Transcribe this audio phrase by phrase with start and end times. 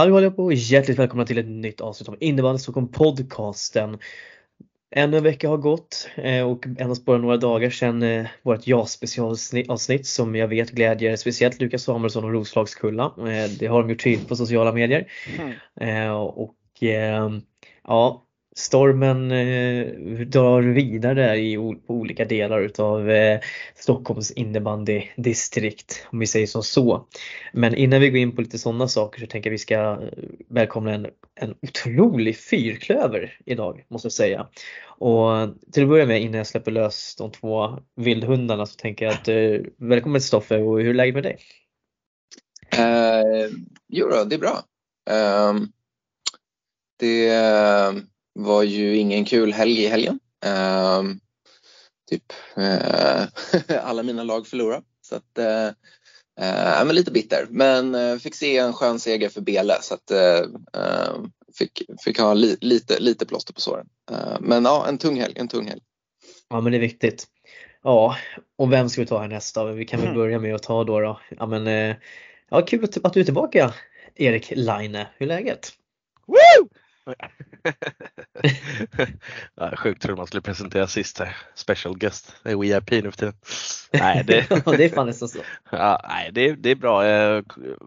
[0.00, 3.98] Hallå allihopa och hjärtligt välkomna till ett nytt avsnitt av Innebandy Stockholm podcasten.
[4.96, 10.06] Ännu en vecka har gått eh, och endast bara några dagar sedan eh, vårt ja-specialavsnitt
[10.06, 13.04] som jag vet glädjer speciellt Lukas Samuelsson och Roslagskulla.
[13.04, 15.12] Eh, det har de gjort tydligt på sociala medier.
[15.78, 16.12] Mm.
[16.16, 16.56] Och
[17.84, 18.26] ja,
[18.56, 19.86] stormen eh,
[20.26, 23.40] drar vidare i, på olika delar utav eh,
[23.74, 27.06] Stockholms innebandydistrikt om vi säger som så.
[27.52, 29.98] Men innan vi går in på lite sådana saker så tänker jag vi ska eh,
[30.48, 34.46] välkomna en, en otrolig fyrklöver idag måste jag säga.
[34.84, 35.30] Och
[35.72, 39.28] till att börja med innan jag släpper lös de två vildhundarna så tänker jag att
[39.28, 41.38] eh, välkommen Stoffe och hur är läget med dig?
[42.78, 43.50] Uh,
[43.88, 44.62] jo då, det är bra.
[45.50, 45.72] Um,
[46.96, 47.92] det eh,
[48.34, 50.20] var ju ingen kul helg i helgen.
[50.46, 51.02] Uh,
[52.10, 53.24] typ uh,
[53.82, 54.82] alla mina lag förlorade.
[55.00, 57.46] Så att, uh, men lite bitter.
[57.50, 60.12] Men fick se en skön seger för Bele så att
[61.58, 63.86] fick, fick ha li, lite, lite plåster på såren.
[64.40, 65.34] men ja, en tung helg.
[65.36, 65.80] En tung helg.
[66.48, 67.26] Ja men det är viktigt.
[67.82, 68.16] Ja,
[68.58, 69.64] och vem ska vi ta härnäst då?
[69.64, 70.18] Vi kan väl mm.
[70.18, 71.00] börja med att ta då.
[71.00, 71.20] då.
[71.38, 71.94] Ja, men,
[72.50, 73.74] ja, kul att du är tillbaka
[74.14, 75.06] Erik Laine.
[75.18, 75.72] Hur är läget?
[76.26, 76.68] Woo!
[79.54, 81.36] Ja, sjukt tror man skulle presentera sist här.
[81.54, 82.34] Special guest.
[82.42, 83.34] Det är VIP nu för tiden.
[83.92, 84.48] Nej, det...
[84.76, 85.38] det är fan nästan så.
[85.70, 87.06] Ja, nej, det, är, det är bra.
[87.06, 87.44] Jag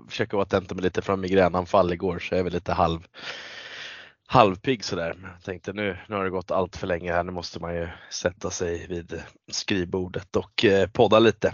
[0.09, 3.07] försöker vara attent med lite från migränanfall igår så jag är väl lite halv
[4.27, 5.15] halvpigg sådär.
[5.23, 7.23] Jag tänkte nu, nu har det gått allt för länge här.
[7.23, 11.53] Nu måste man ju sätta sig vid skrivbordet och eh, podda lite.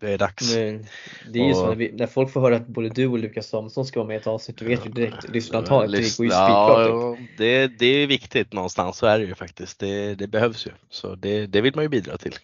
[0.00, 0.56] Det är dags.
[0.56, 0.86] Men
[1.32, 3.18] det är ju och, så när, vi, när, folk får höra att både du och
[3.18, 6.26] Lukas Samuelsson ska vara med i ett avsnitt, då vet ju direkt lyssnarantalet, det går
[6.26, 9.78] ju ja, det, det är viktigt någonstans, så är det ju faktiskt.
[9.78, 10.70] Det, det behövs ju.
[10.90, 12.34] Så det, det vill man ju bidra till.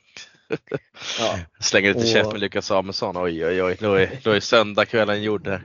[1.19, 1.39] Ja.
[1.61, 2.13] Slänger lite och...
[2.13, 5.61] käft med Lukas Samuelsson, oj oj oj, då är, då är söndagskvällen gjord.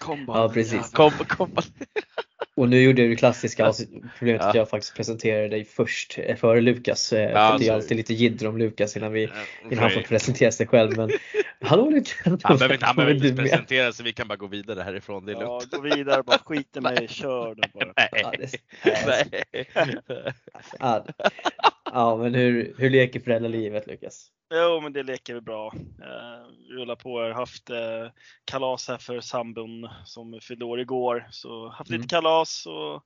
[0.00, 0.38] Kom bara.
[0.38, 0.90] Ja precis.
[0.90, 1.64] Kom, kom bara.
[2.56, 3.72] Och nu gjorde jag det klassiska
[4.18, 7.12] problemet att jag faktiskt presenterade dig först eh, före Lukas.
[7.12, 9.28] Eh, ja, för det är alltid lite jidder om Lukas innan, vi,
[9.70, 10.96] innan han får presentera sig själv.
[10.96, 11.10] Men
[11.60, 12.40] hallå Lukas!
[12.42, 15.26] Han behöver inte, han behöver inte presentera sig, vi kan bara gå vidare härifrån.
[15.26, 17.92] Det är ja, gå vidare, bara skit i mig, kör då bara.
[17.96, 18.50] Nej.
[20.78, 21.06] Ja,
[21.84, 24.26] ja, men hur, hur leker föräldralivet Lukas?
[24.54, 25.72] Jo, men det leker vi bra.
[26.02, 27.20] Eh, rullar på.
[27.20, 28.08] Jag har haft eh,
[28.44, 31.28] kalas här för sambon som fyllde år igår.
[31.30, 32.00] Så haft mm.
[32.00, 33.04] lite kalas och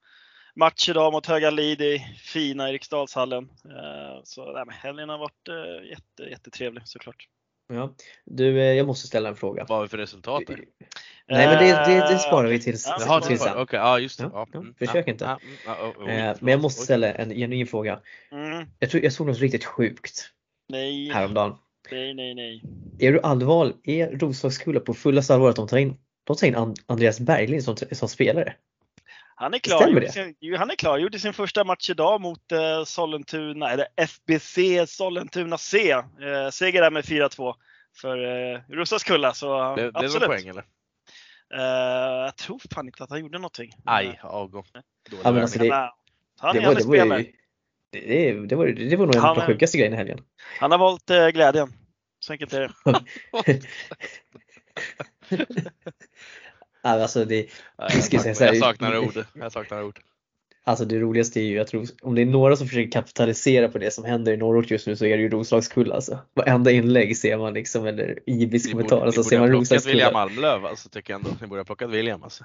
[0.56, 3.44] match idag mot Höga Lid i fina Eriksdalshallen.
[3.64, 7.28] Eh, så nej, men helgen har varit eh, jätte, jättetrevlig såklart.
[7.68, 7.94] Ja.
[8.24, 9.64] Du, eh, jag måste ställa en fråga.
[9.68, 10.42] Vad har vi för resultat?
[11.28, 13.52] Nej men det, det, det sparar vi tills, Jaha, till sen.
[13.52, 14.30] Okej, okay, ja just det.
[14.32, 15.24] Ja, ja, mm, försök inte.
[15.24, 15.38] Ja,
[15.72, 18.00] oh, oh, oh, men jag måste ställa en genuin fråga.
[18.32, 18.66] Mm.
[18.78, 20.33] Jag, tror, jag såg något riktigt sjukt
[20.68, 21.10] Nej.
[21.10, 21.56] häromdagen.
[21.90, 22.62] Nej, nej, nej.
[22.98, 23.76] Är du allvarlig?
[23.84, 27.76] Är Roslagsskola på fullaste allvar att de tar in, de tar in Andreas Berglind som,
[27.76, 28.54] som spelare?
[29.36, 29.80] Han är klar.
[29.82, 30.12] Stämmer det?
[30.12, 30.98] Sin, han är klar.
[30.98, 35.90] Gjorde sin första match idag mot eh, Sollentuna, eller FBC Sollentuna C.
[35.90, 37.54] Eh, seger där med 4-2
[38.00, 39.34] för eh, Roslagskulla.
[39.34, 40.20] Så det, absolut.
[40.20, 40.64] Det poäng eller?
[41.54, 43.70] Uh, jag tror fan inte att han gjorde någonting.
[43.84, 44.64] Aj, avgång.
[45.24, 45.90] Ja, men alltså det,
[46.38, 47.32] han, det, var, det, var ju,
[48.00, 50.20] det, det, var, det var nog en av de sjukaste grejerna i helgen.
[50.60, 51.72] Han har valt eh, glädjen.
[52.20, 52.72] Så enkelt är det.
[56.82, 59.24] alltså det, jag, saknar, jag saknar ord.
[59.34, 60.00] Jag saknar ord.
[60.66, 63.78] Alltså det roligaste är ju, jag tror, om det är några som försöker kapitalisera på
[63.78, 66.18] det som händer i norrort just nu så är det ju Roslagskulla alltså.
[66.34, 69.92] Varenda inlägg ser man liksom, eller Ibis kommentarer så ser man Roslagskulla.
[69.92, 71.30] William Malmlöv alltså, tycker jag ändå.
[71.40, 72.44] Ni borde ha plockat William alltså.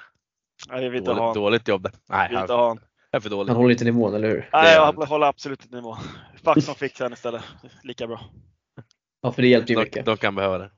[0.69, 1.91] Nej, vi dåligt, dåligt jobb där.
[2.09, 2.77] Nej, vi inte ha
[3.11, 3.49] är för dålig.
[3.49, 4.49] Han håller inte nivån, eller hur?
[4.53, 5.97] Nej, jag håller absolut inte nivån.
[6.43, 7.41] Fax som fick sen istället.
[7.83, 8.21] Lika bra.
[9.21, 10.05] Ja, för det hjälpte ju mycket.
[10.05, 10.71] De kan behöva det.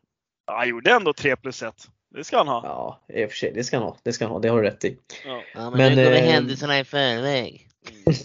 [0.48, 1.88] Ja, han gjorde ändå 3 plus 1.
[2.16, 2.62] Det ska han ha.
[2.63, 3.51] Ja, i och för sig.
[3.56, 3.98] Det ska han ha.
[4.04, 4.39] Det ska han ha.
[4.39, 4.98] Det har du rätt i.
[5.25, 6.24] Ja, ja men, men nu går vi äh...
[6.24, 7.68] händelserna i förväg.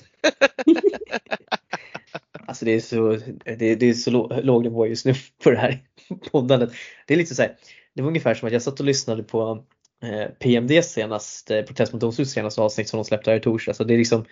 [2.46, 4.10] alltså det är så, det, det är så
[4.42, 5.14] låg nivå just nu
[5.44, 5.82] på det här
[6.30, 6.72] poddandet.
[7.06, 7.56] Det är lite så här,
[7.94, 9.75] det var ungefär som att jag satt och lyssnade på Eh,
[10.38, 13.74] PMDs senaste, Protest mot domstols senaste avsnitt som de släppte här i torsdag.
[13.74, 14.24] Så det är liksom,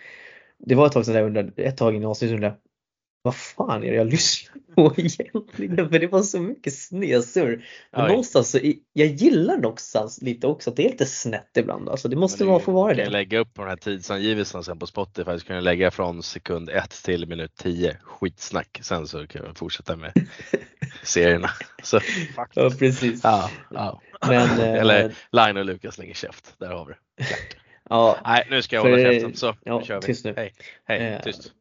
[0.59, 2.55] det var ett tag sedan jag undrade, ett tag innan avsnittet undrade
[3.25, 5.89] vad fan är det jag lyssnar på egentligen?
[5.89, 7.65] För det var så mycket snedsur.
[7.91, 8.09] Men Oj.
[8.09, 8.59] någonstans så,
[8.93, 11.89] jag gillar någonstans lite också att det är lite snett ibland.
[11.89, 13.03] Alltså det måste vara, få vara det.
[13.03, 16.23] Kan lägga upp på den här tidsangivelserna sen på Spotify så kan du lägga från
[16.23, 18.79] sekund 1 till minut 10 skitsnack.
[18.81, 20.13] Sen så kan vi fortsätta med
[21.03, 21.49] serierna.
[21.83, 21.99] Så.
[22.53, 23.23] Ja precis.
[23.23, 24.01] Ja, ja.
[24.29, 26.59] Men, Eller Line och Lukas lägger käft.
[26.59, 27.25] Där har vi det.
[27.89, 29.35] Ja, Nej, nu ska jag hålla käften.
[29.35, 30.01] Så, ja, nu kör vi.
[30.01, 30.33] Tyst nu.
[30.37, 30.53] Hej,
[30.85, 31.51] hej, eh, tyst.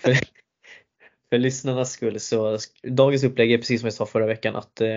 [0.00, 0.14] För,
[1.30, 4.88] för lyssnarnas skull så dagens upplägg är precis som jag sa förra veckan att eh,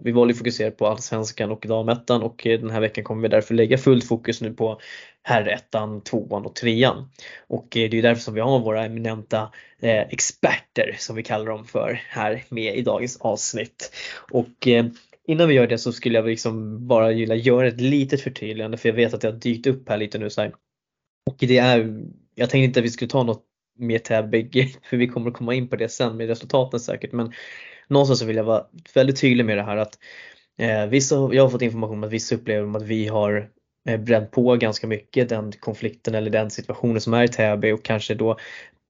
[0.00, 3.28] vi valde att fokusera på allsvenskan och damettan och eh, den här veckan kommer vi
[3.28, 4.80] därför lägga fullt fokus nu på
[5.22, 7.10] herrettan, tvåan och trean.
[7.46, 11.46] Och eh, det är därför som vi har våra eminenta eh, experter som vi kallar
[11.46, 13.94] dem för här med i dagens avsnitt.
[14.30, 14.86] Och eh,
[15.28, 18.88] Innan vi gör det så skulle jag liksom bara vilja göra ett litet förtydligande för
[18.88, 20.54] jag vet att det har dykt upp här lite nu så här.
[21.26, 22.02] Och det är,
[22.34, 23.44] jag tänkte inte att vi skulle ta något
[23.78, 27.12] mer Täby, för vi kommer att komma in på det sen med resultaten säkert.
[27.12, 27.32] Men
[27.88, 29.98] någonstans så vill jag vara väldigt tydlig med det här att
[30.58, 33.50] eh, vissa, jag har fått information om att vissa upplever att vi har
[33.88, 37.84] eh, bränt på ganska mycket den konflikten eller den situationen som är i Täby och
[37.84, 38.36] kanske då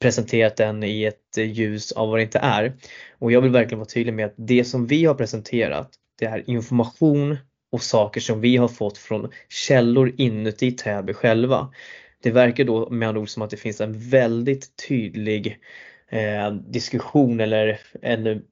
[0.01, 2.77] presenterat den i ett ljus av vad det inte är.
[3.19, 6.51] Och jag vill verkligen vara tydlig med att det som vi har presenterat det är
[6.51, 7.37] information
[7.73, 11.73] och saker som vi har fått från källor inuti Täby själva.
[12.23, 15.59] Det verkar då med andra ord som att det finns en väldigt tydlig
[16.09, 18.43] eh, diskussion eller en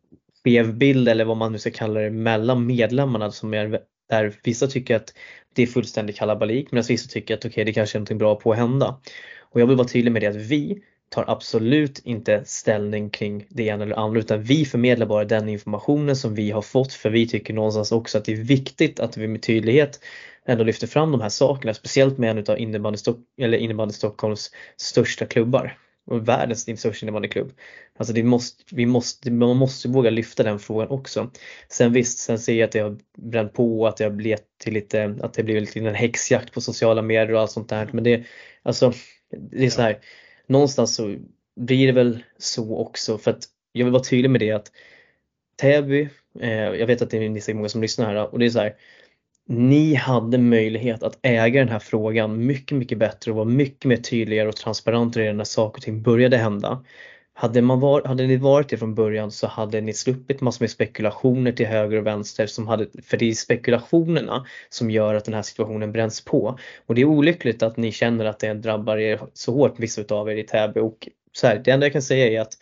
[0.44, 4.66] skev bild eller vad man nu ska kalla det mellan medlemmarna som är där vissa
[4.66, 5.14] tycker att
[5.54, 8.34] det är fullständig kalabalik medan vissa tycker att okej okay, det kanske är någonting bra
[8.34, 9.00] på att hända.
[9.40, 13.62] Och jag vill vara tydlig med det att vi tar absolut inte ställning kring det
[13.62, 17.28] ena eller andra utan vi förmedlar bara den informationen som vi har fått för vi
[17.28, 20.00] tycker någonstans också att det är viktigt att vi med tydlighet
[20.46, 22.98] ändå lyfter fram de här sakerna, speciellt med en av innebandy,
[23.38, 27.52] eller innebandy Stockholms största klubbar och världens största innebandyklubb.
[27.96, 31.30] Alltså det måste, vi måste, man måste våga lyfta den frågan också.
[31.68, 34.74] Sen visst, sen ser jag att det har bränt på att det har blivit till
[34.74, 37.90] lite, att det blivit en häxjakt på sociala medier och allt sånt där.
[37.92, 38.24] Men det,
[38.62, 38.92] alltså,
[39.50, 39.98] det är så här,
[40.46, 41.16] någonstans så
[41.60, 44.72] blir det väl så också för att jag vill vara tydlig med det att
[45.56, 46.08] Täby,
[46.40, 48.74] eh, jag vet att det är många som lyssnar här och det är så här,
[49.48, 53.96] ni hade möjlighet att äga den här frågan mycket, mycket bättre och vara mycket mer
[53.96, 56.84] tydligare och transparentare när saker och ting började hända.
[57.38, 60.70] Hade, man var, hade ni varit det från början så hade ni sluppit massor med
[60.70, 65.34] spekulationer till höger och vänster som hade, för det är spekulationerna som gör att den
[65.34, 66.58] här situationen bränns på.
[66.86, 70.30] Och det är olyckligt att ni känner att det drabbar er så hårt, vissa utav
[70.30, 70.80] er i Täby.
[70.80, 72.52] Och så här, det enda jag kan säga är att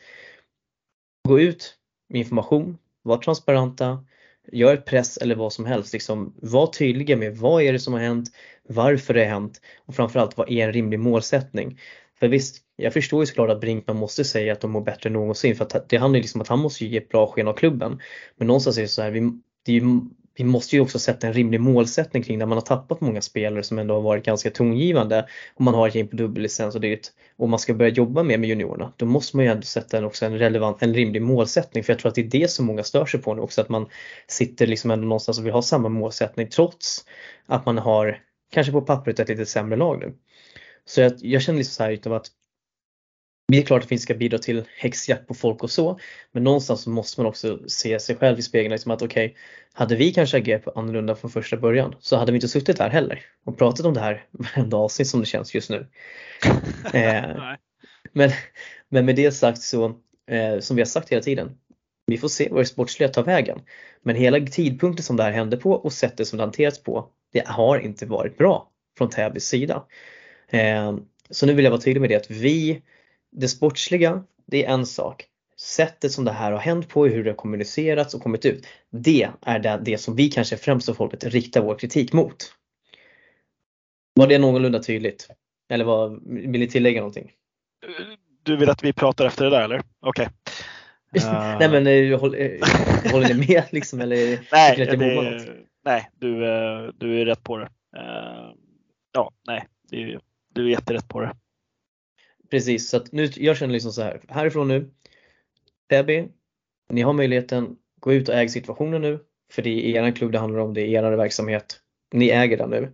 [1.28, 1.74] gå ut
[2.08, 4.04] med information, var transparenta,
[4.52, 5.92] gör ett press eller vad som helst.
[5.92, 8.28] Liksom, var tydliga med vad är det som har hänt,
[8.68, 11.80] varför det har hänt och framförallt vad är en rimlig målsättning.
[12.20, 15.12] För visst, jag förstår ju såklart att Brinkman måste säga att de mår bättre än
[15.12, 17.48] någonsin för att det handlar ju liksom om att han måste ge ett bra sken
[17.48, 18.00] av klubben.
[18.36, 19.20] Men någonstans är det så här, vi,
[19.64, 20.00] det är ju,
[20.36, 23.62] vi måste ju också sätta en rimlig målsättning kring när man har tappat många spelare
[23.62, 27.06] som ändå har varit ganska tongivande och man har ett gäng på dubbellicens och dyrt
[27.36, 28.92] och man ska börja jobba mer med juniorerna.
[28.96, 32.00] Då måste man ju ändå sätta en, också en relevant, en rimlig målsättning för jag
[32.00, 33.86] tror att det är det som många stör sig på nu också att man
[34.26, 37.04] sitter liksom ändå någonstans och vill ha samma målsättning trots
[37.46, 38.18] att man har
[38.50, 40.14] kanske på pappret ett lite sämre lag nu.
[40.84, 42.30] Så jag, jag känner liksom så här utav att
[43.48, 45.98] det är klart att vi ska bidra till häxjakt på folk och så,
[46.32, 48.72] men någonstans så måste man också se sig själv i spegeln.
[48.72, 49.36] Liksom att okej, okay,
[49.72, 53.20] hade vi kanske agerat annorlunda från första början så hade vi inte suttit här heller
[53.44, 55.86] och pratat om det här varenda avsnitt som det känns just nu.
[56.94, 57.54] eh,
[58.12, 58.30] men,
[58.88, 59.84] men med det sagt så,
[60.30, 61.58] eh, som vi har sagt hela tiden,
[62.06, 63.60] vi får se var det sportsliga tar vägen.
[64.02, 67.46] Men hela tidpunkten som det här hände på och sättet som det hanterats på, det
[67.46, 69.84] har inte varit bra från Täbys sida.
[70.48, 70.96] Eh,
[71.30, 72.82] så nu vill jag vara tydlig med det att vi,
[73.34, 75.24] det sportsliga, det är en sak.
[75.56, 78.66] Sättet som det här har hänt på, hur det har kommunicerats och kommit ut.
[78.90, 82.36] Det är det, det som vi kanske främst av folket riktar vår kritik mot.
[84.14, 85.28] Var det någorlunda tydligt?
[85.68, 87.32] Eller vad, vill ni tillägga någonting?
[88.42, 89.82] Du vill att vi pratar efter det där eller?
[90.00, 90.22] Okej.
[90.22, 90.28] Okay.
[91.16, 91.58] Uh...
[91.58, 94.00] nej men eh, håller, eh, håller ni med liksom?
[94.00, 94.96] Eller nej, det,
[95.84, 96.38] nej du,
[96.98, 97.64] du är rätt på det.
[97.96, 98.52] Uh,
[99.12, 100.20] ja, nej, är
[100.54, 101.32] du är jätterätt på det.
[102.54, 104.90] Precis, så att nu, jag känner liksom så här, härifrån nu,
[105.90, 106.28] Täby,
[106.90, 109.18] ni har möjligheten, gå ut och äg situationen nu,
[109.52, 111.80] för det är er klubb det handlar om, det är er verksamhet,
[112.12, 112.92] ni äger den nu.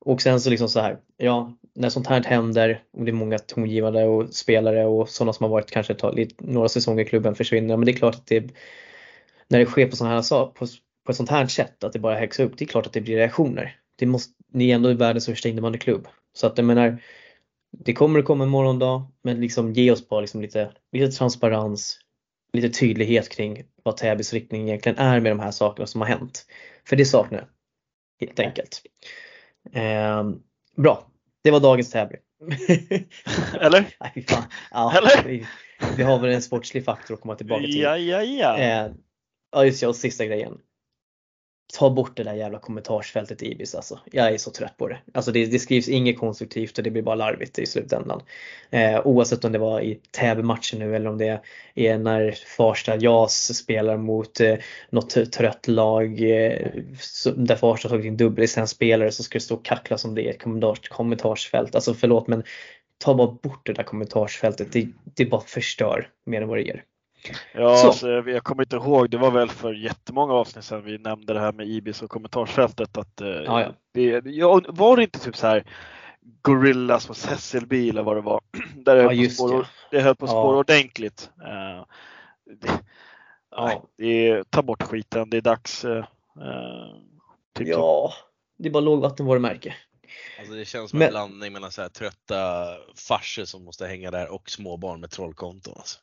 [0.00, 3.38] Och sen så liksom så här, ja, när sånt här händer, och det är många
[3.38, 7.76] tongivande och spelare och sådana som har varit kanske ta, några säsonger i klubben försvinner,
[7.76, 8.50] men det är klart att det,
[9.48, 10.66] när det sker på sådana här på,
[11.04, 13.00] på ett sånt här sätt, att det bara häxar upp, det är klart att det
[13.00, 13.76] blir reaktioner.
[13.96, 16.08] Det måste, ni är ändå världens största innebandyklubb.
[16.32, 16.98] Så att jag menar,
[17.70, 21.98] det kommer att komma en morgondag, men liksom ge oss bara liksom lite, lite transparens,
[22.52, 26.46] lite tydlighet kring vad Täbys riktning egentligen är med de här sakerna som har hänt.
[26.88, 27.46] För det saknar jag,
[28.26, 28.82] helt enkelt.
[29.72, 30.30] Eh,
[30.76, 31.06] bra,
[31.44, 32.16] det var dagens Täby.
[33.60, 33.96] Eller?
[34.00, 34.44] Nej, fan.
[34.70, 35.28] Ja, Eller?
[35.28, 35.46] Vi,
[35.96, 37.80] vi, har väl en sportslig faktor att komma tillbaka till.
[37.80, 38.58] Ja, ja, ja.
[38.58, 38.92] Eh,
[39.52, 40.58] ja, just ja, och sista grejen
[41.74, 44.00] ta bort det där jävla kommentarsfältet i Ibis alltså.
[44.12, 44.98] Jag är så trött på det.
[45.14, 48.22] Alltså det, det skrivs inget konstruktivt och det blir bara larvigt i slutändan.
[48.70, 51.40] Eh, oavsett om det var i Täby-matchen nu eller om det
[51.74, 54.56] är när Farsta JAS spelar mot eh,
[54.90, 56.66] något trött lag eh,
[57.36, 60.42] där Farsta tagit in dubbellicensspelare så ska det stå och kackla som det är ett
[60.42, 61.74] kommentars, kommentarsfält.
[61.74, 62.42] Alltså förlåt men
[62.98, 64.72] ta bara bort det där kommentarsfältet.
[64.72, 66.84] Det, det bara förstör mer än vad det ger.
[67.54, 71.32] Ja, alltså, jag kommer inte ihåg, det var väl för jättemånga avsnitt sedan vi nämnde
[71.34, 72.96] det här med Ibis och kommentarsfältet.
[72.96, 73.72] Att, eh, ja, ja.
[73.94, 75.64] Det, ja, var det inte typ så här
[76.42, 78.40] Gorillas mot Hässelby eller vad det var?
[78.76, 79.58] Där det, Ja, höll, på spår,
[79.90, 79.96] det.
[79.96, 80.42] det höll på att Ja.
[80.42, 81.30] spåra ordentligt.
[81.44, 81.84] Eh,
[82.60, 82.68] det,
[83.50, 83.66] Ja.
[83.66, 85.84] nej, det är, ta bort skiten, det är dags.
[85.84, 86.04] eh, eh,
[87.58, 87.72] typ så.
[87.80, 88.12] Ja,
[88.58, 89.74] det är bara lågvattenvarumärke.
[90.38, 92.66] Alltså det känns som Men- en blandning mellan så här trötta
[93.08, 95.74] farser som måste hänga där och småbarn med trollkonton.
[95.76, 95.98] Alltså.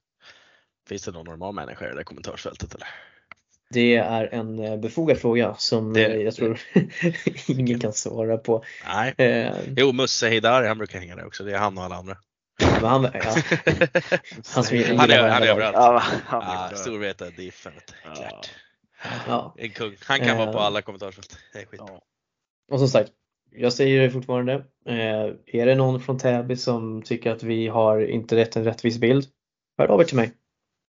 [0.87, 2.87] Finns det någon normal människa i det där kommentarsfältet eller?
[3.69, 6.59] Det är en eh, befogad fråga som Det- eh, jag tror
[7.47, 8.63] ingen kan svara på.
[8.87, 9.13] Nej.
[9.17, 11.43] Eh, Jo, Musse Heidari han brukar hänga där också.
[11.43, 12.17] Det är han och alla andra.
[12.81, 13.09] men han, ja,
[14.53, 15.75] han som han är, han är överallt.
[15.75, 17.73] Ja, han Storvreta Diffen.
[18.05, 18.13] Ja.
[18.15, 18.51] Klart.
[19.27, 19.55] Ja.
[19.57, 19.95] En kung.
[20.05, 20.65] Han kan vara på Eh.
[20.65, 21.37] alla kommentarsfält.
[21.53, 21.81] Det är skit.
[21.87, 22.01] Ja.
[22.71, 23.11] Och som sagt,
[23.51, 24.53] jag säger det fortfarande.
[24.87, 28.97] Eh, är det någon från Täby som tycker att vi har inte rätt en rättvis
[28.97, 29.25] bild,
[29.77, 30.31] hör av er till mig.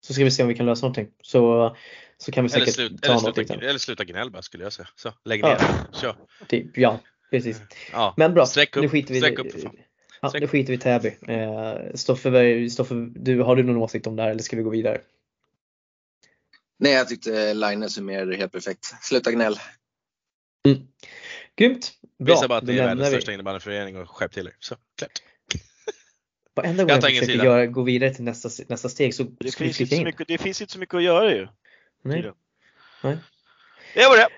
[0.06, 1.08] Så ska vi se om vi kan lösa någonting.
[1.22, 1.76] Så,
[2.16, 3.68] så kan vi Eller, säkert slut, ta eller, sluta, liknande.
[3.68, 4.88] eller sluta gnälla skulle jag säga.
[4.96, 5.48] Så, lägg Ja.
[5.48, 6.00] ner.
[6.00, 6.16] Kör.
[6.48, 7.60] Typ, ja, precis.
[7.92, 8.14] Ja.
[8.16, 9.76] Men bra, Sträck upp, nu skiter vi sträck upp för fan.
[10.20, 11.16] Ja, nu skiter vi i Täby.
[11.28, 14.70] Eh, Stoffe, Stoffe, du, har du någon åsikt om det här eller ska vi gå
[14.70, 15.00] vidare?
[16.78, 18.84] Nej, jag tyckte Line summerade helt perfekt.
[19.02, 19.56] Sluta gnäll.
[21.56, 21.92] Grymt!
[22.18, 24.54] Bra, Visa bara att ni är världens största innebandyförening och skärp till er.
[24.58, 25.22] Så, klart.
[26.56, 29.80] Varenda gång Jag jag, försöker göra, gå vidare till nästa, nästa steg så Det finns,
[29.80, 31.48] inte så mycket, det finns inte så mycket att göra ju.
[32.02, 32.32] Nej.
[33.02, 33.18] Nej.
[33.94, 34.28] Det var det.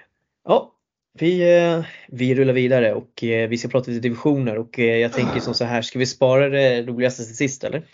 [0.45, 0.75] Ja,
[1.13, 5.13] vi, eh, vi rullar vidare och eh, vi ska prata lite divisioner och eh, jag
[5.13, 7.87] tänker som så här, ska vi spara det roligaste till sist eller?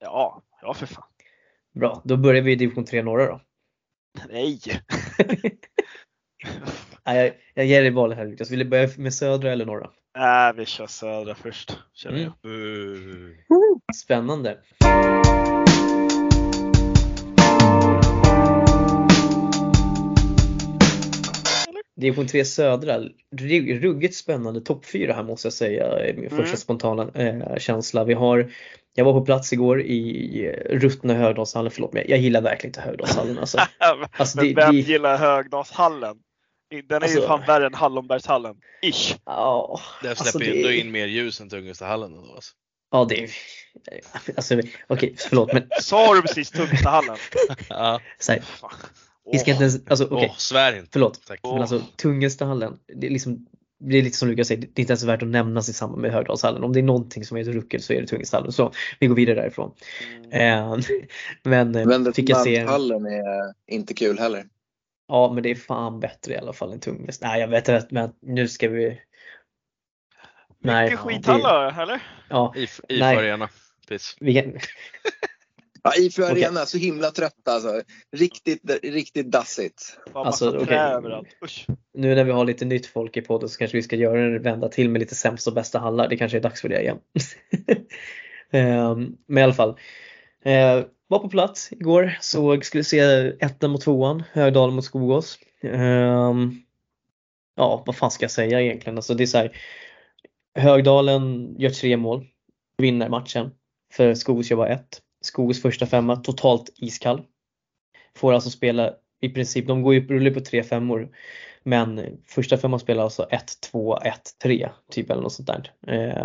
[0.00, 1.08] Ja, ja för fan.
[1.74, 3.40] Bra, då börjar vi i division 3 norra då.
[4.28, 4.60] Nej.
[7.08, 9.90] Nej, jag, jag ger dig valet här Lukas, vill du börja med södra eller norra?
[10.18, 11.76] Nej, vi kör södra först.
[11.94, 12.32] Känner Mm.
[12.42, 12.50] jag.
[12.52, 13.30] Uh.
[14.04, 14.58] Spännande.
[21.96, 22.98] Division 3 södra,
[23.36, 26.56] ru- ruggigt spännande topp 4 här måste jag säga, min första Mm.
[26.56, 28.04] spontana eh, känsla.
[28.04, 28.52] Vi har,
[28.94, 33.38] jag var på plats igår i ruttna Högdalshallen, förlåt mig, jag gillar verkligen inte Högdalshallen
[33.38, 33.58] alltså.
[34.18, 36.16] Alltså, Men det- vem det- gillar Högdalshallen?
[36.70, 38.56] Den är ju Alltså- fan värre än Hallonbergshallen.
[38.82, 39.16] Ish.
[39.24, 42.34] Ja, Det alltså, släpper ju det- ändå in mer ljus än Tungelsta hallen ändå.
[42.34, 42.52] Alltså.
[42.90, 43.30] ja det är,
[44.36, 47.16] alltså okej förlåt men Sa du precis Tungstahallen?
[47.68, 48.00] Ja.
[49.32, 50.88] vi ska inte ens, alltså okej Åh, svär inte.
[50.92, 51.26] förlåt.
[51.26, 51.40] Tack.
[51.42, 53.46] Men alltså Tungelstahallen, det är liksom
[53.80, 56.02] det är lite som Lukas säger, det är inte ens värt att nämnas i samband
[56.02, 56.64] med Högdalshallen.
[56.64, 58.52] Om det är någonting som är ett ruckel så är det Tungelstahallen.
[58.52, 59.74] Så vi går vidare därifrån.
[60.32, 60.74] Mm.
[60.74, 60.78] Eh,
[61.42, 64.44] men eh, Men fick jag se, hallen är inte kul heller.
[65.08, 67.22] Ja men det är fan bättre i alla fall än Tungest.
[67.22, 69.00] Nej jag vet inte men nu ska vi.
[70.60, 72.00] Nej, Mycket det- skithallar, eller?
[72.28, 72.62] Ja, Nej.
[72.64, 73.48] IF Arena.
[73.88, 74.16] Piss.
[74.20, 74.58] vi kan,
[75.82, 76.22] Ja, IFU.
[76.24, 77.82] Arena, så himla trötta alltså.
[78.16, 79.98] Riktigt, riktigt dassigt.
[80.12, 80.66] Fan, Alltså.
[81.44, 81.66] Usch.
[81.94, 84.42] nu när vi har lite nytt folk i podden så kanske vi ska göra en
[84.42, 86.08] vända till med lite sämsta och bästa hallar.
[86.08, 86.98] Det kanske är dags för det igen.
[88.50, 89.78] Ehm, Men i alla fall.
[90.44, 92.98] Eh, var på plats igår, såg, skulle se
[93.40, 95.38] ettan mot tvåan, Högdalen mot Skogås.
[95.62, 96.62] Um,
[97.56, 98.98] ja, vad fan ska jag säga egentligen?
[98.98, 99.56] Alltså det är så här,
[100.54, 102.26] Högdalen gör tre mål,
[102.78, 103.50] vinner matchen.
[103.92, 105.02] För Skogås gör bara ett.
[105.20, 107.22] Skogås första femma, totalt iskall.
[108.16, 111.08] Får alltså spela i princip, de går ju rullar på tre femmor.
[111.62, 115.72] Men första femman spelar alltså 1, 2, 1, 3 typ eller något sånt där.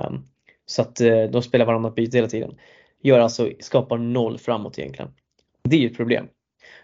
[0.08, 0.28] Um,
[0.66, 2.58] Så att eh, de spelar varannat byte hela tiden.
[3.04, 5.12] Gör alltså, skapar noll framåt egentligen.
[5.64, 6.28] Det är ju ett problem.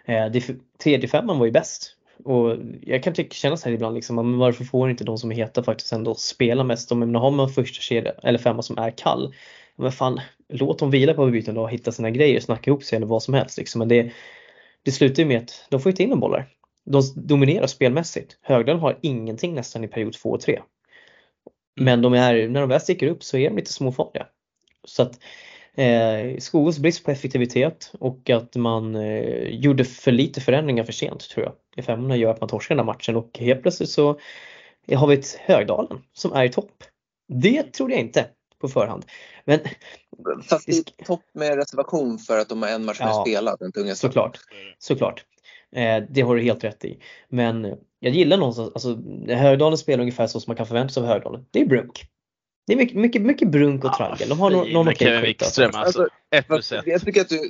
[0.06, 1.96] Eh, Det, tredje femman var ju bäst.
[2.24, 5.32] Och jag kan tycka, känna så här ibland liksom, men varför får inte de som
[5.32, 6.92] är heta faktiskt ändå spela mest?
[6.92, 9.34] Om har man första kedja eller femma som är kall,
[9.76, 13.08] men fan låt dem vila på byten och hitta sina grejer, snacka ihop sig eller
[13.08, 13.58] vad som helst.
[13.58, 13.80] Liksom.
[13.80, 14.12] Men det,
[14.84, 16.48] det slutar ju med att de får inte in några bollar.
[16.86, 18.38] De dominerar spelmässigt.
[18.42, 20.62] Högdalen har ingenting nästan i period 2 och 3.
[21.76, 24.28] Men de är, när de väl sticker upp så är de lite småfarliga.
[24.84, 25.20] Så att
[25.80, 31.30] eh, Skogås brist på effektivitet och att man eh, gjorde för lite förändringar för sent
[31.30, 31.54] tror jag.
[31.76, 34.20] I femmorna gör att man torskar den här matchen och helt plötsligt så
[34.94, 36.84] har vi ett Högdalen som är i topp.
[37.28, 38.26] Det trodde jag inte
[38.62, 39.06] på förhand.
[39.46, 39.60] Men
[40.50, 43.24] Fast är topp med reservation för att de har en match Ja.
[43.28, 44.40] spelat än Tunga såklart,
[44.78, 45.26] såklart.
[45.76, 47.00] Eh, det har du helt rätt i.
[47.30, 51.10] Men jag gillar någonstans, alltså Högdalen spelar ungefär så som man kan förvänta sig av
[51.10, 51.46] Högdalen.
[51.52, 52.06] Det är brunk.
[52.70, 54.30] Det är mycket, mycket, mycket brunk och traggel.
[54.30, 56.08] De har någon, någon okej Kevin Wikström alltså.
[56.32, 56.46] Ett.
[56.86, 57.50] Jag tycker att du,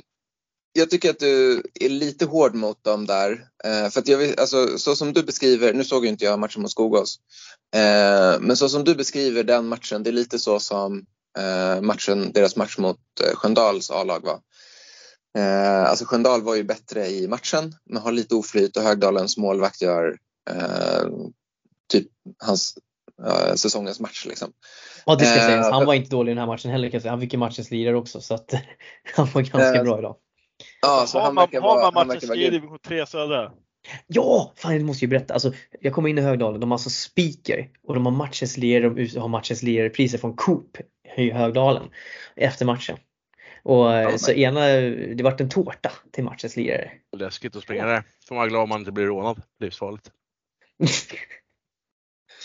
[0.72, 3.30] jag tycker att du är lite hård mot dem där.
[3.64, 6.38] Eh, för att jag vill, alltså, så som du beskriver, nu såg ju inte jag
[6.38, 7.20] matchen mot Skogås.
[7.74, 11.04] Eh, men så som du beskriver den matchen, det är lite så som
[11.38, 14.40] eh, matchen, deras match mot eh, Sköndals A-lag var.
[15.38, 19.82] Eh, alltså Sköndal var ju bättre i matchen men har lite oflyt och Högdalens målvakt
[19.82, 20.16] gör
[20.50, 21.08] eh,
[21.92, 22.06] typ
[22.38, 22.74] hans
[23.26, 24.26] uh, säsongens match.
[24.26, 24.52] Liksom.
[25.06, 26.92] Ja det ska uh, sägas, han var inte dålig i den här matchen heller kan
[26.92, 27.12] jag säga.
[27.12, 28.54] Han fick ju matchens lirare också så att
[29.14, 30.16] han var ganska uh, bra idag.
[30.82, 33.52] Ja, så har han man, har vara, man matchens liga i division 3 södra?
[34.06, 34.52] Ja!
[34.56, 35.34] Fan det måste jag ju berätta.
[35.34, 39.04] Alltså, jag kommer in i Högdalen, de har alltså speaker och de har matchens lirare,
[39.04, 40.76] de har matchens lirare-priser från Coop
[41.16, 41.90] i Högdalen
[42.36, 42.96] efter matchen.
[43.62, 44.60] Och Ja, så ena,
[45.14, 46.90] det vart en tårta till matchens lirare.
[47.16, 48.02] Läskigt att springa där.
[48.28, 49.42] Får man vara glad om man inte blir rånad.
[49.60, 50.10] Livsfarligt.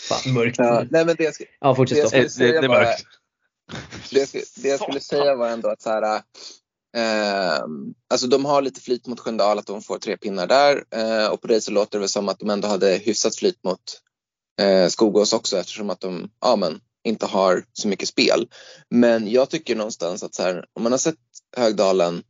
[0.08, 0.58] Fan mörkt.
[0.58, 3.06] Ja, nej men det Ja fortsätt det Det, det, säga det är var, mörkt.
[4.10, 6.22] det, jag, sk- det jag skulle säga var ändå att så här,
[6.96, 7.64] eh,
[8.10, 11.40] alltså de har lite flyt mot Sköndal att de får tre pinnar där eh, och
[11.40, 13.80] på det så låter det väl som att de ändå hade hyfsat flyt mot
[14.60, 18.48] eh, Skogås också eftersom att de ja, men, inte har så mycket spel.
[18.90, 21.14] Men jag tycker någonstans att så här, om man har sett
[21.56, 22.22] Högdalen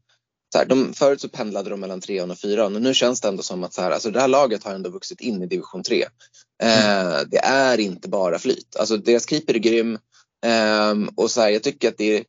[0.52, 3.28] så här, de, förut så pendlade de mellan trean och fyran och nu känns det
[3.28, 5.82] ändå som att så här, alltså det här laget har ändå vuxit in i division
[5.82, 6.02] 3.
[6.62, 8.76] Eh, det är inte bara flyt.
[8.78, 9.98] Alltså deras keeper är grym
[10.46, 12.24] ehm, och så här, jag tycker att det är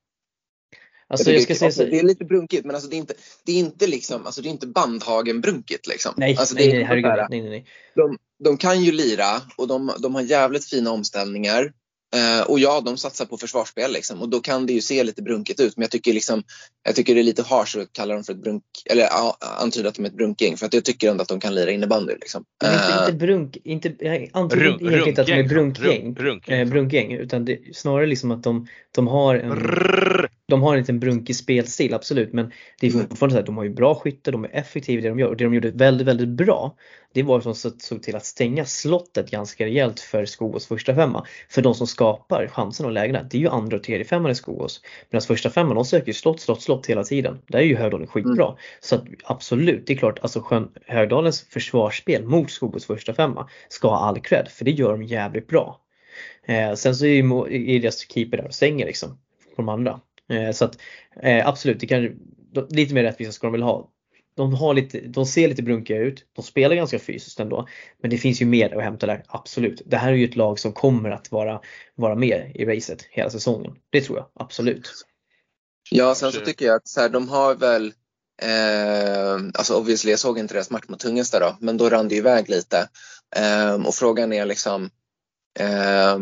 [1.09, 1.83] Alltså jag ska säga så.
[1.83, 3.13] Det är lite brunkigt men alltså det är inte,
[3.45, 6.13] det är inte liksom, alltså det är inte Bandhagen-brunkigt liksom.
[6.17, 7.11] Nej, alltså, nej, nej, herregud.
[7.29, 7.65] Nej, nej, nej.
[7.95, 11.73] de, de kan ju lira och de, de har jävligt fina omställningar.
[12.15, 14.21] Eh, och ja, de satsar på försvarsspel liksom.
[14.21, 15.77] och då kan det ju se lite brunkigt ut.
[15.77, 16.43] Men jag tycker, liksom,
[16.83, 19.89] jag tycker det är lite harsh att kalla dem för ett brunk, eller ja, antyda
[19.89, 20.57] att de är ett brunkgäng.
[20.57, 22.13] För att jag tycker ändå att de kan lira innebandy.
[22.13, 22.43] Liksom.
[22.63, 26.13] Men inte, Eh, inte brunk, inte, jag antyder Runk- egentligen inte att de är runkgäng.
[26.13, 26.13] brunkgäng.
[26.13, 26.59] Runk- runkgäng.
[26.61, 30.29] Eh, brunkgäng utan det, snarare liksom att de, de har en Rrrr.
[30.49, 32.33] De har en liten brunkig spelstil, absolut.
[32.33, 33.07] Men det är Mm.
[33.07, 35.27] fortfarande så att de har ju bra skytte, de är effektiva i det de gör.
[35.27, 36.75] Och det de gjorde väldigt, väldigt bra,
[37.13, 40.95] det var att de så- såg till att stänga slottet ganska rejält för Skogås första
[40.95, 41.25] femma.
[41.49, 44.35] För de som skapar chanserna och lägena, det är ju andra och tredje femman i
[44.35, 44.81] Skogås.
[45.09, 47.41] Medan första femman, de söker ju slott, slott, slott hela tiden.
[47.47, 48.55] Där är ju Högdalen skitbra.
[48.79, 53.87] Så att absolut, det är klart, alltså sjön, Högdalens försvarsspel mot Skogås första femma ska
[53.87, 55.81] ha all cred, för det gör de jävligt bra.
[56.45, 59.09] Eh, sen så är ju är deras keeper där och stänger liksom
[59.55, 59.99] på de andra.
[60.29, 60.77] Eh, så att
[61.23, 62.19] eh, absolut, det kan,
[62.69, 63.91] lite mer rättvisa ska de väl ha.
[64.35, 67.67] De, har lite, de ser lite brunkiga ut, de spelar ganska fysiskt ändå.
[68.01, 69.81] Men det finns ju mer att hämta där, absolut.
[69.85, 71.61] Det här är ju ett lag som kommer att vara,
[71.95, 73.75] vara med i racet hela säsongen.
[73.89, 74.91] Det tror jag, absolut.
[75.91, 77.93] Ja, sen så tycker jag att så här, de har väl
[78.41, 82.15] Eh, alltså obviously, jag såg inte deras match mot Tungelsta då, men då rann det
[82.15, 82.89] iväg lite.
[83.35, 84.89] Eh, och frågan är liksom
[85.59, 86.19] eh,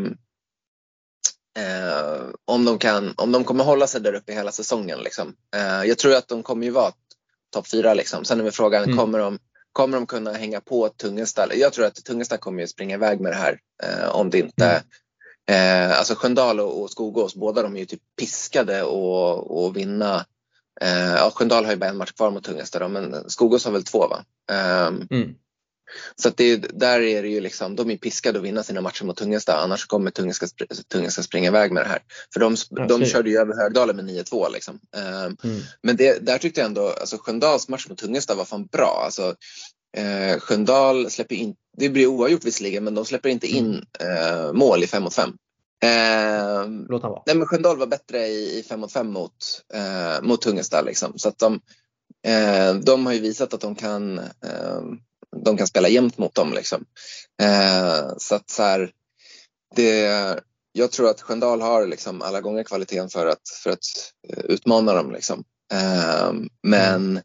[1.57, 4.99] eh, om, de kan, om de kommer hålla sig där uppe hela säsongen.
[4.99, 5.35] Liksom.
[5.55, 6.91] Eh, jag tror att de kommer ju vara
[7.53, 7.93] topp fyra.
[7.93, 8.25] Liksom.
[8.25, 8.97] Sen är väl frågan, Mm.
[8.97, 9.39] kommer, de,
[9.71, 11.55] kommer de kunna hänga på Tungelsta?
[11.55, 14.83] Jag tror att Tungelsta kommer ju springa iväg med det här eh, om det inte
[15.49, 20.25] Eh, alltså Sköndal och, och Skogås, båda de är ju typ piskade och, och vinna.
[20.81, 23.71] Eh, ja, Sköndal har ju bara en match kvar mot Tungelsta då, men Skogås har
[23.71, 24.23] väl två va?
[24.51, 25.35] Ehm, Mm.
[26.15, 29.03] Så att det, där är det ju liksom, de är piskade att vinna sina matcher
[29.05, 31.99] mot Tungelsta annars kommer Tungelsta, spr- Tungelsta springa iväg med det här.
[32.33, 32.55] För de,
[32.87, 34.79] de körde ju över Högdalen med 9-2 liksom.
[34.95, 35.61] Ehm, Mm.
[35.83, 39.01] men det, där tyckte jag ändå, alltså Sköndals match mot Tungelsta var fan bra.
[39.05, 39.35] Alltså,
[39.97, 44.83] eh, Sköndal släpper in, det blir oavgjort visserligen, men de släpper inte in eh, mål
[44.83, 45.29] i 5 mot 5.
[45.83, 47.23] Eh, Låt han vara.
[47.25, 49.31] nej men Sköndal var bättre i, i 5 mot 5 mot,
[49.73, 51.13] eh, mot Tungelsta liksom.
[51.17, 51.59] Så att de,
[52.27, 54.81] eh, de har ju visat att de kan, eh,
[55.43, 56.85] de kan spela jämnt mot dem liksom.
[57.41, 58.91] Eh, så att så här,
[59.75, 60.01] det,
[60.71, 64.93] jag tror att Sköndal har liksom alla gånger kvaliteten för att, för att eh, utmana
[64.93, 65.11] dem.
[65.11, 65.43] Liksom.
[65.73, 67.21] Eh, men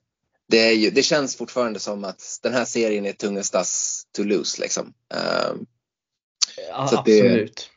[0.48, 4.60] det, är ju, det känns fortfarande som att den här serien är Tungelstas to lose.
[4.60, 4.92] Liksom.
[5.14, 5.52] Eh,
[6.68, 7.70] Ja, Så att det- absolut.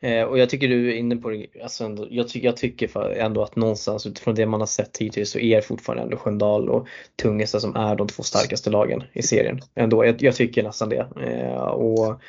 [0.00, 3.10] Eh, och jag tycker du är inne på det, alltså ändå, jag, tycker, jag tycker
[3.10, 6.88] ändå att någonstans utifrån det man har sett hittills så är fortfarande ändå Sköndal och
[7.22, 9.60] Tungesta som är de två starkaste lagen i serien.
[9.74, 11.06] Ändå, jag, jag tycker nästan det.
[11.22, 12.20] Eh, och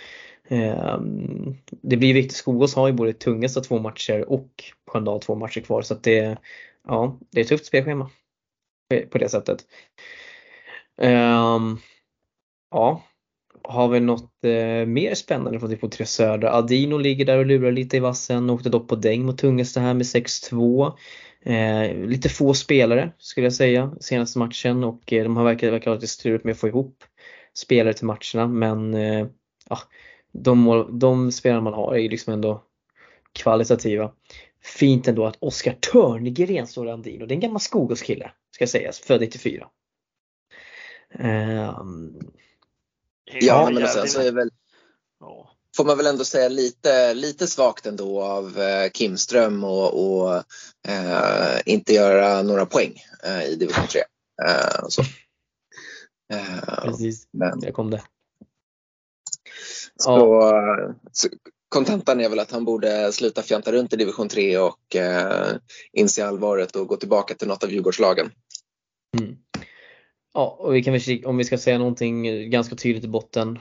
[0.48, 1.00] eh,
[1.70, 4.50] Det blir viktigt, Skogås har ju både Tungesta två matcher och
[4.88, 6.38] Sköndal två matcher kvar så att det,
[6.88, 8.10] ja, det är ett tufft spelschema.
[9.12, 9.66] På- det sättet.
[10.98, 11.78] Ehm,
[12.72, 13.04] ja,
[13.64, 16.54] har vi något eh, mer spännande från typ division 3 södra?
[16.54, 19.94] Adino ligger där och lurar lite i vassen, åkte dock på däng mot Tungelsta här
[19.94, 20.94] med 6-2.
[21.46, 25.92] Eh, lite få spelare skulle jag säga senaste matchen och eh, de har verkar, verkar
[25.92, 27.04] ha lite strul med att få ihop
[27.54, 29.28] spelare till matcherna men eh,
[29.70, 29.80] ja,
[30.34, 32.64] de, de spelare man har är ju liksom ändå
[33.34, 34.12] kvalitativa.
[34.64, 39.00] Fint ändå att Oskar Törnegren står i Andino, det är en gammal Skogås-kille ska sägas,
[39.00, 39.68] född 94.
[41.20, 42.20] Um, ehm,
[43.32, 44.50] ja, men sen så är väl
[45.78, 50.44] får man väl ändå säga lite, lite svagt ändå av eh, Kimström och, och
[50.88, 54.02] eh, inte göra några poäng eh, i division 3.
[54.48, 55.02] Eh, så.
[56.34, 58.04] Eh, Precis, men, där kom det.
[59.96, 60.54] Så,
[61.12, 61.28] så
[61.70, 65.56] kontentan är väl att han borde sluta fjanta runt i division 3 och eh,
[65.92, 68.32] inse allvaret och gå tillbaka till något av Djurgårdslagen.
[69.20, 69.38] Mm.
[70.34, 73.60] Ja, och vi kan väl, om vi ska säga någonting ganska tydligt i botten,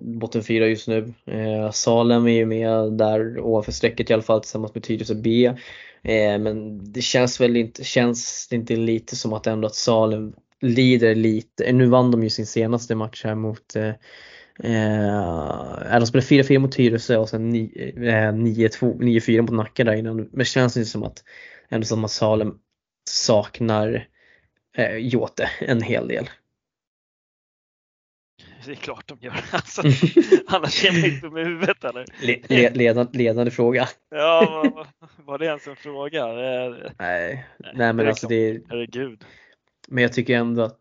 [0.00, 1.14] botten fyra just nu.
[1.26, 5.46] Eh, Salem är ju med där ovanför strecket i alla fall tillsammans med Tyresö B.
[6.02, 10.32] Eh, men det känns väl inte, känns det inte lite som att ändå att Salem
[10.60, 11.64] lider lite.
[11.64, 13.92] Eh, nu vann de ju sin senaste match här mot eh,
[14.62, 20.16] Eh, de spelade 4-4 mot Tyresö och sen 9-4 eh, mot Nacka där innan.
[20.16, 21.24] Men det känns inte som att
[21.68, 22.54] ändå som att Salem
[23.10, 24.06] saknar
[24.80, 26.30] eh, Jote en hel del.
[28.64, 29.34] Det är klart de gör.
[29.52, 29.82] Alltså,
[30.46, 32.04] annars är man inte med huvudet eller?
[32.20, 33.88] Le, ledande, ledande fråga.
[34.10, 36.26] Ja, var, det ens en fråga?
[36.26, 38.60] Nej, nej, nej men alltså det är...
[38.68, 39.24] Herregud.
[39.88, 40.78] Men jag tycker ändå att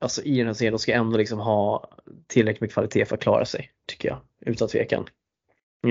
[0.00, 1.90] alltså i den här serien, de ska ändå liksom ha
[2.26, 5.06] tillräckligt med kvalitet för att klara sig, tycker jag, utan tvekan.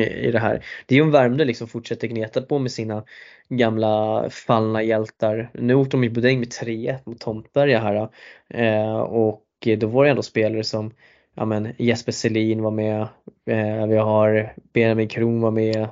[0.01, 0.65] I, det här.
[0.85, 3.03] Det är om Värmdö liksom fortsätter gneta på med sina
[3.49, 5.49] gamla fallna hjältar.
[5.53, 8.09] Nu åkte de ju på däng med 3 mot Tomtberga här
[8.49, 9.41] eh, och
[9.77, 10.91] då var det ändå spelare som
[11.35, 13.01] ja, men Jesper Selin var med,
[13.45, 15.87] eh, vi har Benjamin Kron var med,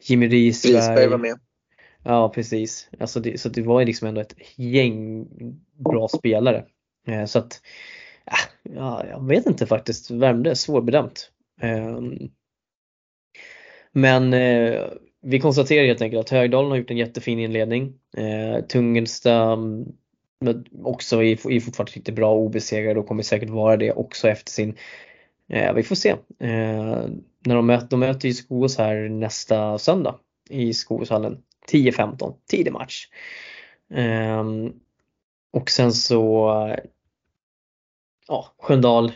[0.00, 1.08] Jimmy Risberg.
[1.08, 1.38] var med.
[2.04, 5.26] Ja precis, alltså det, så det var ju liksom ändå ett gäng
[5.84, 6.64] bra spelare.
[7.06, 7.60] Eh, så att,
[8.62, 11.30] ja, jag vet inte faktiskt, Värmdö är svårbedömt.
[11.60, 12.30] Ehm,
[14.00, 14.84] men eh,
[15.22, 17.94] vi konstaterar helt enkelt att Högdalen har gjort en jättefin inledning.
[18.16, 19.84] Eh, Tungelsta mm,
[20.82, 24.76] också är, är fortfarande riktigt bra obesegrade och kommer säkert vara det också efter sin
[25.48, 26.10] eh, vi får se.
[26.40, 27.06] Eh,
[27.46, 30.18] när de möter, de möter ju Skogås här nästa söndag
[30.50, 33.06] i Skogåshallen 10-15, tidig match.
[33.94, 34.72] Ehm,
[35.52, 36.76] och sen så eh,
[38.28, 39.12] ja, Sköndal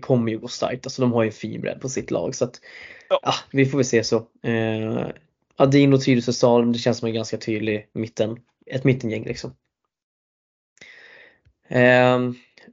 [0.00, 0.86] kommer ju gå starkt.
[0.86, 2.60] Alltså de har ju en fin bredd på sitt lag så att
[3.08, 3.20] ja.
[3.22, 4.16] ja vi får väl se så.
[4.42, 5.06] Eh,
[5.56, 9.54] Adin och Tyresö Salm, det känns som en ganska tydlig mitten, ett mittengäng liksom.
[11.68, 12.18] Eh,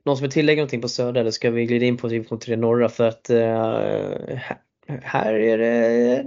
[0.05, 2.55] någon som vill tillägga någonting på södra eller ska vi glida in på division 3
[2.55, 4.39] norra för att eh,
[4.87, 6.25] här är det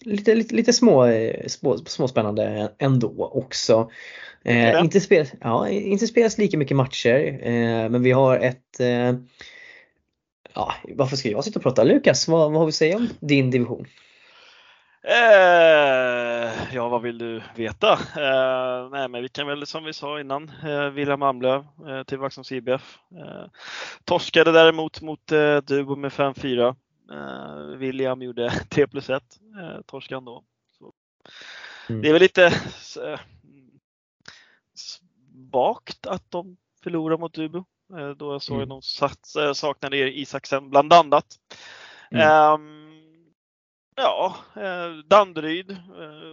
[0.00, 1.12] lite, lite, lite små,
[1.46, 3.90] små, småspännande ändå också.
[4.44, 9.12] Eh, inte, spelas, ja, inte spelas lika mycket matcher eh, men vi har ett eh,
[10.58, 11.84] Ja, varför ska jag sitta och prata?
[11.84, 13.86] Lukas, vad, vad har vi att säga om din division?
[15.02, 17.92] Eh, ja, vad vill du veta?
[17.92, 22.18] Eh, nej, men vi kan väl som vi sa innan, eh, William Amlöv eh, till
[22.18, 22.98] Vaxholms IBF.
[23.12, 23.44] Eh,
[24.04, 26.76] torskade däremot mot eh, Dubo med 5-4.
[27.12, 29.22] Eh, William gjorde 3 plus 1,
[29.60, 30.44] eh, torskade då.
[31.88, 32.02] Mm.
[32.02, 32.52] Det är väl lite
[34.74, 37.64] svagt att de förlorar mot Dubo.
[37.96, 38.70] Eh, då jag såg mm.
[38.70, 41.26] att de eh, saknade Isaksen bland annat.
[42.10, 42.52] Mm.
[42.52, 43.34] Um,
[43.96, 45.76] ja, eh, Danderyd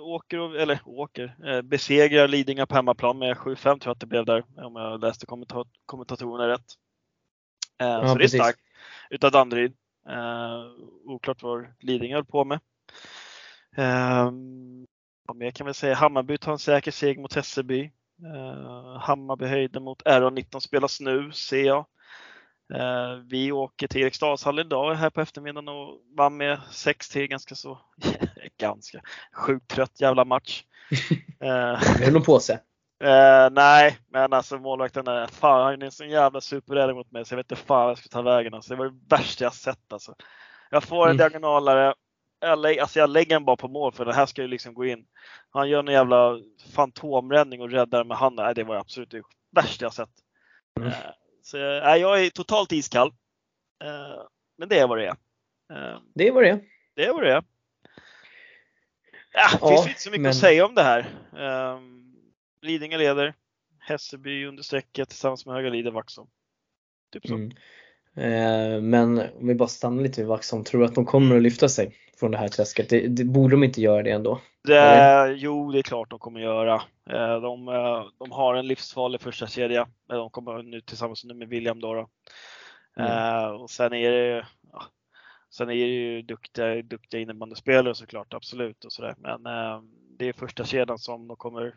[0.01, 4.43] åker, eller åker, besegrar Lidingö på hemmaplan med 7-5 tror jag att det blev där
[4.57, 6.73] om jag läste kommentat kommentatorerna rätt.
[7.77, 8.31] Ja, så precis.
[8.31, 8.59] det är starkt
[9.09, 9.73] utav Danderyd.
[11.05, 12.59] Oklart vad Lidingö höll på med.
[13.77, 14.87] Um,
[15.27, 15.95] vad mer kan vi säga?
[15.95, 17.91] Hammarby tar en säker seger mot Hässelby.
[18.23, 21.85] Uh, Hammarby höjden mot RA19 spelas nu, ser jag.
[22.73, 27.79] Uh, vi åker till Eriksdalshallen idag här på eftermiddagen och vann med 6-3 ganska så,
[28.59, 29.01] ganska
[29.33, 30.63] sjukt trött jävla match.
[31.39, 32.59] Är det någon påse?
[33.03, 37.25] Uh, nej, men alltså målvakten är, fan han är en sån jävla superräddning mot mig
[37.25, 38.53] så jag vet inte fan vad jag ska ta vägen.
[38.53, 38.73] Alltså.
[38.73, 40.15] Det var det värsta jag sett alltså.
[40.69, 41.17] Jag får en mm.
[41.17, 41.93] diagonalare
[42.39, 44.73] jag, lä alltså jag lägger den bara på mål för det här ska ju liksom
[44.73, 45.05] gå in.
[45.49, 46.39] Han gör en jävla
[46.75, 48.45] fantomräddning och räddar med handen.
[48.45, 49.21] Nej, det var absolut det
[49.51, 50.09] värsta jag sett.
[50.79, 50.89] Mm.
[50.89, 50.95] Uh,
[51.41, 53.07] så, uh, jag är totalt iskall.
[53.83, 54.23] Uh,
[54.57, 55.15] men det är vad det är.
[56.13, 56.59] det är vad det är.
[56.95, 57.43] Det är vad det är.
[59.33, 60.29] Ja, det finns inte så mycket men...
[60.29, 61.05] att säga om det här.
[61.75, 62.15] Um,
[62.61, 63.33] Lidingö leder.
[63.79, 66.29] Hässelby under strecket tillsammans med Höga Lide Vaxholm.
[67.13, 67.33] Typ så.
[67.33, 67.51] Mm.
[68.15, 71.41] Eh, men om vi bara stannar lite vid Vaxholm, tror du att de kommer att
[71.41, 72.89] lyfta sig från det här träsket?
[72.89, 74.39] Det, det borde de inte göra det ändå?
[74.63, 76.75] Det, jo, det är klart de kommer göra.
[77.09, 79.87] Eh, de, eh, de har en livsfarlig första kedja.
[80.07, 81.93] De kommer nu tillsammans med William då.
[81.93, 82.07] då.
[82.97, 83.55] Mm.
[83.55, 84.83] Och sen är det ja,
[85.57, 88.85] Sen är det ju duktiga, duktiga innebandyspelare såklart, absolut.
[88.85, 89.15] Och så där.
[89.17, 89.81] Men eh,
[90.17, 91.75] det är första kedjan som de kommer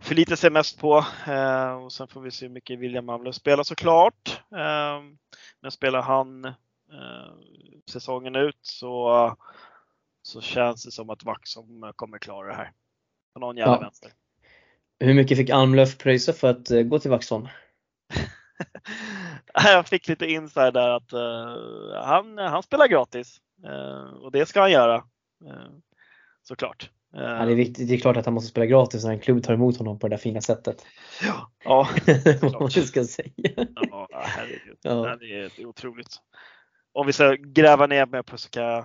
[0.00, 1.04] förlita sig mest på.
[1.26, 4.42] Eh, och sen får vi se hur mycket William Malmlöf spelar såklart.
[4.52, 5.02] Eh,
[5.60, 7.32] men spelar han eh,
[7.90, 9.36] säsongen ut så,
[10.22, 12.72] så känns det som att Vaxholm kommer klara det här.
[13.34, 13.80] På någon jävla ja.
[13.80, 14.12] vänster.
[15.00, 17.48] Hur mycket fick Almlöf pröjsa för att eh, gå till Vaxholm?
[19.54, 24.60] jag fick lite inside där att uh, han, han spelar gratis uh, och det ska
[24.60, 24.96] han göra.
[25.44, 25.68] Uh,
[26.42, 26.90] såklart.
[27.14, 29.42] Ja, det, är viktigt, det är klart att han måste spela gratis när en klubb
[29.42, 30.86] tar emot honom på det där fina sättet.
[31.22, 31.88] Ja, ja
[32.42, 33.30] vad man ska säga.
[33.90, 34.78] Ja, herregud.
[34.82, 35.16] Ja.
[35.20, 36.16] Det, är, det är otroligt.
[36.92, 38.84] Om vi ska gräva ner mer på så kan,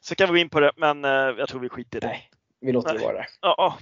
[0.00, 1.04] så kan vi gå in på det, men
[1.38, 2.06] jag tror vi skiter i det.
[2.06, 2.98] Nej, vi låter Nej.
[2.98, 3.24] det vara.
[3.40, 3.78] Ja,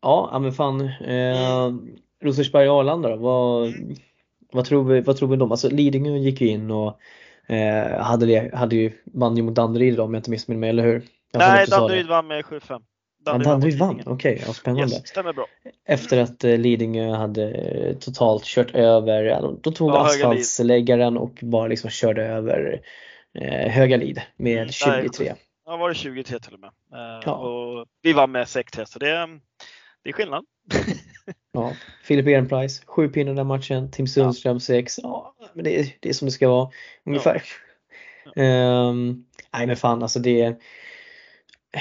[0.00, 0.28] ja.
[0.32, 0.80] ja, men fan.
[0.80, 1.96] Mm.
[2.24, 3.16] Rosersberg och Arlanda då?
[3.16, 3.94] Vad, mm.
[4.52, 5.50] vad, tror vi, vad tror vi om dem?
[5.50, 7.00] Alltså Lidingö gick ju in och
[7.46, 11.02] eh, hade, hade ju, vann ju mot Danderyd om jag inte missminner mig, eller hur?
[11.32, 12.82] Jag Nej, Danderyd vann med 7-5.
[13.24, 14.94] Danderyd, vann, okej, okay, ja, spännande.
[14.94, 15.46] Yes, stämmer bra.
[15.84, 21.38] Efter att eh, Lidingö hade eh, totalt kört över, de, de tog ja, asfaltsläggaren och
[21.42, 22.80] bara liksom körde över
[23.38, 25.26] eh, Högalid med mm, 23.
[25.26, 25.34] Nej,
[25.66, 26.70] ja, var det 23 till och med.
[26.92, 27.32] Eh, ja.
[27.32, 29.28] och vi vann med 6-3 så det,
[30.02, 30.44] det är skillnad.
[31.52, 34.98] ja, Filip Ehrenpreis, sju pinnar den matchen, Tim Sundström 6.
[35.02, 35.34] Ja.
[35.38, 36.70] ja, men det är, det är som det ska vara
[37.06, 37.42] ungefär.
[38.34, 38.42] Ja.
[38.88, 40.60] Um, nej men fan alltså det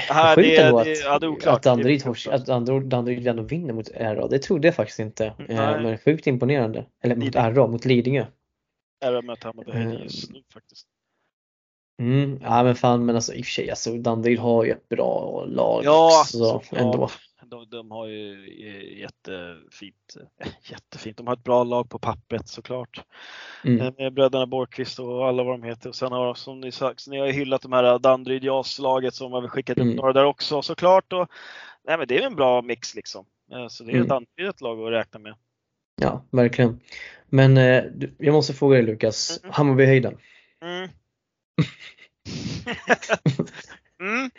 [0.09, 0.87] Aha, sjukt ändå att,
[1.45, 2.45] ja, att Danderyd, att
[2.89, 4.27] Danderyd ändå vinner mot RA.
[4.27, 5.25] Det trodde jag faktiskt inte.
[5.49, 6.85] Uh, men sjukt imponerande.
[7.03, 8.25] Eller mot RA, mot Lidingö.
[9.05, 10.87] RA möter Hammarby just nu faktiskt.
[12.01, 14.89] Mm, ja men fan men alltså i och för sig alltså Danderyd har ju ett
[14.89, 17.09] bra lag ja, också ändå
[17.49, 18.53] de, de har ju
[18.99, 20.15] jättefint,
[20.71, 23.03] jättefint, de har ett bra lag på pappret såklart.
[23.63, 23.81] Mm.
[23.81, 25.89] Eh, med bröderna Borgqvist och alla vad de heter.
[25.89, 29.31] Och sen har som ni sagt, ni har ju hyllat de här Danderyd JAS-laget som
[29.31, 29.95] har skickat upp mm.
[29.95, 31.13] några där också såklart.
[31.13, 31.29] Och,
[31.87, 33.25] nej, men det är en bra mix liksom.
[33.51, 34.25] Eh, så det är mm.
[34.49, 35.35] Ett lag att räkna med.
[36.01, 36.79] Ja, verkligen.
[37.25, 37.83] Men eh,
[38.17, 39.53] jag måste fråga dig Lukas, mm.
[39.53, 40.17] Hammarby-höjden?
[40.61, 40.89] Mm.
[43.99, 44.31] mm.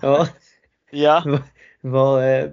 [0.00, 0.28] ja.
[0.90, 1.40] Ja.
[1.80, 2.50] Vad, eh,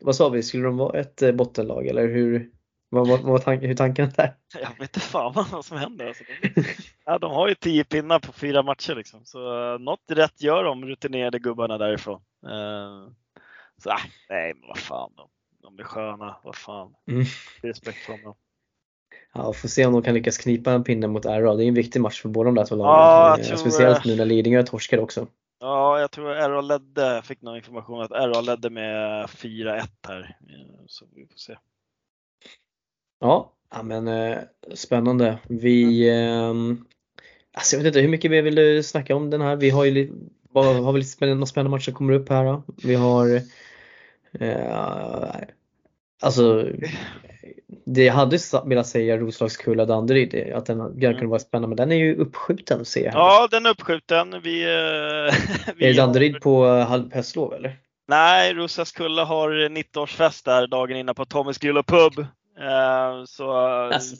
[0.00, 2.50] vad sa vi, skulle de vara ett eh, bottenlag eller hur,
[2.88, 4.34] vad var, tank, hur tanken där?
[4.60, 6.06] Jag vet inte fan vad som händer.
[6.06, 6.64] Alltså, de,
[7.04, 9.24] ja, de har ju tio pinnar på fyra matcher liksom.
[9.24, 12.20] så uh, något rätt gör de rutinerade gubbarna därifrån.
[12.46, 13.12] Uh,
[13.82, 13.96] så uh,
[14.28, 15.28] nej, men vad fan, de,
[15.62, 16.94] de är sköna, vad fan.
[17.08, 17.24] Mm.
[17.62, 18.34] Respekt för dem.
[19.34, 21.54] Ja, får se om de kan lyckas knipa en pinne mot RA.
[21.54, 23.44] Det är en viktig match för båda de där två lagen.
[23.50, 25.26] Ja, Speciellt nu när Lidingö torskade också.
[25.62, 30.36] Ja, jag tror RA ledde, fick någon information att RA ledde med 4-1 här.
[30.48, 31.56] Eh, så vi får se.
[33.20, 34.38] Ja, men eh,
[34.74, 35.38] spännande.
[35.48, 36.48] Vi, eh,
[37.52, 39.56] alltså jag vet inte hur mycket mer vill du snacka om den här?
[39.56, 40.12] Vi har ju
[40.54, 42.62] har vi lite spännande, några spännande matcher som kommer upp här då.
[42.82, 43.40] Vi har
[44.32, 45.36] eh,
[46.22, 46.68] Alltså
[47.86, 51.00] det jag hade velat säga Roslagskulla Danderyd, att den mm.
[51.00, 53.14] kunde vara spännande, men den är ju uppskjuten ser jag.
[53.14, 54.40] Ja, den är uppskjuten.
[54.42, 55.34] Vi, eh,
[55.76, 56.40] vi är Danderyd har...
[56.40, 57.76] på halvhöstlov eller?
[58.08, 62.18] Nej, Roslagskulla har 90-årsfest där dagen innan på Tommys Grill och Pub.
[62.58, 64.16] Eh, så, alltså,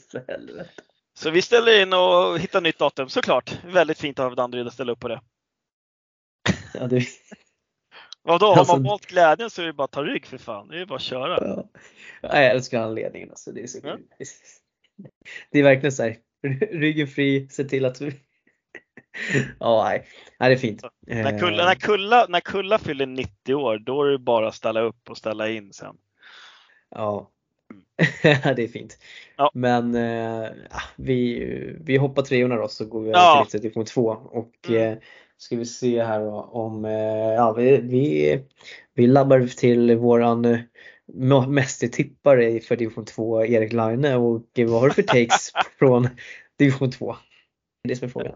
[1.13, 3.57] så vi ställer in och hittar nytt datum såklart.
[3.65, 5.21] Väldigt fint av Danderyd att ställa upp på det.
[6.73, 7.05] Ja, det...
[8.23, 10.67] Vadå, har alltså, man valt glädjen så är det bara att ta rygg för fan.
[10.67, 11.37] Det är bara att köra.
[11.41, 11.69] Ja.
[12.21, 13.51] Jag älskar anledningen alltså.
[13.51, 13.97] Det är, så ja.
[15.51, 16.17] det är verkligen så här,
[16.71, 18.11] ryggen fri, se till att du
[19.59, 20.07] Ja, nej.
[20.39, 20.83] nej, det är fint.
[21.07, 24.81] När Kulla, när, Kulla, när Kulla fyller 90 år, då är det bara att ställa
[24.81, 25.95] upp och ställa in sen.
[26.89, 27.29] Ja,
[28.23, 28.97] det är fint.
[29.35, 29.51] Ja.
[29.53, 30.49] Men äh,
[30.95, 31.45] vi,
[31.79, 34.81] vi hoppar treorna då så går vi över till division 2 och mm.
[34.81, 34.97] Eh,
[35.37, 38.39] ska vi se här då, om, eh, ja vi, vi,
[38.93, 44.93] vi labbar till våran eh, mästertippare för division 2, Erik Laine och vad har du
[44.93, 46.09] för takes från
[46.59, 47.15] division 2?
[47.83, 48.35] Det är som är frågan.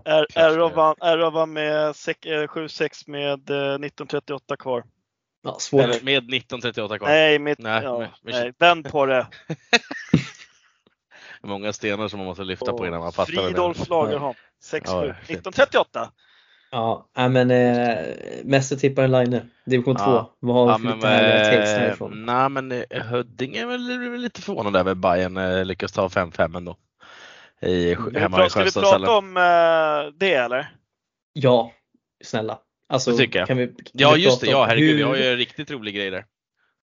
[1.33, 4.83] Vann med 7-6 eh, med 1938 kvar.
[5.43, 5.83] Ja, svårt.
[5.83, 7.07] Eller med 1938 kvar.
[7.07, 9.27] Nej, med, nej, ja, med, nej vänd på det.
[11.41, 14.81] Många stenar som man måste lyfta på innan man fattar Fridolf Lagerholm, 6-7.
[14.86, 16.12] Ja, 1938.
[16.71, 17.97] Ja, men eh,
[18.43, 20.30] mästertipparen Line, division ja.
[20.39, 20.47] 2.
[20.47, 22.25] Vad har vi ja, för lite härliga takes härifrån?
[22.25, 26.77] Nej men eh, Huddinge är väl lite förvånande över Bayern eh, lyckas ta 5-5 ändå.
[27.62, 28.15] i, Mm.
[28.15, 30.67] hemma i Ska vi prata om eh, det eller?
[31.34, 31.71] Ja,
[32.23, 32.60] snälla.
[32.89, 33.47] Alltså, Det tycker jag.
[33.47, 35.71] Kan vi, kan Ja vi just det, ja herregud, vi hur har ju en riktigt
[35.71, 36.25] rolig grej där.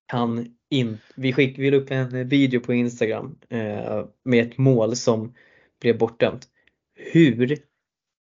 [0.06, 4.96] kan in, vi, skick, vi la upp en video på Instagram eh, med ett mål
[4.96, 5.34] som
[5.80, 6.46] blev bortdömt.
[6.94, 7.58] Hur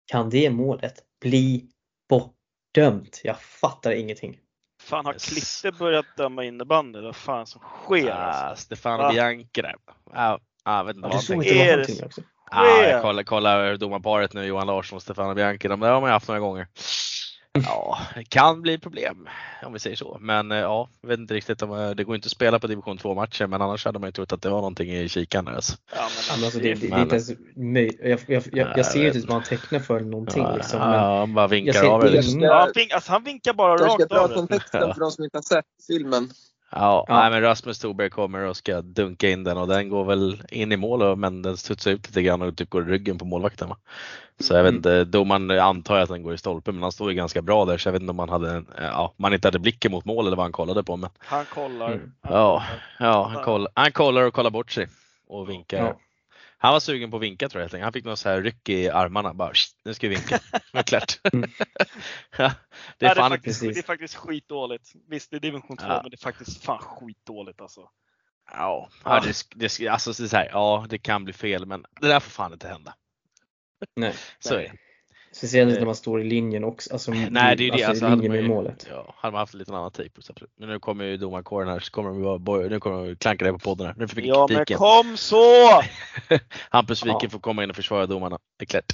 [0.06, 1.66] kan det målet bli
[2.08, 3.20] bortdömt?
[3.24, 4.38] Jag fattar ingenting.
[4.82, 5.12] Fan har.
[5.12, 7.00] Klippe börjat döma innebandy?
[7.00, 8.44] Vad fan som sker alltså?
[8.44, 9.12] Ah, Stefano Va?
[9.12, 9.74] Bianchi där.
[10.12, 11.54] Ja, ah, jag vet inte Ja, vad du såg tänkte.
[11.54, 12.20] inte vad Är han det till också.
[12.50, 15.68] Ah, jag kollar, kollar domarparet nu, Johan Larsson och Stefano Bianchi.
[15.68, 16.66] De där har man ju haft några gånger.
[17.62, 19.28] Ja, det kan bli problem
[19.66, 20.18] om vi säger så.
[20.20, 22.66] Men eh, ja, jag vet inte riktigt om eh, det går inte att spela på
[22.66, 25.44] division 2 matcher men annars hade man ju trott att det var någonting i kikan.
[25.44, 25.76] där, Alltså.
[25.94, 27.30] Ja, men alltså, det, det, det är inte ens.
[28.00, 30.42] Jag, jag, jag, Nej, jag ser ju jag inte ut vad han tecknar för någonting.
[30.42, 32.20] Ja, Liksom, men, ja, han bara jag vinkar av det.
[32.20, 34.28] Ja, han, vink, alltså, han vinkar bara Jag ska rakt av.
[34.28, 34.34] det.
[34.34, 36.30] kontexten för de som inte har sett filmen.
[36.76, 37.20] Ja, Ja.
[37.20, 40.72] Nej, men Rasmus Thorberg kommer och ska dunka in den och den går väl in
[40.72, 43.68] i mål men den studsar ut lite grann och typ går i ryggen på målvakten.
[43.68, 43.76] Va?
[44.40, 44.76] Så jag vet Mm.
[44.78, 47.78] inte, domaren antar att den går i stolpen men han står ju ganska bra där
[47.78, 50.26] så jag vet inte om man hade, en, ja, man inte hade blicken mot mål
[50.26, 50.96] eller vad han kollade på.
[50.96, 51.86] Men Han kollar.
[51.92, 52.12] Mm.
[52.22, 52.62] Han Ja.
[52.98, 53.12] kollar.
[53.12, 54.88] ja, han, koll, han kollar och kollar bort sig
[55.28, 55.78] och vinkar.
[55.78, 55.96] Ja.
[56.64, 57.80] Han var sugen på att vinka tror jag.
[57.80, 59.34] Han fick något så här ryck i armarna.
[59.34, 60.38] Bara, "Shh, nu ska vi vinka.
[60.72, 61.20] Det är klart.
[61.32, 61.50] Mm.
[62.38, 62.52] ja,
[62.98, 63.74] det är det, är faktiskt, precis.
[63.74, 64.92] det är faktiskt skitdåligt.
[65.08, 66.00] Visst, det är division 2 Ja.
[66.02, 67.80] men det är faktiskt fan skitdåligt alltså.
[67.80, 67.88] Ja,
[68.52, 68.90] Ja.
[69.04, 69.20] ja.
[69.56, 72.52] Det, det, alltså, så här, ja, det kan bli fel men det där får fan
[72.52, 72.94] inte hända.
[73.96, 74.14] nej.
[74.38, 74.72] Så är det.
[75.34, 75.80] Speciellt inte Eh.
[75.80, 76.92] när man står i linjen också.
[76.92, 77.72] Alltså, Nej, det är ju det.
[77.72, 78.86] alltså, Alltså, hade linjen man ju, målet.
[78.90, 80.22] Ja, hade man haft lite annan tejp.
[80.22, 80.52] så absolut.
[80.58, 83.52] Men nu kommer ju domarkåren här så kommer de boj- nu kommer de klanka det
[83.52, 83.94] på podden här.
[83.98, 84.78] Nu får vi Ja men kritiken.
[84.78, 85.36] kom så!
[86.70, 87.28] Hampus Wiken Ja.
[87.30, 88.38] får komma in och försvara domarna.
[88.58, 88.92] Det är klart.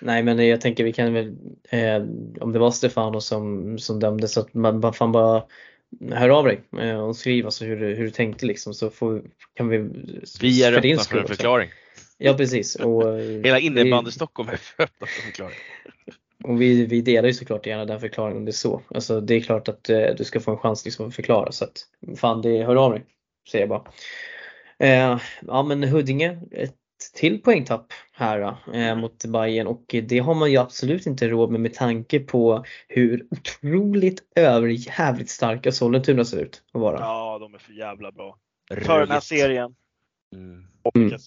[0.00, 1.36] Nej men jag tänker vi kan väl,
[1.70, 1.96] eh,
[2.40, 5.42] om det var Stefano som, som dömde så att man bara, fan bara
[6.12, 9.22] hör av dig eh, och skriv alltså hur, du- hur du tänkte liksom så får,
[9.54, 9.78] kan vi
[10.40, 11.34] Vi är öppna för en också.
[12.18, 12.74] Ja precis.
[12.74, 15.56] Och, eh, Hela innebandy vi, Stockholm är öppna för en förklaring.
[16.44, 18.82] och vi, vi delar ju såklart gärna den förklaringen om det är så.
[18.88, 21.64] Alltså det är klart att eh, du ska få en chans liksom att förklara så
[21.64, 23.04] att fan det, hör av dig.
[23.50, 23.84] Säger jag bara.
[24.78, 26.74] Eh, ja men Huddinge, ett
[27.14, 31.60] till poängtapp här eh, mot Bayern och det har man ju absolut inte råd med
[31.60, 37.00] med tanke på hur otroligt överjävligt starka Sollentuna ser ut att vara.
[37.00, 38.38] Ja, de är för jävla bra.
[38.84, 39.74] För den här serien.
[40.34, 40.66] Mm.
[40.94, 41.18] Mm.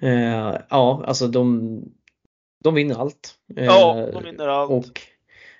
[0.00, 1.80] Eh, ja, alltså de,
[2.64, 3.34] de vinner allt.
[3.56, 4.70] Eh, Ja, de vinner allt.
[4.70, 5.00] Och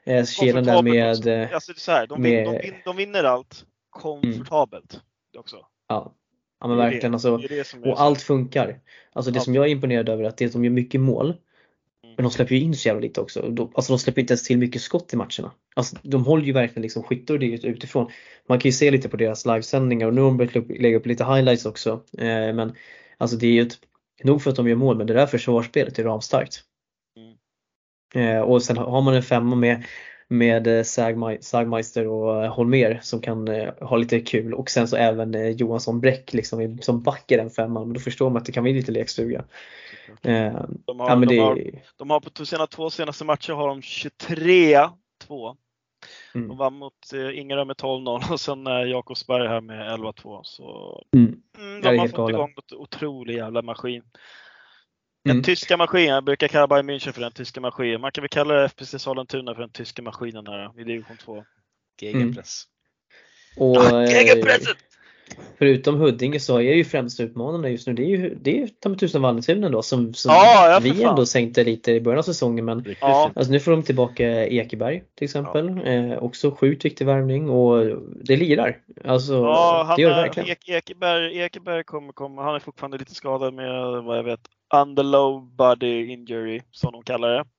[0.05, 2.61] eh, kedjan där med, eh, Alltså, så här, de, med- Mm.
[2.63, 5.01] vin, de vinner allt komfortabelt
[5.39, 5.57] också.
[5.89, 6.15] ja,
[6.61, 7.15] ja men verkligen det.
[7.17, 7.37] alltså.
[7.37, 8.81] Det är Och allt funkar.
[9.13, 9.45] Alltså det Allt.
[9.45, 11.27] som jag är imponerad över är att det är att de gör mycket mål.
[11.27, 12.15] Mm.
[12.17, 13.43] Men de släpper ju in så jävla lite också.
[13.51, 15.51] De, alltså de släpper inte ens till mycket skott i matcherna.
[15.75, 18.11] Alltså de håller ju verkligen liksom skyttar och det ut- utifrån.
[18.49, 21.07] Man kan ju se lite på deras livesändningar och nu har de börjat lägga upp
[21.07, 21.91] lite highlights också.
[22.19, 22.25] Eh,
[22.55, 22.73] men
[23.19, 23.79] alltså det är ju ett,
[24.25, 26.61] nog för att de gör mål men det där försvarsspelet är ramstarkt.
[27.17, 28.37] Mm.
[28.37, 29.85] Eh, och sen har man en femma med
[30.33, 33.49] med eh, Sagmei- Sagmeister och eh, Holmer som kan
[33.81, 37.83] ha lite kul och sen så även Johansson Bräck liksom i- som backar den femman.
[37.87, 39.45] Men då förstår man att det kan bli lite lekstuga.
[40.23, 43.53] Eh, De har, ja de det har, de har på de sena, två senaste matcher
[43.53, 45.57] har de 23-2.
[46.35, 46.49] Mm.
[46.49, 50.41] De vann mot eh, Ingarö med 12-0 och sen Jakobsberg här med 11-2.
[50.45, 51.43] Så Mm.
[51.59, 52.35] mm, de har fått galet.
[52.35, 54.03] igång ett otrolig jävla maskin.
[55.25, 55.43] Den Mm.
[55.43, 58.01] tyska maskinen, jag brukar kalla Bayern München för den tyska maskinen.
[58.01, 61.45] Man kan väl kalla FPC Sollentuna för den tyska maskinen här i division 2.
[62.01, 62.63] Gegenpress.
[63.57, 64.75] Och Ja, eh, gegenpressen!
[65.59, 68.69] Förutom Huddinge så är ju främsta utmanarna just nu det är ju, det är ju
[68.69, 71.11] ta mig tusan Vallentuna då som, som Ja, ja, vi fan.
[71.11, 73.31] ändå sänkte lite i början av säsongen men Ja.
[73.35, 75.81] Alltså nu får de tillbaka Ekeberg till exempel.
[75.85, 77.85] Eh, också sjukt viktig värvning och
[78.25, 78.79] det lirar.
[79.05, 80.49] Alltså Ja, han, det gör det är- verkligen.
[80.49, 84.41] Ek, Ekeberg, Ekeberg kommer komma, han är fortfarande lite skadad med vad jag vet,
[84.75, 87.45] under low body injury som de kallar det.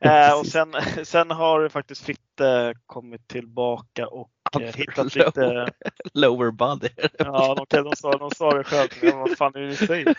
[0.00, 0.72] Eh, och sen,
[1.04, 4.28] sen har faktiskt Fritte kommit tillbaka och
[4.60, 5.26] hittat low.
[5.26, 5.72] lite,
[6.14, 6.88] Lower body.
[7.18, 10.14] ja de, de, sa, de sa det själv, men vad fan är det ni säger?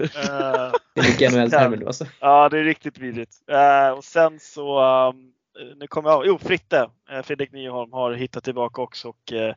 [0.00, 2.06] Eh, Det är mycket NHL-termer nu alltså.
[2.20, 3.32] Ja, det är riktigt vidrigt.
[3.50, 5.32] Eh, och sen så, um,
[5.76, 9.54] nu kommer jag jo Fritte, eh, Fredrik Nyholm har hittat tillbaka också och uh,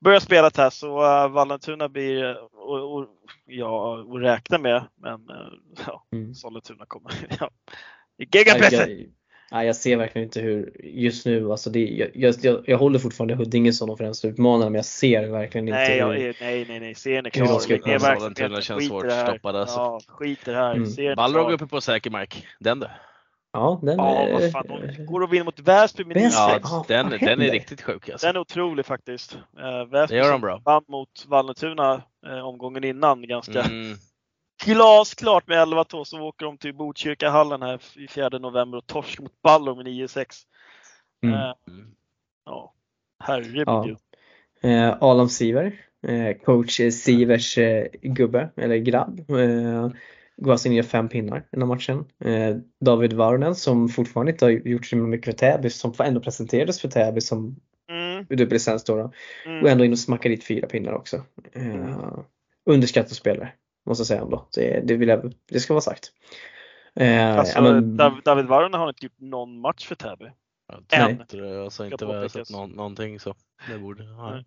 [0.00, 3.06] börjat spela här så uh, Vallentuna blir, eh, och, och,
[3.46, 5.52] ja, att räkna med, men uh,
[5.86, 6.34] ja, Mm.
[6.34, 7.50] Sollentuna kommer, ja.
[8.16, 9.06] Jag,
[9.52, 13.34] nej, jag ser verkligen inte hur just nu, alltså det, jag, jag, jag, håller fortfarande
[13.34, 16.80] Huddinge som de främsta utmanarna men jag ser verkligen inte Nej, hur, jag, nej, nej,
[16.80, 17.44] nej, serien är klar.
[17.46, 19.26] ner känns skit i svårt det här.
[19.26, 19.76] stoppade, alltså.
[19.76, 20.74] Ja, skit det här.
[20.74, 21.16] Mm.
[21.16, 22.46] Balrog uppe på säker mark.
[22.60, 22.86] Den du.
[23.52, 24.66] Ja, den Ja, är, vad fan,
[24.96, 26.36] de går och vinner mot Väsby med Väsby?
[26.36, 26.60] 9-6.
[26.60, 28.26] Ja, Ja, den, den är riktigt sjuk alltså.
[28.26, 29.34] Den är otrolig faktiskt.
[29.58, 30.62] Uh, Väsby Det gör de bra.
[30.64, 33.96] vann mot Vallentuna eh, omgången innan ganska Mm.
[34.64, 39.42] Glasklart med 11-2 så åker de till Botkyrkahallen här i 4 november och torskar mot
[39.42, 40.26] Ballo med 9-6.
[41.24, 41.34] Mm.
[41.34, 41.54] Eh,
[42.44, 42.74] ja,
[43.24, 43.64] herregud.
[43.66, 43.96] Ja.
[44.70, 49.90] Eh, Alam Siver, eh, coach Sivers eh, gubbe, eller grabb, eh,
[50.36, 52.04] går alltså ner fem pinnar i den här matchen.
[52.24, 56.80] Eh, David Varonen som fortfarande inte har gjort så mycket för Täby, som ändå presenterades
[56.80, 57.56] för Täby som
[57.88, 59.12] Mm, dubbellicens då, då
[59.46, 59.62] mm.
[59.62, 61.22] och ändå in och smackar dit fyra pinnar också.
[61.52, 62.18] Eh,
[62.64, 63.52] underskattad spelare,
[63.86, 64.48] måste jag säga ändå.
[64.54, 66.12] Det, det, vill jag, det ska vara sagt.
[66.94, 70.24] Eh, Alltså, ja, men- Dav- David Varonen har inte gjort någon match för Täby.
[70.68, 71.00] Jag Nej.
[71.00, 73.34] tror inte det, alltså inte vad jag sett någon, någonting så.
[73.72, 74.30] Det borde, ja.
[74.30, 74.44] Nej.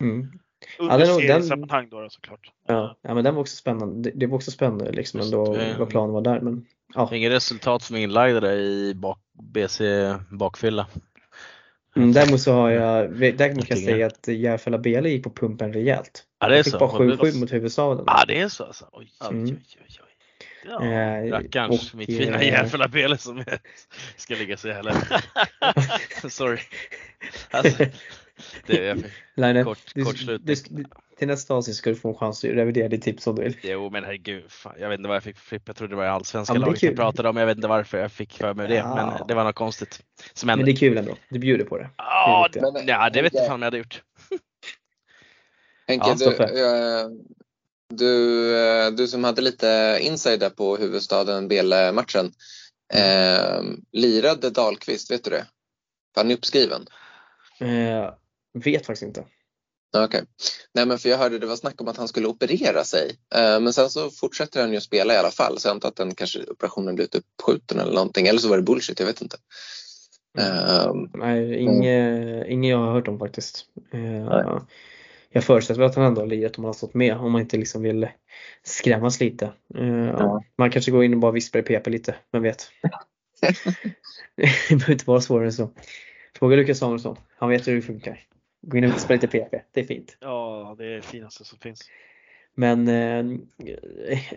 [0.00, 0.32] mm.
[0.78, 2.52] Under det är nog- den- seriesammanhang då, såklart.
[2.66, 4.10] Ja, ja men den var också spännande.
[4.10, 5.76] Det, det var också spännande liksom Just ändå det.
[5.78, 6.40] vad planen var där.
[6.40, 9.80] Men ja, Ingen resultat som inlagda i bak, BC
[10.30, 10.86] bakfylla.
[11.96, 15.72] mm, däremot så har jag, däremot kan jag säga att Järfälla Bele gick på pumpen
[15.72, 16.24] rejält.
[16.40, 16.78] Ja det är så.
[16.78, 17.38] bara Vad blir 7-7 det?
[17.40, 18.04] mot huvudstaden.
[18.06, 18.88] Ja det är så alltså.
[18.92, 19.44] Oj, oj, Mm.
[19.44, 19.94] oj, oj.
[20.68, 20.84] Ja.
[20.84, 23.44] Eh, Rackarns, mitt fina eh, Järfälla Bele som
[24.16, 24.92] ska ligga så jävla
[26.28, 26.58] Sorry.
[27.50, 27.84] Alltså,
[28.66, 28.96] det är
[29.34, 30.40] Line, kort, du, kort slut.
[30.46, 30.84] du, du,
[31.18, 33.56] till nästa avsnitt ska du få en chans att revidera ditt tips om du vill.
[33.62, 35.62] Jo men herregud, fan, jag vet inte vad jag fick flipp.
[35.66, 36.96] Jag trodde det var allsvenska Ja, men laget jag kul.
[36.96, 37.36] pratade om.
[37.36, 38.74] Jag vet inte varför jag fick för mig det.
[38.74, 38.94] Ja.
[39.18, 40.72] Men det var något konstigt som Men hände.
[40.72, 41.14] det är kul ändå.
[41.28, 41.90] Du bjuder på det.
[41.96, 44.02] Ja, det det, ja, det vet jag fan om jag hade gjort.
[45.88, 47.08] Henke, Ja, du, eh,
[47.94, 52.32] du, eh, du som hade lite insider på huvudstaden Bele-matchen.
[52.94, 53.62] Eh,
[53.92, 55.46] lirade Dahlqvist, vet du det?
[56.14, 56.86] För Han är uppskriven.
[57.60, 58.14] Eh,
[58.54, 59.24] vet faktiskt inte.
[59.96, 60.24] Okej.
[60.74, 63.16] Nej men för jag hörde det var snack om att han skulle operera sig.
[63.34, 65.58] Eh, men sen så fortsätter han ju spela i alla fall.
[65.58, 68.26] Så jag antar att den kanske operationen blivit uppskjuten eller någonting.
[68.26, 69.36] Eller så var det bullshit, jag vet inte.
[70.38, 73.66] Eh, Nej, inget, inget jag har hört om faktiskt.
[75.30, 77.16] Jag förutsätter att han ändå har lirat om han har stått med.
[77.16, 78.08] Om man inte liksom vill
[78.62, 79.52] skrämmas lite.
[79.74, 80.42] Eh, Ja.
[80.58, 82.70] Man kanske går in och bara vispar i PP lite, vem vet.
[84.36, 85.70] det behöver inte vara svårare än så.
[86.38, 88.20] Fråga Lukas Samuelsson, han vet hur det funkar.
[88.62, 90.16] Gå in och vispa lite PP, det är fint.
[90.20, 91.80] Ja, det är det finaste som finns.
[92.54, 93.38] Men eh,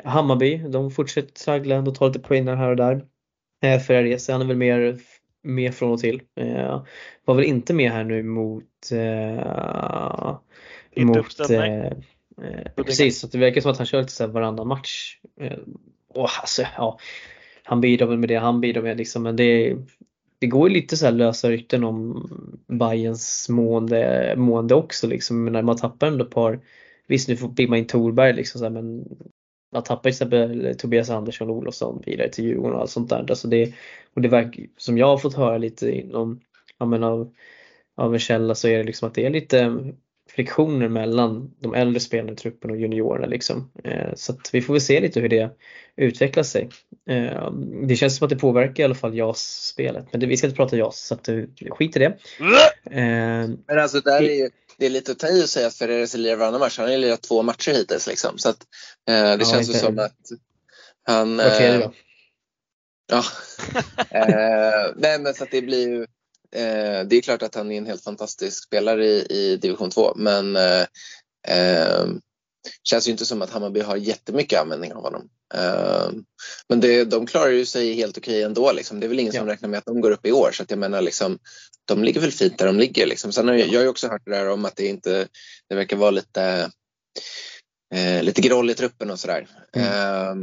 [0.04, 3.06] Hammarby, de fortsätter traggla och tar lite poäng här och där.
[3.64, 4.98] Eh, Ferrares, han är väl mer,
[5.44, 6.22] mer från och till.
[6.36, 6.84] Eh,
[7.26, 10.38] var väl inte med här nu mot eh,
[10.92, 11.74] Inte mot, uppställning.
[11.74, 11.94] eh,
[12.42, 15.20] eh, precis, så det verkar som att han kör lite så här varannan match.
[15.42, 15.58] Eh,
[16.08, 17.00] och alltså, ja,
[17.64, 19.78] han bidrar väl med det han bidrar med liksom, men det,
[20.40, 22.28] det går ju lite så här lösa rykten om
[22.68, 25.44] Bayerns mående, mående också liksom.
[25.44, 26.60] Men när man tappar ändå ett par,
[27.08, 29.06] visst nu fick man in Torberg liksom så här, men
[29.72, 33.26] man tappar till exempel Tobias Andersson och Olofsson vidare till Djurgården och allt sånt där.
[33.30, 33.74] Alltså det,
[34.14, 36.40] och det verkar, som jag har fått höra lite inom,
[36.78, 37.34] ja men av,
[37.96, 39.84] av en källa så är det liksom att det är lite
[40.36, 43.72] friktioner mellan de äldre spelarna i truppen och juniorerna liksom.
[43.84, 45.50] Eh, Så att vi får väl se lite hur det
[45.96, 46.70] utvecklar sig.
[47.10, 47.52] Eh,
[47.88, 50.58] Det känns som att det påverkar i alla fall JAS-spelet, men det, vi ska inte
[50.58, 52.18] prata JAS så att eh, skit i det.
[53.68, 56.14] Men alltså där är ju, det är lite att ta i att säga att Ferreres
[56.16, 56.78] lirar varannan match.
[56.78, 58.38] Han har ju lirat två matcher hittills liksom.
[58.38, 58.58] Så att,
[59.06, 60.18] det Ja, känns ju som att
[61.04, 61.38] han...
[61.38, 61.94] Var tredje då?
[63.12, 63.24] Ja.
[64.20, 66.06] eh, nej men så att det blir ju
[66.56, 70.14] eh, Det är klart att han är en helt fantastisk spelare i, i division 2
[70.16, 70.86] men eh,
[71.48, 72.06] eh,
[72.84, 75.30] känns ju inte som att Hammarby har jättemycket användning av honom.
[75.54, 76.10] Eh,
[76.70, 78.72] men det, de klarar ju sig helt okej ändå.
[78.72, 79.00] Liksom.
[79.00, 79.54] Det är väl ingen som Ja.
[79.54, 81.40] räknar med att de går upp i år så att jag menar liksom
[81.86, 83.08] de ligger väl fint där de ligger.
[83.08, 83.32] Liksom.
[83.32, 85.28] Sen har jag, jag har ju också hört det där om att det inte
[85.70, 86.72] det verkar vara lite
[87.96, 89.48] eh, lite groll i truppen och sådär.
[89.76, 90.36] Eh,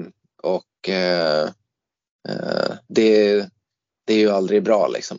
[0.42, 1.48] och eh,
[2.88, 3.34] det,
[4.06, 5.18] det är ju aldrig bra liksom.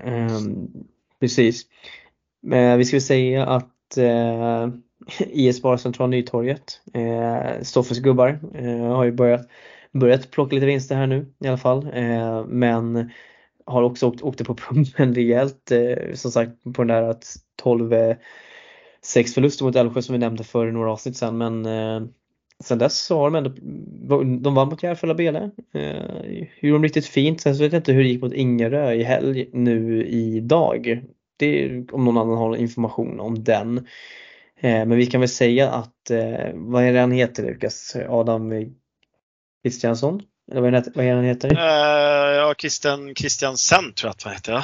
[0.00, 0.68] Ehm,
[1.20, 1.66] precis.
[2.42, 4.68] Men vi väl säga att eh,
[5.18, 9.48] IS Barcentral Nytorget, eh, Stoffes gubbar, eh, har ju börjat,
[9.92, 11.90] börjat plocka lite vinster här nu i alla fall.
[11.92, 13.10] Eh, men
[13.66, 15.70] har också åkt, åkte på pumpen rejält.
[15.70, 18.16] Eh, som sagt på den där att 12 eh,
[19.02, 21.38] 6 förluster mot Älvsjö som vi nämnde för några avsnitt sedan.
[21.38, 21.66] Men
[22.64, 23.50] sen dess så har de ändå,
[24.40, 25.50] de vann mot Järfälla Bele.
[25.74, 27.40] Eh, gjorde de riktigt fint.
[27.40, 31.02] Sen så vet jag inte hur det gick mot Ingerö i helg nu idag.
[31.36, 33.78] Det om någon annan har information om den.
[34.60, 37.96] Eh, men vi kan väl säga att, eh, vad är det han heter Lukas?
[38.08, 38.74] Adam
[39.64, 40.22] Kristiansson?
[40.52, 41.50] Eller vad är det, vad är det han heter?
[41.56, 44.52] Eh, ja, Christian Christiansen tror jag att han heter.
[44.52, 44.62] Ja.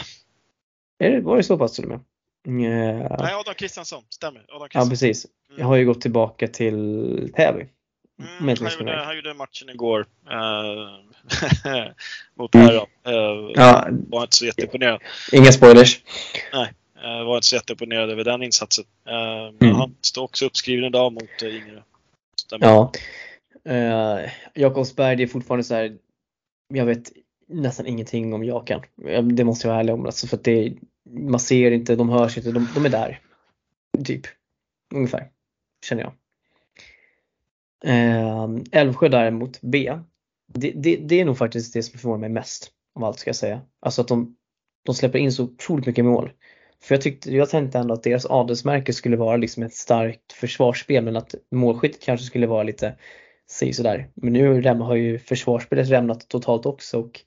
[1.07, 1.99] Är det, var det så pass till och med?
[2.47, 4.40] Eh, Nej, Adam Kristiansson, stämmer.
[4.40, 4.90] Adam ja Kristiansson.
[4.90, 5.26] precis.
[5.49, 5.68] Jag Mm.
[5.68, 7.66] har ju gått tillbake till Täby.
[8.41, 11.85] Mm, han, gjorde, han gjorde matchen igår eh,
[12.35, 12.87] mot Päron.
[13.07, 15.01] Eh, Ja, var inte så jätteimponerad.
[15.33, 16.01] inga spoilers.
[16.53, 16.66] Eh,
[17.03, 18.85] Jag var inte så jätteimponerad över den insatsen.
[19.05, 19.75] Men mm.
[19.75, 21.83] han står också uppskriven idag mot Ingre.
[22.41, 22.66] Stämmer.
[22.66, 22.93] Ja.
[23.68, 25.97] Uh, Jakobsberg, det är fortfarande så här.
[26.68, 27.12] Jag vet
[27.49, 28.83] nästan ingenting om Jakan.
[29.33, 30.07] Det måste jag vara ärlig om.
[30.07, 30.75] Alltså för att det,
[31.11, 33.20] man ser inte, de hörs inte, de, de är där.
[34.05, 34.27] Typ.
[34.95, 35.29] Ungefär.
[35.87, 36.12] Känner jag.
[37.85, 39.93] Eh, Älvsjö däremot, B.
[40.55, 43.37] Det, det, det, är nog faktiskt det som förvånar mig mest av allt ska jag
[43.37, 43.61] säga.
[43.80, 44.37] Alltså att de,
[44.87, 46.33] de släpper in så otroligt mycket mål.
[46.83, 51.05] För jag, tyckte, jag tänkte ändå att deras adelsmärke skulle vara liksom ett starkt försvarsspel
[51.05, 52.95] men att målskyttet kanske skulle vara lite
[53.47, 54.11] si sådär.
[54.14, 57.20] Men nu har ju försvarsspelet rämnat totalt också och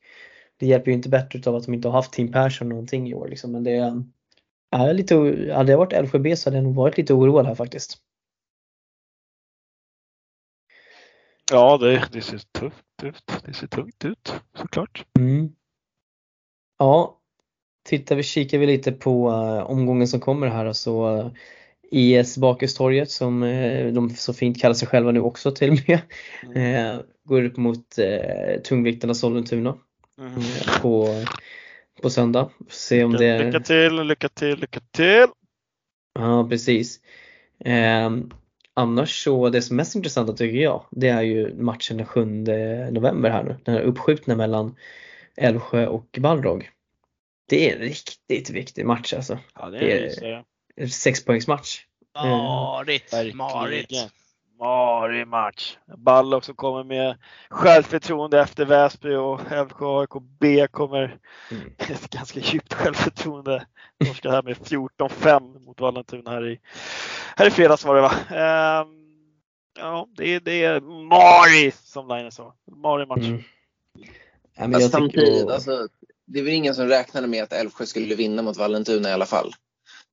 [0.59, 3.13] det hjälper ju inte bättre av att de inte har haft Tim Persson någonting i
[3.13, 3.51] år liksom.
[3.51, 3.93] Men det
[4.71, 5.15] är lite,
[5.53, 7.97] hade jag varit Älvsjö B så hade jag nog varit lite oroad här faktiskt.
[11.51, 13.31] Ja, det, det ser tufft ut.
[13.45, 15.05] Det ser tungt ut såklart.
[15.19, 15.49] Mm.
[16.79, 17.19] Ja,
[17.85, 21.31] tittar vi, kikar vi lite på uh, omgången som kommer här så uh,
[21.91, 25.99] IS Bakhustorget som uh, de så fint kallar sig själva nu också till och med.
[26.43, 26.95] Mm.
[26.95, 29.77] Uh, går upp mot uh, tungviktarna Sollentuna
[30.19, 30.33] mm.
[30.81, 31.07] på,
[32.01, 32.49] på söndag.
[32.69, 33.43] Se om lycka, det...
[33.43, 35.27] lycka till, lycka till, lycka till!
[36.19, 36.99] Ja precis.
[37.65, 38.31] Um,
[38.77, 42.25] Annars så det som är mest intressanta tycker jag det är ju matchen den 7
[42.91, 43.55] november här nu.
[43.63, 44.75] Den här uppskjutna mellan
[45.37, 46.69] Älvsjö och Balrog.
[47.49, 49.39] Det är en riktigt viktig match alltså.
[49.55, 50.43] Ja, det är, det är
[50.75, 51.79] en sexpoängsmatch.
[52.15, 53.91] Marigt, marigt.
[54.59, 55.77] Marig match.
[55.97, 57.17] Ballock som kommer med
[57.49, 61.17] självförtroende efter Väsby och Älvsjö AIK B kommer
[61.51, 61.63] mm.
[61.77, 63.65] med ett ganska djupt självförtroende.
[63.97, 66.59] De ska här med 14-5 mot Vallentuna här i,
[67.35, 68.11] här i fredags var det va?
[68.81, 69.05] Um,
[69.79, 72.53] ja, det är, det är Mari som Line sa.
[72.75, 73.27] Mari match.
[73.27, 73.43] Mm.
[74.57, 75.87] Ja, men samtidigt, alltså,
[76.25, 79.25] det är väl ingen som räknade med att Älvsjö skulle vinna mot Vallentuna i alla
[79.25, 79.53] fall.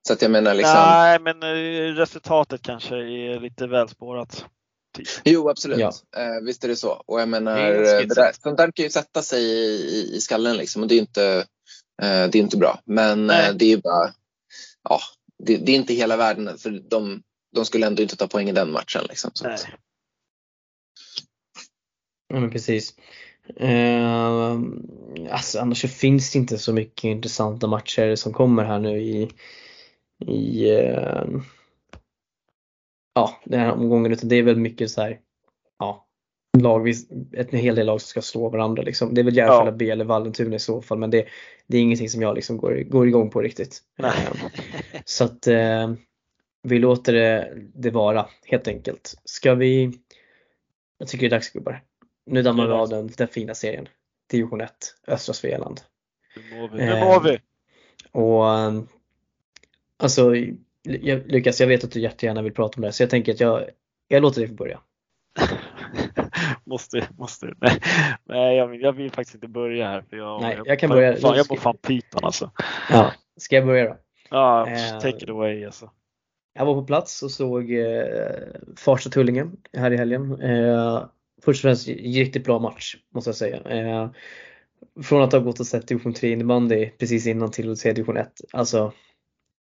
[0.06, 0.74] Så att jag menar liksom...
[0.74, 4.46] Nej, men eh, resultatet kanske är lite välspårat.
[4.96, 5.08] Typ.
[5.24, 5.78] Jo, absolut.
[5.78, 5.92] Ja.
[6.16, 7.02] Eh, visst är det så.
[7.06, 10.56] Och jag menar, det, det där, sånt där kan ju sätta sig i, i skallen
[10.56, 11.46] liksom och det är inte,
[12.02, 12.80] eh, det är inte bra.
[12.84, 14.12] Men eh, det är bara,
[14.88, 15.00] ja,
[15.38, 17.22] det, det, är inte hela världen för de,
[17.54, 19.04] de skulle ändå inte ta poäng i den matchen.
[19.08, 19.48] Liksom, så.
[19.48, 19.58] Nej.
[22.28, 22.94] Ja, men precis.
[23.56, 24.58] Eh,
[25.30, 29.30] alltså, annars så finns det inte så mycket intressanta matcher som kommer här nu i,
[30.28, 31.24] i eh,
[33.14, 35.20] ja, den här omgången utan det är väl mycket så här,
[35.78, 36.06] ja,
[36.58, 39.14] lagvis, ett hel del lag som ska slå varandra liksom.
[39.14, 39.70] Det är väl Järfälla ja.
[39.70, 41.26] B eller Vallentuna i så fall men det,
[41.66, 43.82] det är ingenting som jag liksom går, går igång på riktigt.
[43.98, 44.32] Eh,
[45.04, 45.92] så att eh,
[46.62, 49.14] vi låter det, det vara helt enkelt.
[49.24, 49.92] Ska vi,
[50.98, 51.82] jag tycker det är dags gubbar.
[52.26, 53.88] Nu dammar vi av den, den fina serien.
[54.30, 54.72] Division 1,
[55.06, 55.80] Östra Svealand.
[56.36, 56.86] Nu mår vi.
[56.86, 57.38] Nu mår vi.
[58.12, 58.46] Och
[60.02, 60.34] Alltså
[61.26, 63.64] Lukas, jag vet att du jättegärna vill prata om det så jag tänker att jag,
[64.08, 64.80] jag låter dig få börja.
[66.64, 67.54] måste, måste.
[67.60, 67.80] Nej,
[68.24, 70.02] nej jag, vill, jag vill faktiskt inte börja här.
[70.10, 71.16] För jag, nej, jag kan börja.
[71.16, 72.50] Fan, jag mår fan pipan alltså.
[72.90, 73.96] Ja, ska jag börja då?
[74.30, 75.90] Ja, eh, take it away alltså.
[76.54, 78.06] Jag var på plats och såg eh,
[78.76, 80.40] Farsta-Tullinge här i helgen.
[80.40, 81.04] Eh,
[81.42, 83.56] först och främst riktigt bra match måste jag säga.
[83.56, 84.10] Eh,
[85.02, 88.16] från att ha gått och sett division 3 innebandy precis innan till att se division
[88.16, 88.32] 1.
[88.52, 88.92] Alltså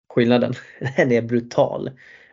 [0.09, 0.53] skillnaden.
[0.97, 1.89] Den är brutal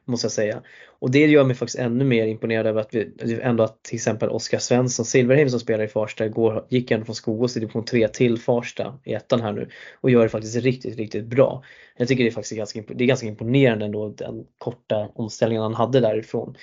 [0.07, 0.63] måste jag säga.
[0.99, 4.29] Och det gör mig faktiskt ännu mer imponerad över att vi ändå att till exempel
[4.29, 8.09] Oskar Svensson Silverheim som spelar i Farsta går, gick ändå från Skogås i division 3
[8.09, 9.69] till Farsta i ettan här nu
[10.01, 11.63] och gör det faktiskt riktigt, riktigt bra.
[11.97, 15.75] Jag tycker det är faktiskt ganska, det är ganska imponerande ändå den korta omställningen han
[15.75, 16.57] hade därifrån.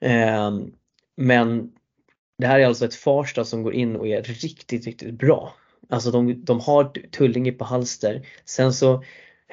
[0.00, 0.72] Ehm,
[1.16, 1.72] men
[2.38, 5.54] det här är alltså ett Farsta som går in och är riktigt, riktigt bra.
[5.88, 8.26] Alltså de, de har Tullinge på halster.
[8.44, 9.04] Sen så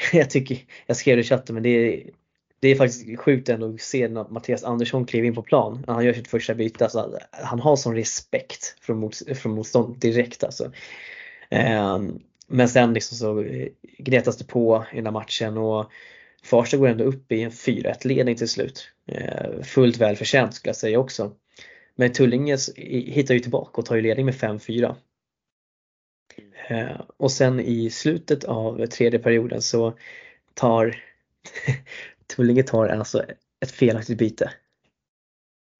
[0.13, 2.09] jag tycker, jag skrev det i chatten men det är,
[2.59, 5.83] det är faktiskt sjukt ändå att se när Mattias Andersson kliver in på plan.
[5.87, 6.83] Han gör sitt första byte.
[6.83, 10.71] Alltså, han har sån respekt från, mot, från motstånd direkt alltså.
[11.51, 15.91] Um, men sen liksom så eh, gnetas det på i den här matchen och
[16.43, 18.87] Farsta går ändå upp i en 4-1 ledning till slut.
[19.11, 21.31] Uh, fullt välförtjänt skulle jag säga också.
[21.95, 24.95] Men Tullinge hittar ju tillbaka och tar ju ledning med 5-4.
[26.71, 29.93] Eh, och sen i slutet av tredje perioden så
[30.53, 31.03] tar
[32.35, 33.23] Tullinge tar alltså
[33.59, 34.51] ett felaktigt byte.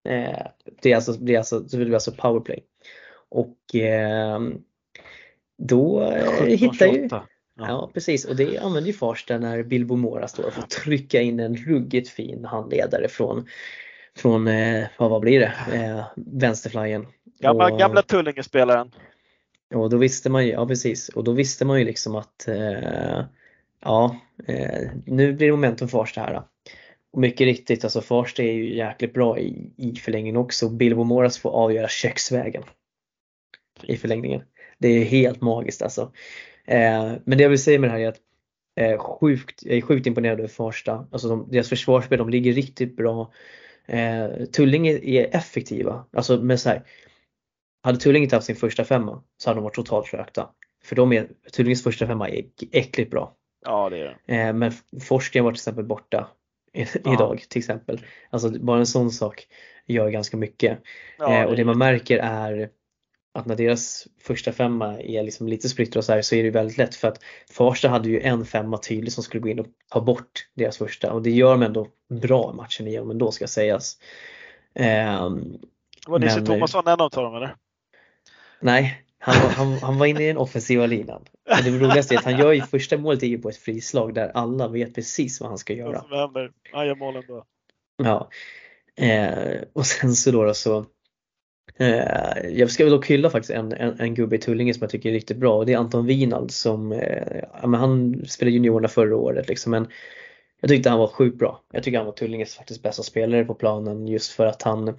[0.09, 0.47] Eh,
[0.81, 2.63] det är alltså, det är alltså, det blir alltså powerplay.
[3.29, 4.39] Och eh,
[5.57, 6.11] då
[6.47, 7.09] hittar ju
[7.55, 7.67] Ja.
[7.67, 7.91] ja.
[7.93, 11.55] precis och det använder ju Farsta när Bilbo Mora står och får trycka in en
[11.55, 13.47] ruggigt fin handledare från
[14.15, 14.49] från,
[14.97, 15.53] vad, blir det,
[16.15, 17.07] vänsterflyen.
[17.39, 18.91] Gamla, och, gamla Tullinge-spelaren.
[19.73, 23.25] Och då visste man ju, ja precis, och då visste man ju liksom att eh,
[23.81, 24.15] ja,
[24.47, 26.33] eh, nu blir det momentum Farsta här.
[26.33, 26.47] Då.
[27.11, 30.69] Och mycket riktigt, alltså Farsta är ju jäkligt bra i, i förlängningen också.
[30.69, 32.63] Bilbo Moras får avgöra köksvägen
[33.83, 34.41] i förlängningen.
[34.77, 36.11] Det är helt magiskt alltså.
[36.65, 38.19] Eh, men det jag vill säga med det här är att
[38.75, 41.07] eh, sjukt, jag är sjukt imponerad över Farsta.
[41.11, 43.31] Alltså de, deras försvarsspel, de ligger riktigt bra.
[43.85, 46.05] Eh, Tullinge är effektiva.
[46.13, 46.83] Alltså med så här,
[47.83, 50.49] hade Tullinge inte haft sin första femma så hade de varit totalt rökta.
[50.83, 53.35] För de är, Tullinges första femma är äckligt bra.
[53.65, 54.35] Ja det är det.
[54.35, 54.71] Eh, men
[55.01, 56.27] Forsgren var till exempel borta
[56.73, 57.13] i, ja.
[57.13, 58.05] idag till exempel.
[58.29, 59.47] Alltså bara en sån sak
[59.85, 60.79] gör ganska mycket.
[61.17, 62.69] Ja, eh, och det man märker är
[63.33, 66.77] att när deras första femma är liksom lite splittrad så här så är det väldigt
[66.77, 70.01] lätt för att Farsta hade ju en femma tydlig som skulle gå in och ta
[70.01, 73.97] bort deras första och det gör de ändå bra matchen igenom ändå ska sägas.
[74.75, 75.57] Um,
[76.07, 77.55] var Nisse Tomasson en av dem eller?
[78.61, 81.21] Nej, han, han, han var inne i den offensiva linan.
[81.49, 84.31] Men det roligaste är att han gör ju första målet är på ett frislag där
[84.33, 86.05] alla vet precis vad han ska göra.
[86.09, 86.51] Vad händer?
[86.71, 87.45] Han gör målen då.
[88.03, 88.29] Ja.
[89.05, 90.85] Eh, och sen så då, då så
[91.81, 94.89] Eh, jag ska väl dock hylla faktiskt en, en, en gubbe i Tullinge som jag
[94.89, 98.53] tycker är riktigt bra och det är Anton Winald som, eh, ja, men han spelade
[98.53, 99.87] juniorerna förra året liksom men
[100.61, 101.61] jag tyckte han var sjukt bra.
[101.71, 104.97] Jag tycker han var Tullinges faktiskt bästa spelare på planen just för att han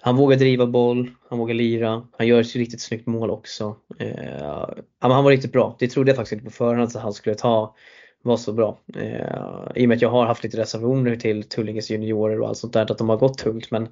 [0.00, 3.76] han vågar driva boll, han vågar lira, han gör ett riktigt snyggt mål också.
[3.98, 5.76] Eh, han var riktigt bra.
[5.78, 7.74] Det trodde jag faktiskt inte på förhand att han skulle ta
[8.22, 8.78] var så bra.
[8.96, 12.58] Eh, I och med att jag har haft lite reservationer till Tullinges juniorer och allt
[12.58, 13.70] sånt där, att de har gått tungt.
[13.70, 13.88] Men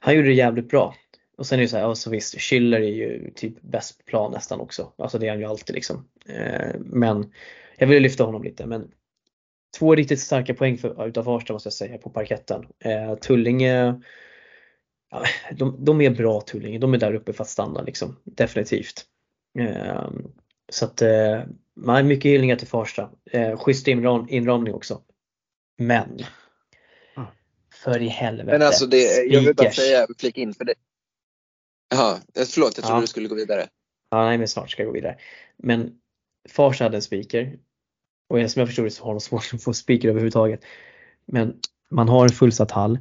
[0.00, 0.94] han gjorde det jävligt bra.
[1.36, 4.32] Och sen är det så här, alltså visst, Schiller är ju typ bäst på plan
[4.32, 4.92] nästan också.
[4.98, 6.08] Alltså det är han ju alltid liksom.
[6.28, 7.32] Eh, men
[7.78, 8.66] jag ville lyfta honom lite.
[8.66, 8.90] Men
[9.78, 12.66] två riktigt starka poäng för, utav Farsta måste jag säga på parketten.
[12.78, 14.00] Eh, Tullinge,
[15.52, 18.16] de, de, är bra Tullinge, de är där uppe för att stanna liksom.
[18.24, 19.04] Definitivt.
[19.58, 20.10] Eh,
[20.68, 21.42] så att, eh,
[22.04, 23.10] mycket hyllningar till Farsta.
[23.30, 25.00] Eh, schysst inram, inramning också.
[25.78, 26.18] Men
[27.74, 28.58] för i helvete.
[28.58, 30.74] Men alltså det, jag vill bara säga, flika in för det.
[31.90, 33.00] Jaha, eh, förlåt jag trodde ja.
[33.00, 33.68] du skulle gå vidare.
[34.10, 35.18] Ja, nej men snart ska jag gå vidare.
[35.56, 35.98] Men
[36.48, 37.58] Farsa hade en speaker
[38.28, 40.64] och som jag förstod det så har de svårt att få speaker överhuvudtaget.
[41.26, 42.98] Men man har en fullsatt hall.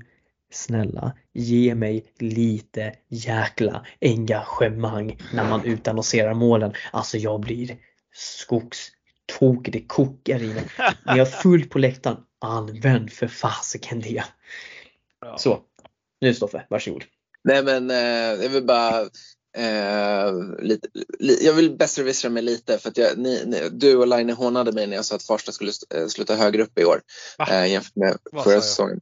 [0.54, 6.74] Snälla, ge mig lite jäkla engagemang när man utannonserar målen.
[6.92, 7.78] Alltså jag blir
[8.14, 10.64] skogstokig, det kokar i mig.
[11.06, 14.24] Ni har fullt på läktaren, använd för fasiken det.
[15.22, 15.38] Ja.
[15.38, 15.60] Så,
[16.22, 17.04] nu Stoffe, varsågod.
[17.44, 19.02] Nej men eh, jag vill bara
[19.58, 20.88] eh, lite,
[21.20, 24.72] li, jag vill besserwissra mig lite för att jag, ni, ni, du och Line hånade
[24.72, 27.02] mig när jag sa att Farsta skulle eh, sluta högre upp i år
[27.50, 29.00] eh, jämfört med förra säsongen.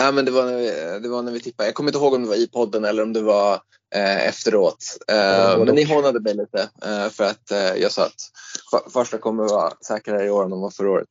[0.00, 1.68] Ja, men det, var när vi, det var när vi tippade.
[1.68, 3.54] Jag kommer inte ihåg om det var i podden eller om det var
[3.94, 4.98] eh, efteråt.
[5.08, 9.48] Eh, men ni hånade mig lite eh, för att eh, jag sa att Farsta kommer
[9.48, 11.08] vara säkrare i år än de var förra året.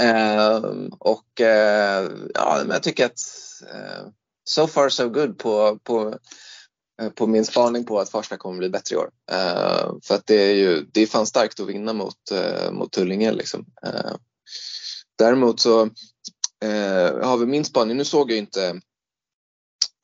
[0.00, 0.56] Eh,
[0.98, 1.40] och
[2.34, 3.18] ja, men jag tycker att
[4.44, 6.18] so far so good på, på,
[7.02, 9.10] eh, på min spaning på att Farsta kommer bli bättre i år.
[10.04, 12.16] För att det är ju det är fan starkt att vinna mot,
[12.70, 13.32] mot Tullinge.
[13.32, 13.66] Liksom.
[15.18, 15.90] Däremot så
[16.64, 18.80] Eh, har vi min spaning, nu såg jag inte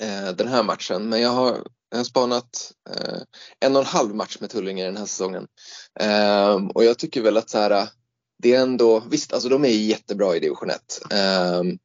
[0.03, 3.19] eh, den här matchen men jag har, jag har spanat eh,
[3.61, 5.47] en och en halv match med Tullinge den här säsongen.
[6.01, 7.89] Ehm, och jag tycker väl att så här,
[8.43, 11.03] det är ändå, visst alltså de är jättebra i division 1.
[11.11, 11.79] Ehm,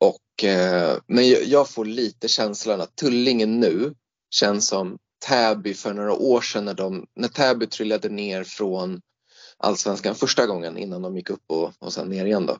[0.00, 3.94] och, eh, men jag får lite känslan att Tullinge nu
[4.30, 9.00] känns som Täby för några år sedan när, de, när Täby trillade ner från
[9.58, 12.46] allsvenskan första gången innan de gick upp och, och sen ner igen.
[12.46, 12.58] Då.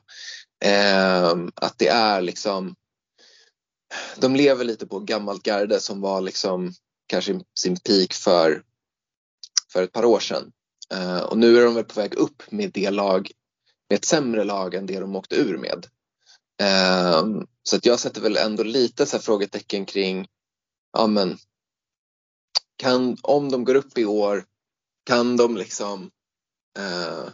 [0.65, 2.75] Eh, att det är liksom
[4.17, 6.73] de lever lite på gammalt garde som var liksom
[7.07, 8.63] kanske sin peak för,
[9.73, 10.51] för ett par år sedan.
[10.93, 13.31] Eh, och nu är de väl på väg upp med det lag,
[13.89, 15.87] med ett sämre lag än det de åkte ur med.
[16.61, 20.27] Ehm, så att jag sätter väl ändå lite så frågetecken kring,
[20.93, 21.37] ja men,
[22.77, 24.45] kan, om de går upp i år,
[25.05, 26.11] kan de liksom,
[26.77, 27.29] eh,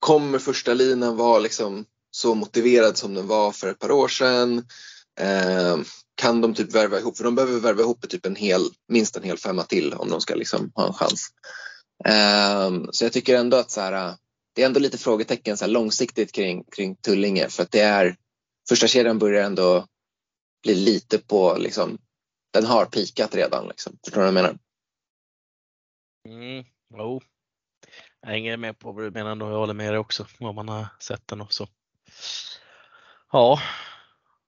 [0.00, 4.66] kommer första linan vara liksom så motiverad som den var för ett par år sedan?
[5.20, 5.76] Eh,
[6.14, 9.22] kan de typ värva ihop, för de behöver värva ihop typ en hel, minst en
[9.22, 11.28] hel femma till om de ska liksom ha en chans.
[12.04, 14.16] Eh, så jag tycker ändå att så här,
[14.54, 18.16] det är ändå lite frågetecken så långsiktigt kring, kring Tullinge för att det är
[18.68, 19.86] första kedjan börjar ändå
[20.62, 21.98] bli lite på liksom,
[22.52, 23.68] den har pikat redan.
[23.68, 23.98] Liksom.
[24.04, 24.58] Förstår du vad jag menar?
[26.28, 26.64] Mm,
[26.96, 27.20] jo.
[28.22, 30.68] Jag hänger med på vad du menar och jag håller med dig också vad man
[30.68, 31.66] har sett den och så.
[33.32, 33.60] Ja,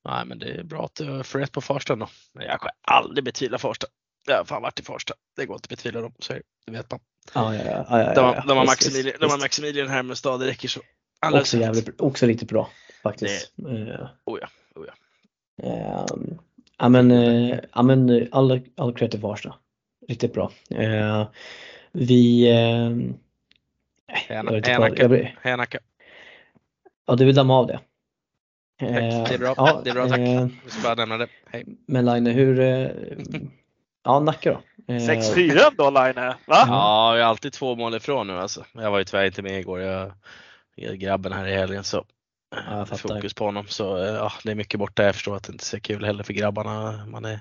[0.04, 2.08] nej men det är bra att du får rätt på Farsta då.
[2.32, 3.86] Jag kan aldrig betvivla Farsta.
[4.26, 5.14] Jag har fan varit i Farsta.
[5.36, 6.42] Det går inte att betvivla dem, så det.
[6.66, 7.00] Det vet man.
[7.34, 9.38] Ja, ja, ja, ja, ja, De, har- ja, de, har Maximilian, de har.
[9.38, 10.80] Maximilian Hermestad, det räcker så.
[11.20, 12.70] Alldeles Också, jävligt, också riktigt bra
[13.02, 13.52] faktiskt.
[13.58, 14.92] Eh, Oh ja, oh ja.
[15.64, 16.38] Ehm,
[16.78, 19.54] Ja men, eh, ja, men eh, all, all cred till Farsta.
[20.08, 20.52] Riktigt bra.
[20.70, 21.28] Eh,
[21.92, 22.48] vi...
[25.08, 25.78] blir- Hänacka.
[27.06, 27.80] Ja, du vill damma av det.
[28.80, 28.90] Tack.
[28.90, 29.54] Eh, Det är bra.
[29.56, 30.18] Ja, Det är bra, tack.
[30.18, 31.26] eh, Vi ska bara nämna det.
[31.50, 31.64] Hej.
[31.86, 32.60] Men Line, hur...
[32.60, 32.90] eh,
[34.04, 34.50] Ja, Nacka
[34.86, 34.92] då?
[34.94, 36.36] Eh, 6-4 då Line, va?
[36.46, 38.64] Ja, jag är alltid två mål ifrån nu alltså.
[38.72, 39.80] Jag var ju tyvärr inte med igår.
[39.80, 40.12] Jag
[40.74, 42.04] jag är grabben här i helgen så
[42.70, 43.66] Ja, fokus på honom.
[43.68, 45.02] Så eh, ja, det är mycket borta.
[45.04, 47.06] Jag förstår att det inte är så kul heller för grabbarna.
[47.06, 47.40] Man är,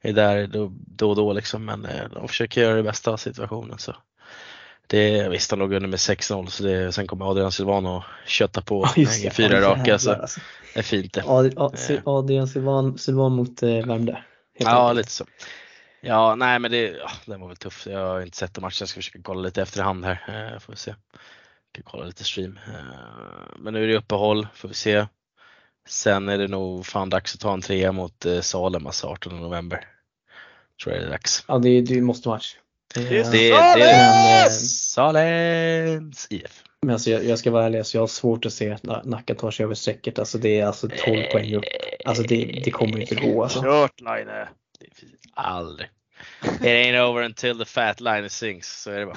[0.00, 1.64] är där då, då och då liksom.
[1.64, 3.78] Men eh, de försöker göra det bästa av situationen.
[3.78, 3.96] Så.
[4.86, 8.88] Det, visst, de låg under med 6-0 så det, sen kommer Adrian Silvano kötta på
[8.96, 9.30] Ja, det.
[9.30, 9.98] fyra Ja, raka.
[9.98, 10.40] Så alltså.
[10.74, 11.20] det är fint det.
[11.20, 14.16] Sil- Adrian Silvan, Silvan mot eh, Värmdö.
[14.58, 15.24] Ja, lite så.
[16.00, 17.86] Ja, nej men det, ja, den var väl tuff.
[17.90, 18.76] Jag har inte sett matchen.
[18.80, 20.52] Jag ska försöka kolla lite efterhand här.
[20.52, 20.94] Eh, får vi se.
[21.72, 22.58] Ska kolla lite stream.
[22.66, 25.06] Eh, men nu är det uppehåll, får vi se.
[25.88, 29.40] Sen är det nog fan dags att ta en trea mot eh, Salem, alltså 18
[29.40, 29.88] november.
[30.82, 31.44] Tror jag det är dags.
[31.48, 32.56] Ja, det, det måste match.
[32.96, 36.64] Eh, Det är Det, det Men, är eh, Salems IF.
[36.82, 39.02] Men alltså jag, jag ska vara ärlig, så jag har svårt att se att Na-
[39.04, 40.18] Nacka tar sig över strecket.
[40.18, 41.64] Alltså det är alltså 12 poäng upp.
[42.04, 43.62] Alltså det, det kommer inte gå alltså.
[43.62, 44.30] Kört Line.
[44.94, 45.12] Fint.
[45.34, 45.88] Aldrig.
[46.44, 48.82] It ain't over until the fat line sings.
[48.82, 49.16] Så är det bara.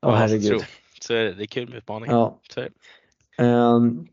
[0.00, 0.64] Ja, herregud.
[1.00, 1.32] Så, är det.
[1.32, 2.14] det är kul med utmaningar.
[2.14, 2.40] Ja.
[3.38, 4.08] Um,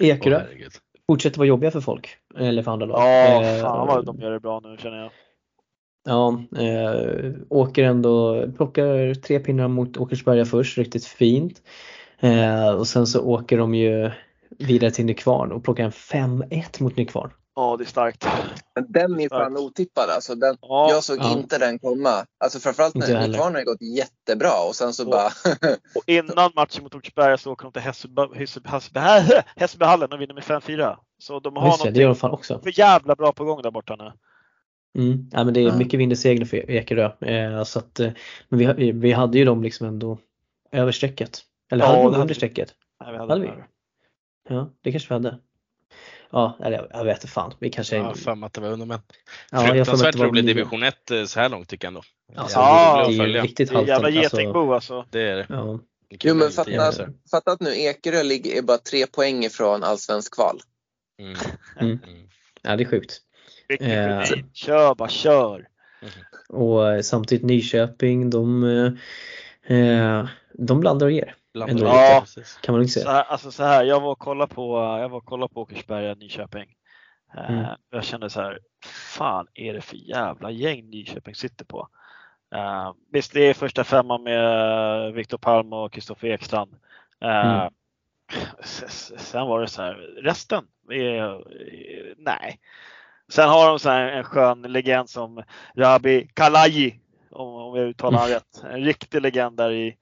[0.00, 0.72] Åh, Ekerö herregud.
[1.10, 2.08] Fortsätter vara jobbiga för folk.
[2.36, 3.00] Eller för andra lag.
[3.00, 5.10] Ja, Eh, fan vad de gör det bra nu känner jag.
[6.04, 11.62] Ja, eh, åker ändå, plockar tre pinnar mot Åkersberga först, riktigt fint.
[12.20, 14.10] Eh, och sen så åker de ju
[14.58, 17.30] vidare till Nykvarn och plockar en 5-1 mot Nykvarn.
[17.58, 18.26] Ja, det är starkt.
[18.74, 20.34] Men den är fan otippad alltså.
[20.34, 21.32] Den, Ja, jag såg Ja.
[21.32, 22.26] inte den komma.
[22.38, 23.28] Alltså framförallt när.
[23.28, 25.26] Nykvarn har gått jättebra och sen så Och- bara...
[25.94, 30.34] och innan matchen mot Åkersberga så åker de till Hässelby- Hässelby- Hässelby- Hässelbyhallen och vinner
[30.34, 30.96] med 5-4.
[31.18, 32.60] Så de har Just det, det gör de något fan också.
[32.62, 34.12] för jävla bra på gång där borta nu.
[35.02, 35.30] Mm.
[35.32, 35.76] Ja, men det är Ja.
[35.76, 37.10] mycket vind i seglen för Ekerö.
[37.20, 38.10] Eh, så att, eh,
[38.48, 40.18] men vi, vi, hade ju dem liksom ändå
[40.72, 41.40] över strecket.
[41.72, 42.74] Eller Ja, hade vi under strecket?
[43.00, 43.52] Nej, vi hade Hade vi?
[44.48, 45.38] Ja, det kanske vi hade.
[46.36, 47.54] Ja, eller jag, jag vet inte fan.
[47.58, 47.96] Vi kanske...
[47.96, 49.00] Jag har för mig att det var under men.
[49.50, 52.02] ja, Fruktansvärt var rolig division 1 eh, så här långt tycker jag ändå.
[52.36, 54.06] Alltså, Ja, det, är ju riktigt Det är en jävla.
[54.06, 55.04] Alltså, getingbo alltså.
[55.10, 55.46] Det är det.
[55.48, 55.80] ja.
[56.08, 56.92] Jo men fatta,
[57.30, 60.60] fatta att nu Ekerö ligger, är bara tre poäng ifrån allsvensk kval.
[61.20, 61.36] Mm.
[61.80, 61.98] Mm.
[62.06, 62.28] Mm.
[62.62, 63.20] ja, det är sjukt.
[63.80, 64.22] Eh.
[64.52, 65.68] Kör bara, kör!
[66.48, 68.64] Och eh, samtidigt Nyköping, de,
[69.66, 71.34] eh, eh, de blandar och ger.
[71.64, 72.18] Lite, Ja.
[72.20, 72.58] precis.
[72.62, 73.12] Kan man inte Så säga.
[73.12, 76.14] här, alltså så här, jag var och kollade på, jag var och kollade på Åkersberga,
[76.14, 76.74] Nyköping.
[77.36, 77.64] Eh, Mm.
[77.90, 81.88] Jag kände så här, fan är det för jävla gäng Nyköping sitter på?
[82.54, 86.74] Uh, visst, det är första femman med Viktor Palm och Kristoffer Ekstrand.
[87.20, 87.72] Eh, Mm.
[89.18, 91.38] Sen var det så här, resten, är, eh,
[92.16, 92.58] nej.
[93.28, 95.42] Sen har de så här en skön legend som
[95.76, 97.00] Rabi Kalaji,
[97.30, 98.64] om, om jag uttalar han rätt.
[98.70, 99.96] En riktig legend där i,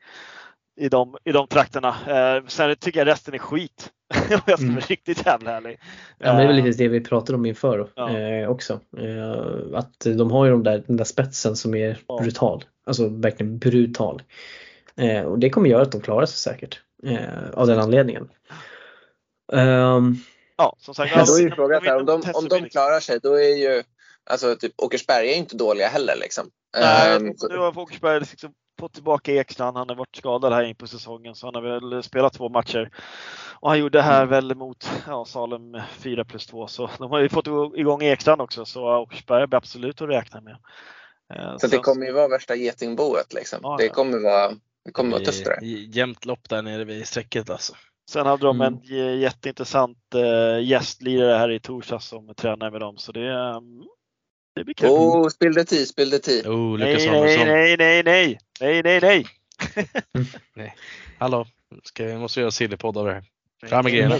[0.76, 1.88] i, de, i de trakterna.
[2.08, 3.90] Eh, sen tycker jag resten är skit.
[4.14, 4.74] Om jag ska Mm.
[4.74, 5.78] vara riktigt jävla ärlig.
[6.18, 8.18] Ja, men det är väl Eh, lite det vi pratade om inför Ja.
[8.18, 8.80] eh, också.
[8.98, 12.18] Eh, att de har ju de där, den där spetsen som är Ja.
[12.22, 12.64] brutal.
[12.86, 14.22] Alltså verkligen brutal.
[14.96, 16.80] Eh, och det kommer göra att de klarar sig säkert.
[17.06, 18.28] Eh, av den anledningen.
[19.52, 20.16] Ehm,
[20.56, 21.16] Ja, som sagt.
[21.16, 23.56] Men då är ju de- frågan här, om, de, om de klarar sig då är
[23.56, 23.82] ju
[24.30, 26.50] Alltså typ Åkersberga är ju inte dåliga heller liksom.
[26.80, 29.76] Nej, Ehm, så- nu har Åkersberg liksom fått tillbaka Ekstrand.
[29.76, 32.90] Han har varit skadad här in på säsongen så han har väl spelat två matcher.
[33.60, 37.28] Och han gjorde här väl mot ja, Salem 4 plus 2 så de har ju
[37.28, 37.46] fått
[37.76, 40.56] igång Ekstrand också så Åkersberga blir absolut att räkna med.
[41.34, 43.58] Eh, Så det kommer ju vara värsta getingboet liksom.
[43.62, 44.52] Ja, Det kommer vara,
[44.84, 45.58] det kommer vara tufft det.
[45.60, 47.74] Det är Jämnt lopp där nere vid strecket alltså.
[48.10, 48.74] Sen hade de Mm.
[48.74, 53.60] en j- jätteintressant eh, gästlirare här i torsdags som tränar med dem så det, eh,
[54.54, 54.88] det blir kul.
[54.88, 56.42] Oh, spill the tea, spill the tea.
[56.52, 57.46] Oh, nej, Lukas nej, Samuelsson.
[57.48, 59.26] nej, nej, nej, nej, nej,
[60.54, 60.74] nej.
[61.18, 61.46] Hallå,
[61.82, 63.24] ska, jag måste göra sillypodd av det här.
[63.68, 64.16] Fram med grejerna.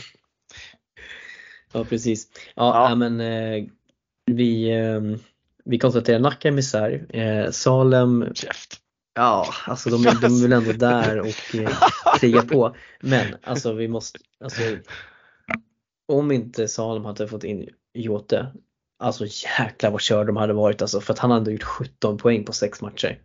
[1.72, 2.28] ja precis.
[2.55, 2.95] Ja, Ja.
[2.95, 3.64] men eh,
[4.26, 5.01] vi, eh,
[5.64, 7.07] vi konstaterar Nacka är misär.
[7.16, 8.80] Eh, Salem Käft.
[9.14, 11.78] Ja, alltså de, är- de är väl ändå där och eh,
[12.20, 12.76] krigar på.
[13.01, 14.62] Men alltså vi måste, alltså
[16.09, 18.47] om inte Salem hade fått in Jote,
[18.99, 19.25] alltså
[19.59, 22.53] jäklar vad körd de hade varit alltså för att han hade gjort 17 poäng på
[22.53, 23.21] sex matcher.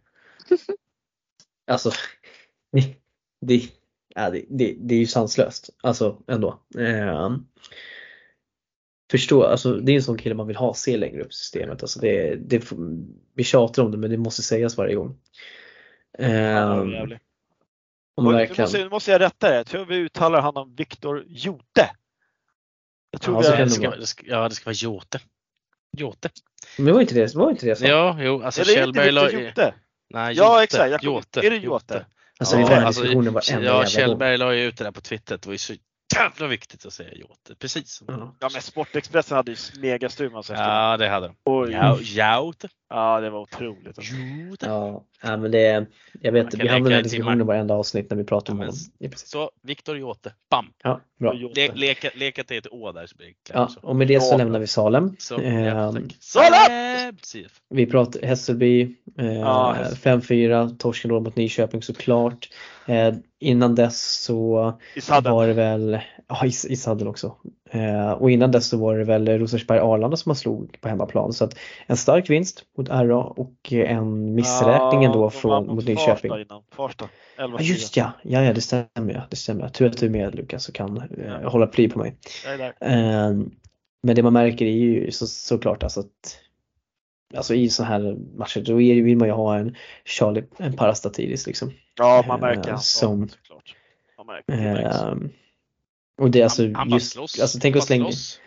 [1.71, 1.91] Alltså,
[2.71, 2.95] det,
[3.41, 3.61] det,
[4.15, 6.59] ja, det, det, det är ju sanslöst, alltså ändå.
[6.77, 7.35] Eh,
[9.11, 11.81] förstå, alltså det är en sån kille man vill ha se längre upp i systemet.
[11.81, 12.71] Alltså det, det,
[13.33, 15.17] vi tjatar om det men det måste sägas varje gång.
[16.17, 17.21] Ja, jävligt.
[18.15, 18.63] om Och verkligen.
[18.63, 19.55] måste, nu måste jag rätta.
[19.55, 21.89] Jag tror vi uttalar honom Viktor Jote.
[23.11, 23.99] Jag tror Ja, det det ska, vara.
[23.99, 25.19] det ska, ja, det ska vara Jote.
[25.97, 26.29] Jote.
[26.77, 27.85] Men var inte det, var inte det så?
[27.85, 29.73] Ja, jo, alltså Eller är det Kjellberg inte la Jote?
[30.13, 30.63] Nej, Ja, Jote.
[30.63, 30.91] exakt.
[30.91, 31.39] Jag Jote.
[31.47, 32.05] är det Jote?
[32.39, 33.85] Alltså Ja, vi alltså, diskussionen varenda Ja.
[33.85, 35.37] Kjellberg la ju ut det där på Twitter.
[35.37, 35.73] Det var ju så
[36.15, 37.55] jävla viktigt att säga Jote.
[37.55, 38.01] Precis.
[38.07, 38.35] Ja.
[38.39, 40.65] Ja men Sportexpressen hade ju megastum alltså efter.
[40.69, 41.35] Ja, det hade de.
[41.45, 41.71] Oj.
[41.71, 42.67] Ja, Jote.
[42.89, 43.97] Ja det var otroligt.
[43.97, 44.13] Alltså.
[44.15, 44.65] Jote.
[44.65, 45.85] Ja, ja, men det,
[46.21, 48.65] jag vet, vi hamnar i den här diskussionen varenda avsnitt när vi pratar om Ja,
[48.65, 49.11] honom.
[49.15, 50.33] Så, Viktor Jote.
[50.49, 50.65] Bam!
[50.83, 51.33] Ja, bra.
[51.33, 53.69] Le, leka, leka till ett å där så blir det klart.
[53.75, 53.87] Ja, så.
[53.87, 54.37] och med det så Ja.
[54.37, 55.15] lämnar vi Salem.
[55.19, 56.09] Så, ja, Ehm.
[56.19, 57.15] Salem!
[57.69, 60.47] Vi pratar Hässelby, eh, Ja, Hässelby.
[60.49, 62.49] 5-4, torsken då mot Nyköping såklart.
[62.85, 64.53] Eh, innan dess så
[65.23, 67.35] var det väl, ja i, i sadden också.
[67.71, 71.33] Eh, och innan dess så var det väl Rosersberg-Arlanda som man slog på hemmaplan.
[71.33, 71.57] Så att
[71.87, 76.29] en stark vinst mot RA och en missräkning ändå vann från, mot Nyköping.
[76.29, 76.63] Farsta innan.
[76.71, 77.09] Farsta.
[77.37, 79.69] 11 Ja just ja, ja, ja det stämmer ja, det stämmer.
[79.69, 82.15] Tur att du är med Lukas och kan eh, hålla pli på mig.
[82.45, 82.73] Jag är där.
[82.81, 83.37] Eh,
[84.03, 86.39] men det man märker är ju så, såklart alltså att
[87.35, 91.71] Alltså i så här matcher då vill man ju ha en Charlie, en parastatidis liksom.
[91.97, 93.29] Ja man Eh, märker hans som- som...
[93.29, 93.75] såklart.
[94.17, 94.85] Man märker.
[94.85, 95.15] Eh,
[96.19, 97.39] och det är alltså Han, han just, slåss.
[97.39, 98.39] alltså tänk Han att slänga, slåss.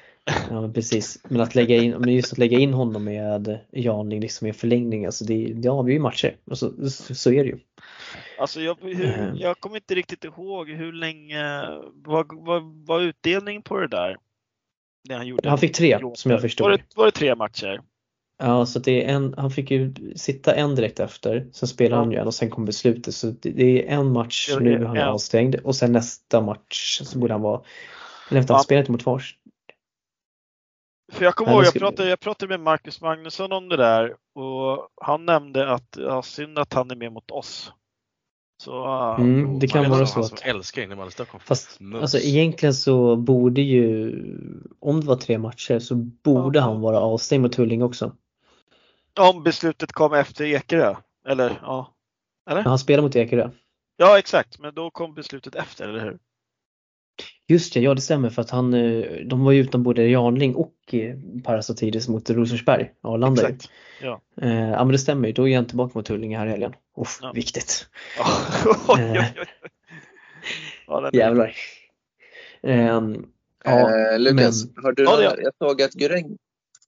[0.51, 4.21] ja men precis, men att lägga in, men just att lägga in honom med Janling
[4.21, 6.37] liksom i en förlängning, alltså det, det avgör ju matcher.
[6.51, 7.59] Alltså, så, så är det ju.
[8.39, 9.33] Alltså jag, hur, Eh.
[9.37, 11.63] jag kommer inte riktigt ihåg hur länge,
[11.95, 14.17] vad vad var utdelningen på det där?
[15.09, 15.49] Det han gjorde.
[15.49, 16.65] Han fick tre som jag förstod.
[16.65, 17.81] Var det, var det tre matcher?
[18.45, 22.03] Ja, så det är en, han fick ju sitta en direkt efter, sen spelar Ja.
[22.03, 23.15] han ju en och sen kom beslutet.
[23.15, 27.01] Så det, det är en match Ja, nu han är avstängd och sen nästa match
[27.05, 27.61] så borde han vara,
[28.31, 28.57] eller vänta, Ja.
[28.57, 29.37] han spelar inte mot Fars.
[31.13, 34.89] För jag kommer ihåg, jag pratade, jag pratade med Marcus Magnusson om det där och
[35.01, 37.73] han nämnde att ja, synd att han är med mot oss.
[38.63, 38.85] Så,
[39.19, 41.43] Mm, det kan vara så som att- älskar innebandy i Stockholm.
[41.47, 44.13] Fast alltså egentligen så borde ju,
[44.81, 46.63] om det var tre matcher så borde Ja.
[46.65, 48.17] han vara avstängd mot Tullinge också.
[49.21, 50.95] Om beslutet kom efter Ekerö.
[51.29, 51.95] Eller ja.
[52.47, 53.51] Men han spelar mot Ekerö.
[53.97, 56.19] Ja exakt, men då kom beslutet efter, eller hur?
[57.49, 60.55] Just det, ja det stämmer för att han, eh, de var ju utan både Janling
[60.55, 63.43] och eh, Parasatidis mot Rosersberg, Arlanda.
[63.43, 63.71] Exakt.
[64.03, 64.21] Ja.
[64.41, 66.75] Eh, ja men det stämmer ju, då är han tillbaka mot Tullinge här i helgen.
[66.97, 67.33] Uff, Ja.
[67.33, 67.87] viktigt.
[68.89, 69.49] oj, oj, oj.
[70.87, 71.57] Ja, Jävlar.
[72.63, 73.27] Ehm,
[73.65, 76.39] ja, eh, Lukas, har du Ja, det någon, jag såg att Guräng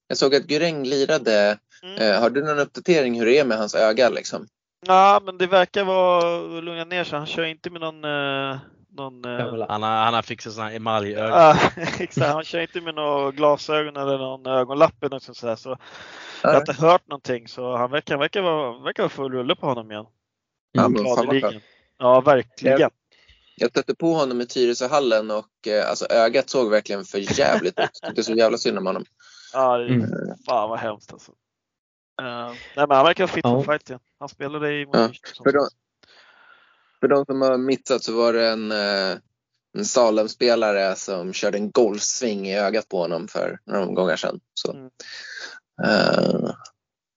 [0.07, 1.57] jag såg att Guräng lirade.
[1.85, 2.01] Mm.
[2.01, 4.47] Eh, har du någon uppdatering hur det är med hans öga liksom?
[4.87, 7.17] Ja, men det verkar vara lugna ner sig.
[7.17, 8.57] Han kör inte med någon, eh,
[8.97, 9.65] någon eh.
[9.69, 11.29] Han har, han har fixat sådana här emaljögon.
[11.29, 11.57] Ja,
[11.99, 12.27] exakt.
[12.27, 15.55] Han kör inte med några glasögon eller någon ögonlapp eller något sånt där.
[15.55, 15.77] Så
[16.41, 19.67] jag har inte hört någonting så han verkar, verkar, vara, verkar vara full rulle på
[19.67, 20.05] honom igen.
[20.71, 21.61] Ja, men fan.
[21.97, 22.79] Ja, verkligen.
[22.79, 22.89] Ja.
[23.57, 27.99] Jag stötte på honom i Tyresöhallen och eh, alltså, ögat såg verkligen för jävligt ut.
[28.01, 29.05] Det är så jävla synd om honom.
[29.53, 30.09] Ja, det, Mm.
[30.45, 31.31] Fan vad hemskt alltså.
[32.21, 33.63] Uh, nej, men han verkar fit Ja.
[33.63, 33.99] för fight igen.
[34.19, 35.75] Han spelade i Ja, Nyköping, för sagt.
[36.99, 39.17] För de som har missat så var det en, eh,
[39.77, 44.39] en Salem-spelare som körde en golfsving i ögat på honom för några omgångar sedan.
[44.53, 44.85] Så, Mm.
[45.83, 46.49] eh,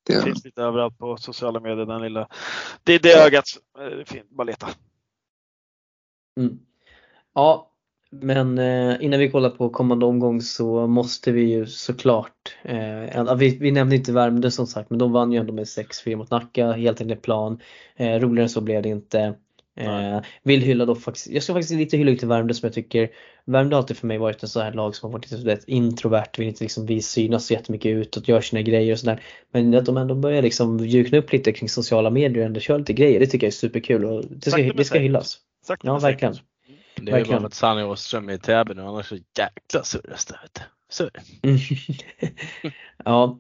[0.07, 1.86] Det det, finns lite överallt på sociala medier.
[1.86, 2.28] Den lilla.
[2.84, 3.44] Det är det ögat.
[3.78, 4.30] eh, Det är fint.
[4.30, 4.68] Bara leta.
[6.40, 6.59] Mm.
[7.34, 7.68] Ja,
[8.11, 13.59] men eh, innan vi kollar på kommande omgång så måste vi ju såklart, eh, vi,
[13.61, 16.72] vi nämnde inte Värmdö som sagt, men de vann ju ändå med 6-4 mot Nacka,
[16.72, 17.61] helt enligt plan.
[17.96, 19.34] Eh, roligare än så blev det inte.
[19.76, 23.09] Eh, vill hylla då faktiskt, jag ska faktiskt lite hylla till Värmdö som jag tycker,
[23.44, 26.38] Värmdö har alltid för mig varit en sån här lag som har varit lite introvert,
[26.38, 29.22] vill inte liksom vi synas så jättemycket utåt, gör sina grejer och sådär.
[29.52, 32.78] Men att de ändå börjar liksom mjukna upp lite kring sociala medier och ändå kör
[32.78, 35.38] lite grejer, det tycker jag är superkul och det ska, det ska hyllas.
[35.82, 36.34] Ja, verkligen.
[37.03, 40.26] Det är ju bara att Sanny Åström är i Täby nu, annars så jäkla surras
[40.26, 40.38] det.
[40.42, 40.62] Vet.
[41.42, 41.59] Mm.
[43.05, 43.38] ja.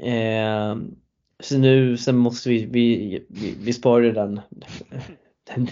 [0.00, 0.76] Eh,
[1.40, 4.40] så nu, sen måste vi, vi, vi, vi sparar den,
[5.54, 5.68] den,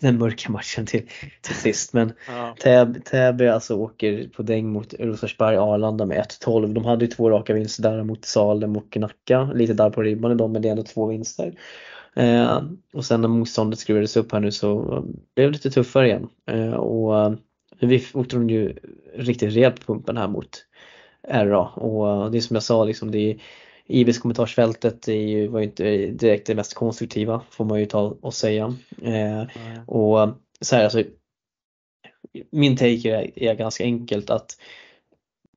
[0.00, 1.08] den mörka matchen till,
[1.40, 1.92] till sist.
[1.92, 2.56] Men Ja.
[2.60, 6.72] Täby, Täby alltså åker på däng mot Rosersberg Arlanda med 1-12.
[6.72, 9.50] De hade ju två raka vinster där mot Salem och Nacka.
[9.54, 11.54] Lite där på ribban i dem men det är ändå två vinster.
[12.16, 12.62] Eh,
[12.92, 15.02] och sen när motståndet skruvades upp här nu så
[15.34, 16.28] blev det lite tuffare igen.
[16.46, 17.34] Eh, och eh,
[17.80, 18.76] vi åkte de ju
[19.14, 20.66] riktigt rejält på pumpen här mot
[21.28, 23.40] RA och eh, det är som jag sa liksom det är
[23.86, 28.16] IBs kommentarsfältet är ju, var ju inte direkt det mest konstruktiva får man ju ta
[28.20, 28.74] och säga.
[29.02, 29.44] Eh,
[29.86, 30.28] och
[30.60, 31.02] så här, alltså,
[32.50, 34.60] min take är, är ganska enkelt att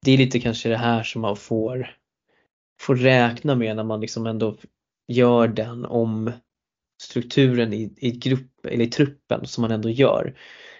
[0.01, 1.95] det är lite kanske det här som man får,
[2.81, 4.57] får räkna med när man liksom ändå
[5.07, 6.31] gör den om
[7.01, 10.35] strukturen i, i, grupp, eller i truppen som man ändå gör.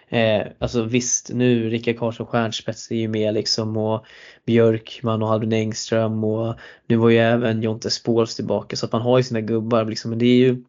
[0.09, 4.05] Eh, alltså visst, nu Rickard Karlsson Stjärnspets är ju med liksom och
[4.45, 6.55] Björkman och Albin Engström och
[6.87, 10.09] nu var ju även Jonte Spåls tillbaka så att man har ju sina gubbar liksom.
[10.09, 10.63] Men det är ju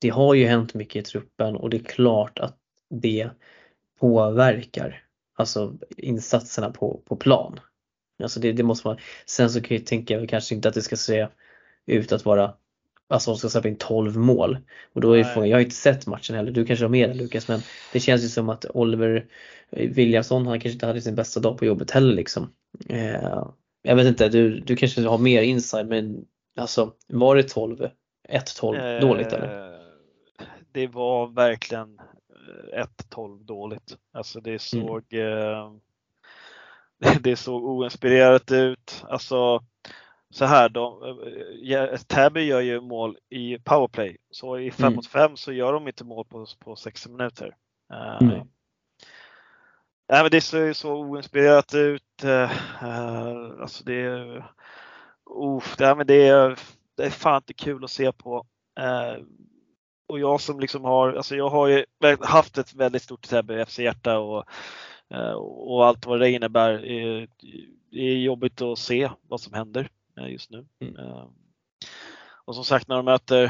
[0.00, 2.56] Det har ju hänt mycket i truppen och det är klart att
[2.90, 3.30] det
[4.00, 5.02] påverkar
[5.36, 7.60] alltså insatserna på, på plan.
[8.22, 8.96] Alltså det, det måste man.
[9.26, 11.28] Sen så kan jag tänka kanske inte att det ska se
[11.86, 12.54] ut att vara
[13.08, 14.58] alltså de ska släppa in 12 mål.
[14.92, 17.48] Och då är frågan, jag har inte sett matchen heller, du kanske har med Lukas,
[17.48, 17.60] men
[17.92, 19.26] det känns ju som att Oliver
[19.70, 22.52] Williamson, han kanske inte hade sin bästa dag på jobbet heller liksom.
[22.88, 23.44] Eh,
[23.82, 26.24] jag vet inte, du, du kanske har mer inside men
[26.56, 27.88] alltså var det 12,
[28.28, 29.80] 1-12 eh, dåligt eller?
[30.72, 31.98] Det var verkligen
[33.14, 33.96] 1-12 dåligt.
[34.12, 34.58] Alltså det mm.
[34.58, 35.62] såg mm.
[37.02, 39.04] eh, det såg oinspirerat ut.
[39.08, 39.64] Alltså
[40.36, 41.16] så här då,
[41.70, 44.16] eh, Täby gör ju mål i powerplay.
[44.30, 44.96] Så i 5 mm.
[44.96, 47.56] mot 5 så gör de inte mål på, på 60 minuter.
[48.20, 48.32] Mm.
[48.32, 48.42] Uh,
[50.08, 52.24] nej, men det ser ju så oinspirerat ut.
[52.24, 52.50] Uh,
[53.60, 54.36] alltså det är,
[55.36, 56.58] uh, det, men det, är,
[56.96, 58.46] det är fan inte kul att se på.
[58.80, 59.24] Uh,
[60.08, 61.84] och jag som liksom har, alltså jag har ju
[62.20, 64.44] haft ett väldigt stort Täby FC-hjärta och,
[65.66, 66.72] och allt vad det innebär.
[67.90, 70.66] Det är jobbigt att se vad som händer just nu.
[70.80, 70.96] Mm.
[70.96, 71.28] Ehm,
[72.44, 73.44] och som sagt när de möter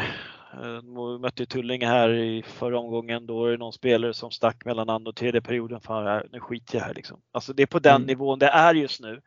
[0.53, 3.27] eh, de mötte Tullinge här i förra omgången.
[3.27, 5.81] Då är det någon spelare som stack mellan andra och tredje perioden.
[5.81, 7.21] Fan, nu skiter jag här liksom.
[7.33, 8.07] Alltså det är på den mm.
[8.07, 9.23] nivån det är just nu.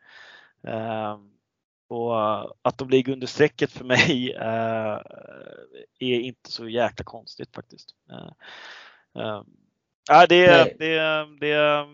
[0.62, 1.30] Um,
[1.88, 4.32] och att de ligger under strecket för mig
[5.98, 7.94] är inte så jäkla konstigt faktiskt.
[9.16, 9.42] Uh,
[10.28, 11.86] det, det, det,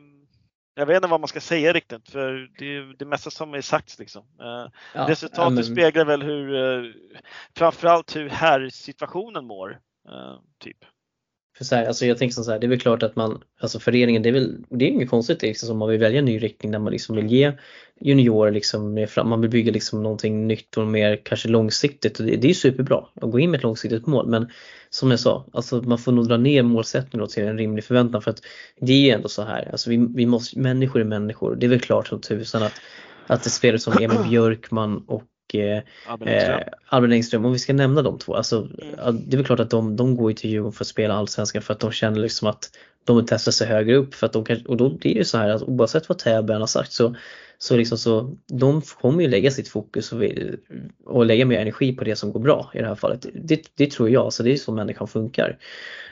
[0.78, 3.60] jag vet inte vad man ska säga riktigt för det är det mesta som är
[3.60, 4.22] sagt liksom.
[4.40, 5.64] Eh, ja, Resultatet men...
[5.64, 6.92] speglar väl hur, eh,
[7.56, 9.80] framförallt hur här situationen mår.
[10.08, 10.84] Eh, typ.
[11.58, 13.78] För så här, alltså jag tänker så här, det är väl klart att man, alltså
[13.78, 16.42] föreningen, det är väl, det är inget konstigt liksom, om man vill välja en ny
[16.42, 17.52] riktning där man liksom vill ge
[18.00, 22.50] juniorer liksom, man vill bygga liksom någonting nytt och mer kanske långsiktigt och det, det
[22.50, 24.28] är superbra att gå in med ett långsiktigt mål.
[24.28, 24.48] Men
[24.90, 28.30] som jag sa, alltså man får nog dra ner målsättningen till en rimlig förväntan för
[28.30, 28.40] att
[28.80, 31.70] det är ju ändå så här, alltså vi, vi måste, människor är människor, det är
[31.70, 32.80] väl klart som tusan att,
[33.26, 35.22] att det spelar som Emil Björkman och
[35.54, 35.82] eh,
[36.86, 37.44] Albin Engström.
[37.44, 39.28] Om vi ska nämna de två, alltså, mm.
[39.28, 41.62] det är väl klart att de, de går ju till Djurgården för att spela Allsvenskan
[41.62, 42.70] för att de känner liksom att
[43.04, 45.24] de vill testa sig högre upp för att de kan, och då blir det ju
[45.24, 47.14] så här att oavsett vad Täby har sagt så
[47.58, 50.22] så liksom så, de kommer ju lägga sitt fokus och,
[51.04, 53.26] och lägga mer energi på det som går bra i det här fallet.
[53.34, 55.58] Det, det tror jag, så det är så människan funkar.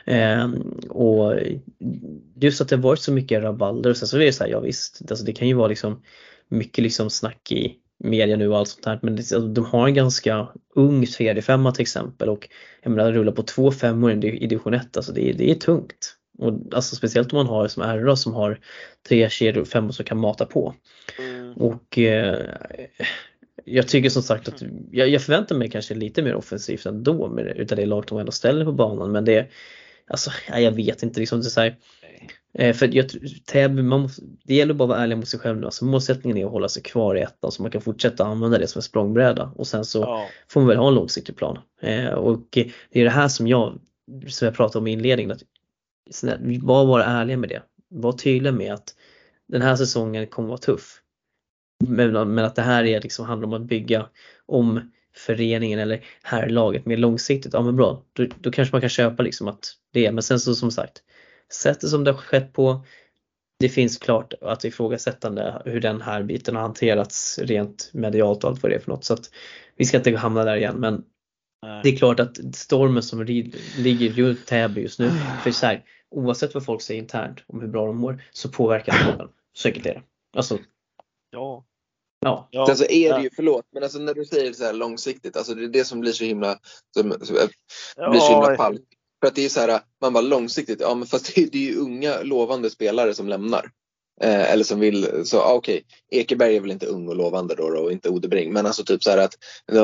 [0.05, 0.51] Eh,
[0.89, 1.35] och
[2.41, 4.61] just att det varit så mycket rabalder och sen så är det så här, ja
[4.61, 6.03] visst, alltså det kan ju vara liksom
[6.49, 9.95] mycket liksom snack i media nu och allt sånt här men alltså, de har en
[9.95, 12.49] ganska ung tredje femma till exempel och
[12.83, 16.17] jag menar rulla på två femmor i division 1, alltså det, det är tungt.
[16.39, 18.61] Och alltså speciellt om man har som RA som har
[19.09, 20.75] tre kedjor femmor som kan mata på.
[21.19, 21.53] Mm.
[21.53, 22.39] Och eh,
[23.65, 27.47] jag tycker som sagt att jag, jag, förväntar mig kanske lite mer offensivt ändå med,
[27.57, 29.49] utav det lag de ändå ställer på banan men det
[30.11, 31.77] Alltså jag vet inte liksom det är så här,
[32.55, 33.11] eh, För jag,
[33.47, 35.65] Täby, man måste, det gäller bara att vara ärlig mot sig själv nu.
[35.65, 38.67] Alltså målsättningen är att hålla sig kvar i ettan så man kan fortsätta använda det
[38.67, 40.29] som en språngbräda och sen så ja.
[40.49, 41.59] får man väl ha en långsiktig plan.
[41.81, 43.79] Eh, och det är det här som jag,
[44.29, 45.43] som jag pratade om i inledningen, att
[46.63, 47.63] var bara ärliga med det.
[47.89, 48.95] Var tydliga med att
[49.49, 51.01] den här säsongen kommer vara tuff.
[51.87, 54.07] Men, men att det här är liksom, handlar om att bygga
[54.47, 57.53] om föreningen eller här laget mer långsiktigt.
[57.53, 60.55] Ja men bra, då, då kanske man kan köpa liksom att det men sen så
[60.55, 61.03] som sagt,
[61.53, 62.85] sättet som det har skett på,
[63.59, 68.63] det finns klart att ifrågasättande hur den här biten har hanterats rent medialt och allt
[68.63, 69.05] vad det är för något.
[69.05, 69.31] Så att
[69.77, 71.05] vi ska inte hamna där igen men
[71.83, 75.11] det är klart att stormen som ligger runt Täby just nu,
[75.43, 79.29] för så här, oavsett vad folk säger internt om hur bra de mår så påverkar.
[79.53, 80.03] Så enkelt är det.
[80.37, 80.59] Alltså,
[81.31, 81.65] ja.
[82.21, 82.49] Ja.
[82.51, 82.67] ja.
[82.67, 85.55] Sen så är det ju, förlåt, men alltså när du säger så här långsiktigt, alltså
[85.55, 86.59] det är det som blir så himla,
[86.95, 87.37] som, som,
[88.11, 88.79] blir så himla fall.
[89.25, 91.59] För att det är så här, man bara långsiktigt, ja men fast det är, det
[91.59, 93.71] är ju unga lovande spelare som lämnar.
[94.21, 96.21] Eh, eller som vill, så ah, okej, okay.
[96.21, 98.53] Ekeberg är väl inte ung och lovande då, då och inte Odebring.
[98.53, 99.35] Men alltså typ så här att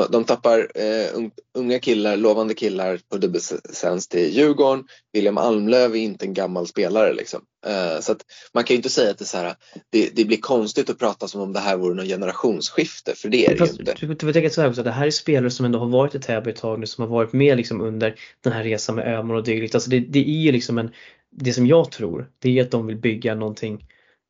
[0.09, 4.83] de, tappar eh, unga killar, lovande killar på dubbellicens till Djurgården.
[5.13, 7.41] William Almlöv är inte en gammal spelare liksom.
[7.65, 8.21] Eh, så att
[8.53, 9.55] man kan ju inte säga att det, så här,
[9.89, 13.45] det, det, blir konstigt att prata som om det här vore något generationsskifte, för det
[13.45, 13.95] är det ju inte.
[13.99, 16.19] Du, du, du så här också, det här är spelare som ändå har varit i
[16.19, 19.37] Täby ett tag nu, som har varit med liksom under den här resan med Öhman
[19.37, 19.75] och dylikt.
[19.75, 20.91] Alltså det, det är ju liksom en,
[21.31, 23.85] det som jag tror, det är att de vill bygga någonting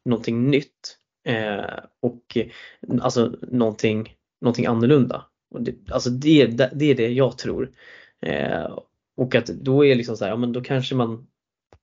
[0.05, 2.37] någonting nytt Eh, och
[3.01, 5.25] alltså någonting, någonting annorlunda.
[5.51, 7.71] Och det, alltså det, det är det jag tror.
[8.21, 8.77] Eh,
[9.17, 11.27] och att då är liksom så här, ja men då kanske man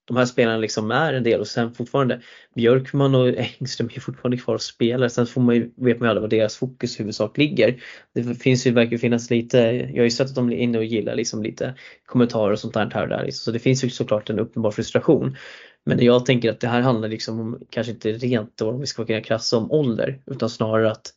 [0.09, 2.21] de här spelarna liksom är en del och sen fortfarande
[2.55, 5.09] Björkman och Engström är fortfarande kvar och spelar.
[5.09, 7.83] Sen får man ju, vet man ju aldrig var deras fokus i huvudsak ligger.
[8.15, 10.85] Det finns ju, verkar finnas lite, jag har ju sett att de är inne och
[10.85, 11.75] gillar liksom lite
[12.07, 13.25] kommentarer och sånt där här och där.
[13.25, 13.45] Liksom.
[13.45, 15.37] Så det finns ju såklart en uppenbar frustration.
[15.89, 18.87] Men jag tänker att det här handlar liksom om, kanske inte rent då om vi
[18.87, 21.15] ska vara krassa om ålder, utan snarare att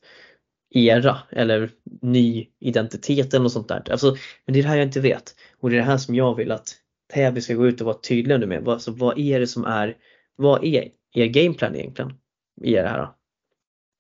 [0.69, 1.69] era eller
[2.01, 3.91] ny identitet eller något sånt där.
[3.91, 4.15] Alltså,
[4.45, 5.35] men det är det här jag inte vet.
[5.59, 6.75] Och det är det här som jag vill att
[7.13, 8.67] Täby ska gå ut och vara tydliga nu med.
[8.67, 9.97] Alltså, vad är det som är,
[10.35, 12.13] vad är er gameplan egentligen
[12.61, 13.07] i det här?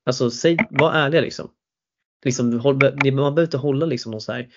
[0.05, 1.51] Alltså säg, var ärliga liksom.
[2.25, 2.79] liksom man
[3.13, 4.49] behöver inte hålla liksom någon sån här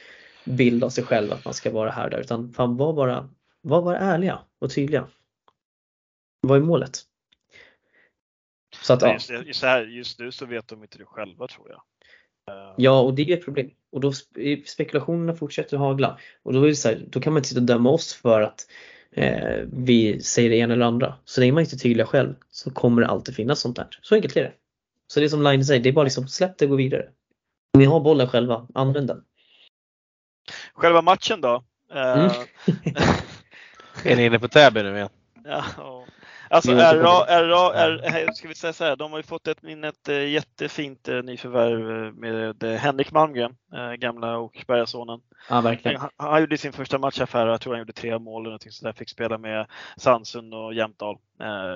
[0.45, 3.29] bild av sig själv att man ska vara här och där utan fan var bara,
[3.62, 5.09] var bara ärliga och tydliga.
[6.47, 6.99] Vad är målet?
[8.82, 9.18] Så att, ja.
[9.47, 11.82] just, här, just nu så vet de inte det själva tror jag.
[12.76, 13.70] Ja, och det är ett problem.
[13.92, 14.12] Och då
[14.66, 16.18] spekulationerna fortsätter hagla.
[16.42, 18.40] Och då, är det så här, då kan man inte sitta och döma oss för
[18.40, 18.66] att
[19.12, 21.14] eh, vi säger det ena eller andra.
[21.24, 23.99] Så länge man inte är tydliga själv så kommer det alltid finnas sånt där.
[24.03, 24.53] Så enkelt är det.
[25.07, 27.09] Så det är som Line säger, det är bara liksom släpp det och gå vidare.
[27.78, 29.24] Ni har bollen själva, använd den.
[30.74, 31.64] Själva matchen då?
[31.92, 32.24] Mm.
[32.24, 32.32] Eh,
[34.12, 35.09] är ni inne på Täby nu igen?
[35.45, 36.04] Ja,
[36.51, 40.09] Alltså RA, RA, är, ska vi säga så här, de har ju fått ett, ett
[40.09, 43.57] eh, jättefint eh, nyförvärv eh, med Henrik Malmgren,
[43.99, 45.20] gamla Åkersbergasonen.
[45.49, 46.01] Ja, verkligen.
[46.01, 48.92] Han, han gjorde sin första matchaffär, jag tror han gjorde tre mål eller någonting sådär,
[48.92, 49.66] fick spela med
[49.97, 51.18] Sandsund och Jämtdal.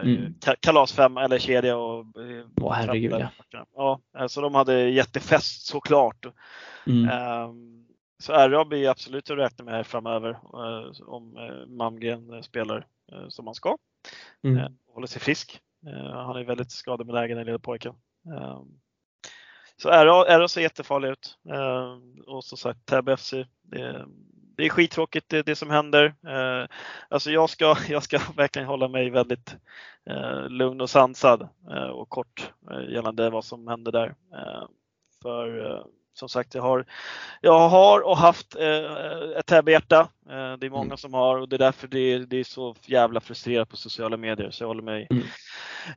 [0.02, 0.34] Mm.
[0.60, 2.06] Kalas fem eller kedja och
[2.60, 3.12] Åh herregud
[3.50, 3.66] ja.
[3.76, 6.26] Ja, alltså de hade jättefest såklart.
[6.86, 7.10] Mm.
[7.42, 7.84] Um,
[8.18, 10.38] så RA blir absolut att räkna med här framöver
[11.06, 11.34] om
[11.68, 12.86] Malmgren spelar
[13.28, 13.76] som han ska.
[14.44, 14.58] Mm.
[14.58, 15.60] Eh, håller sig frisk.
[15.86, 17.94] Eh, han är väldigt skadebenägen den lilla pojken.
[18.34, 18.62] Eh,
[19.76, 21.38] så RA, ser jättefarlig ut.
[21.48, 23.32] Eh, och som sagt Täby FC.
[23.62, 24.06] Det,
[24.56, 26.14] det är skittråkigt det, det som händer.
[26.26, 26.66] Eh,
[27.08, 29.56] alltså jag ska, jag ska verkligen hålla mig väldigt
[30.10, 31.48] eh, lugn och sansad
[31.92, 32.52] och kort
[32.88, 34.14] gällande vad som händer där.
[35.22, 35.82] För
[36.18, 36.84] som sagt, jag har,
[37.40, 40.00] jag har och haft eh, ett Täby-hjärta.
[40.30, 40.96] Eh, det är många mm.
[40.96, 44.16] som har och det är därför det är, det är så jävla frustrerat på sociala
[44.16, 44.50] medier.
[44.50, 45.22] Så jag håller mig, mm.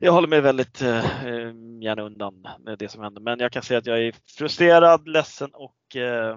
[0.00, 1.52] jag håller mig väldigt eh, eh,
[1.82, 3.20] gärna undan med det som händer.
[3.20, 6.36] Men jag kan säga att jag är frustrerad, ledsen och eh,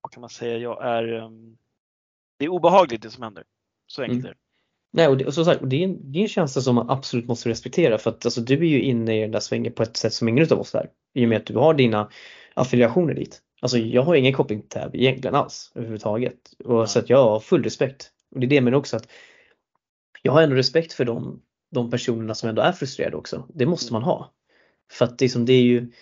[0.00, 1.30] vad kan man säga, jag är, eh,
[2.38, 3.44] det är obehagligt det som händer.
[3.86, 4.36] Så enkelt mm.
[4.90, 6.90] Nej, och, det, och så sagt, det, är en, det är en känsla som man
[6.90, 9.82] absolut måste respektera för att alltså, du är ju inne i den där svängen på
[9.82, 10.90] ett sätt som ingen av oss är.
[11.14, 12.10] I och med att du har dina
[12.60, 13.42] affiliationer dit.
[13.60, 16.38] Alltså jag har ingen koppling till Täby egentligen alls överhuvudtaget.
[16.64, 18.10] Och så att jag har full respekt.
[18.34, 19.08] Och det är det men också att
[20.22, 23.46] jag har ändå respekt för de, de personerna som ändå är frustrerade också.
[23.54, 24.32] Det måste man ha.
[24.92, 25.92] För att liksom, det är ju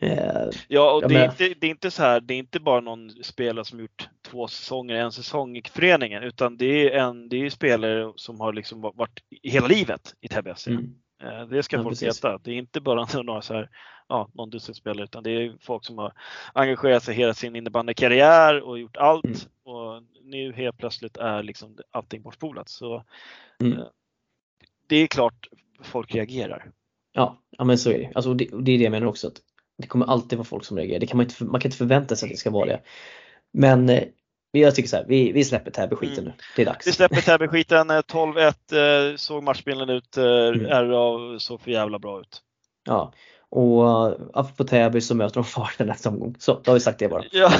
[0.00, 2.80] eh, Ja, och det är, inte, det är inte så här, det är inte bara
[2.80, 7.36] någon spelare som gjort två säsonger, en säsong i föreningen, utan det är en, det
[7.36, 10.94] är spelare som har liksom varit hela livet i Täby mm.
[11.22, 12.24] Eh, det ska ja, folk precis.
[12.24, 12.38] veta.
[12.38, 13.70] Det är inte bara några så här,
[14.08, 16.12] ja, någon dussin spelare utan det är folk som har
[16.52, 19.38] engagerat sig hela sin innebandykarriär och gjort allt mm.
[19.64, 22.68] och nu helt plötsligt är liksom allting bortspolat.
[22.68, 23.04] Så
[23.60, 23.78] mm.
[23.78, 23.86] Eh,
[24.86, 25.48] det är klart
[25.82, 26.70] folk reagerar.
[27.12, 28.12] Ja, ja men så är det.
[28.14, 28.44] Alltså, det.
[28.44, 29.26] Det är det jag menar också.
[29.26, 29.40] Att
[29.78, 31.00] det kommer alltid vara folk som reagerar.
[31.00, 32.80] Det kan man, inte, man kan inte förvänta sig att det ska vara det.
[33.52, 33.90] Men
[34.54, 36.24] eh, jag tycker så här, vi, vi släpper Täby-skiten mm.
[36.24, 36.32] nu.
[36.56, 36.86] Det är dags.
[36.86, 37.90] Vi släpper Täby-skiten.
[37.90, 40.16] 12-1 eh, såg matchbilden ut.
[40.16, 40.66] Eh, mm.
[40.66, 42.42] RA såg för jävla bra ut.
[42.84, 43.12] Ja,
[43.50, 46.34] och apropå Täby så möter de Farsta nästa omgång.
[46.38, 47.24] Så, då har vi sagt det bara.
[47.32, 47.52] Ja,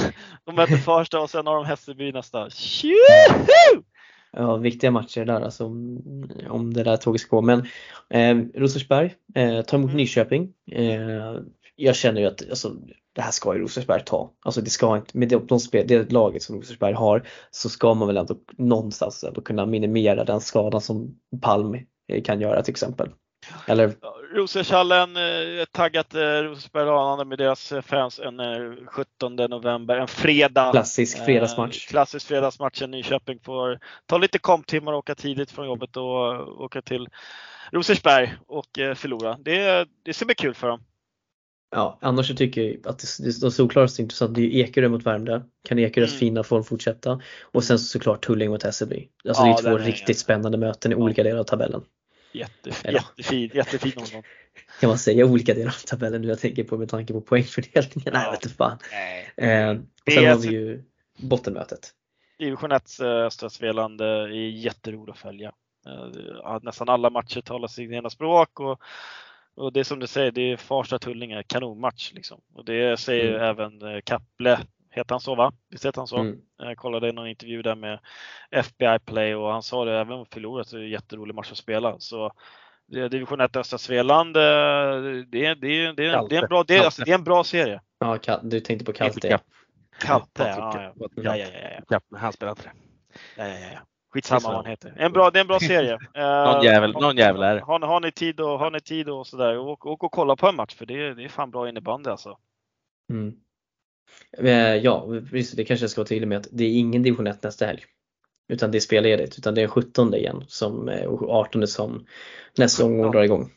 [0.45, 2.49] de möter Farsta och sen har de Hässelby nästa.
[2.49, 3.83] Tjuhu!
[4.31, 5.65] Ja, viktiga matcher där alltså
[6.49, 7.41] om det där tåget ska gå.
[7.41, 7.59] Men
[8.09, 9.97] eh, Rosersberg eh, tar emot mm.
[9.97, 10.53] Nyköping.
[10.71, 11.41] Eh,
[11.75, 12.75] jag känner ju att alltså,
[13.19, 14.31] det här ska ju Rosersberg ta.
[14.45, 18.07] Alltså det ska inte, med de, spel, det laget som Rosersberg har så ska man
[18.07, 21.75] väl ändå någonstans ändå kunna minimera den skadan som Palm
[22.11, 23.09] eh, kan göra till exempel.
[23.65, 23.93] Eller?
[24.35, 28.37] Rosershallen, eh, taggat eh, Rosersberg med deras fans en
[28.87, 30.71] 17 november, en fredag.
[30.71, 31.87] Klassisk fredagsmatch.
[31.87, 32.81] klassisk fredagsmatch.
[32.81, 37.07] Nyköping får ta lite komptimmar och åka tidigt från jobbet och åka till
[37.71, 39.37] Rosersberg och förlora.
[39.39, 40.81] Det, det ska bli kul för dem.
[41.71, 45.05] Ja, annars så tycker jag att det, det, det solklaraste intressant det är Ekerö mot
[45.05, 45.41] Värmdö.
[45.67, 46.19] Kan Ekerös mm.
[46.19, 47.21] fina form fortsätta?
[47.41, 49.09] Och sen såklart Tullinge mot Hässelby.
[49.27, 51.81] Alltså ja, det är två riktigt spännande möten i olika delar av tabellen.
[52.31, 54.23] Jätte, jättefin, jättefin omgång.
[54.79, 58.13] Kan man säga olika delar av tabellen nu jag tänker på med tanke på poängfördelningen?
[58.13, 58.31] Ja.
[58.31, 58.77] Nej, vet fan.
[59.35, 59.69] Eh,
[60.05, 60.83] och sen har vi ju
[61.17, 61.93] bottenmötet.
[62.39, 65.51] Division 1 eh, Östra Svealand är jätteroligt att följa.
[65.87, 68.81] Eh, nästan alla matcher talar sitt egna språk och
[69.59, 72.41] Och det är som du säger, det är Farsta-Tullinge, kanonmatch liksom.
[72.53, 73.41] Och det säger Mm.
[73.41, 74.59] även eh, Kapple,
[74.91, 75.51] heter han så va?
[75.69, 76.17] Visst heter han så?
[76.17, 76.37] Mm.
[76.57, 77.99] Jag kollade någon intervju där med
[78.51, 81.51] FBI Play och han sa det, även om förlorat så är det en jätterolig match
[81.51, 81.99] att spela.
[81.99, 82.31] Så
[82.87, 87.15] det är division 1 östra Svealand, det är, en, bra, det är, alltså, det är
[87.15, 87.81] en bra serie.
[87.99, 89.39] Ja, du tänkte på Kalte.
[89.99, 91.09] Kalte, ja, ja.
[91.15, 91.81] Ja, ja, ja, ja.
[91.89, 92.71] Kapp, han spelar inte det.
[93.37, 93.79] ja, ja, ja.
[94.13, 94.93] Skitsamma vad han heter.
[94.97, 95.93] En bra, det är en bra serie.
[96.13, 97.61] Eh, Någon jävel, någon jävel är det.
[97.61, 100.35] Har, ni- har ni tid och, har ni tid och sådär, åk, åk och kolla
[100.35, 102.37] på en match för det, är- det är fan bra innebandy alltså.
[103.11, 103.33] Mm.
[104.37, 107.27] Eh, Ja, visst, det kanske jag ska vara tydlig med att det är ingen division
[107.27, 107.81] 1 nästa helg.
[108.53, 112.05] Utan det är spelledigt, utan det är 17 igen som, eh, och 18 som
[112.57, 113.11] nästa omgång Ja.
[113.11, 113.51] drar igång.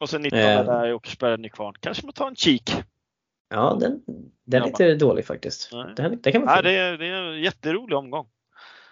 [0.00, 0.64] Och sen 19 Eh.
[0.64, 1.74] där i Åkersberga Nykvarn.
[1.80, 2.70] Kanske man tar en kik.
[3.48, 4.02] Ja, den,
[4.44, 5.70] den är Ja, inte dålig faktiskt.
[5.72, 5.92] Nej.
[5.96, 8.26] Den, den kan man Nej, det, är, det är en jätterolig omgång.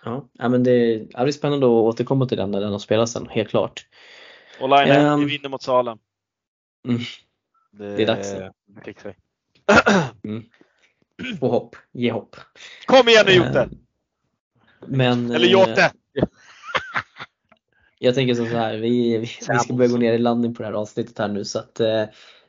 [0.05, 3.29] Ja, men det, det blir spännande att återkomma till den när den har spelats sen,
[3.31, 3.87] helt klart.
[4.61, 5.21] Och Line Ehm.
[5.21, 5.99] vi vinner mot Salem.
[6.89, 7.01] Mm.
[7.73, 8.51] Det är dags nu.
[8.67, 9.15] Det fixar
[10.23, 10.43] vi.
[11.41, 12.37] Få hopp, ge hopp.
[12.87, 13.69] Kom igen nu Jote!
[14.87, 15.93] Men, Eller eh, Jote!
[17.99, 20.69] Jag tänker så här, vi, vi, vi ska börja gå ner i landning på det
[20.69, 22.05] här avsnittet här nu så att eh,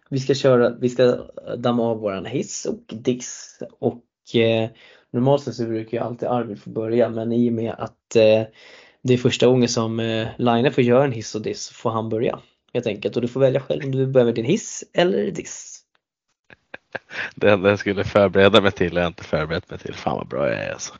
[0.09, 1.15] vi ska köra, vi ska
[1.57, 4.69] damma av våran hiss och diss och eh,
[5.11, 8.43] normalt sett så brukar ju alltid Arvid få börja men i och med att eh,
[9.01, 11.89] det är första gången som eh, Line får göra en hiss och diss så får
[11.89, 12.39] han börja
[12.73, 15.31] helt enkelt och du får välja själv om du vill börja med din hiss eller
[15.31, 15.83] diss.
[17.35, 19.93] Det enda jag skulle förbereda mig till har jag inte förberett mig till.
[19.93, 20.93] Fan vad bra jag är alltså.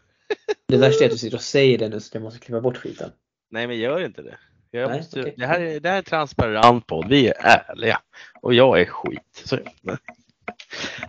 [0.68, 2.77] Det värsta är att du sitter och säger det nu så jag måste klippa bort
[2.77, 3.11] skiten.
[3.52, 4.38] Nej men gör inte det.
[4.72, 5.34] Nej, måste, okej.
[5.38, 7.10] det, här är, det här är transparent podd.
[7.10, 8.02] Vi är ärliga.
[8.41, 9.41] Och jag är skit.
[9.45, 9.57] Så,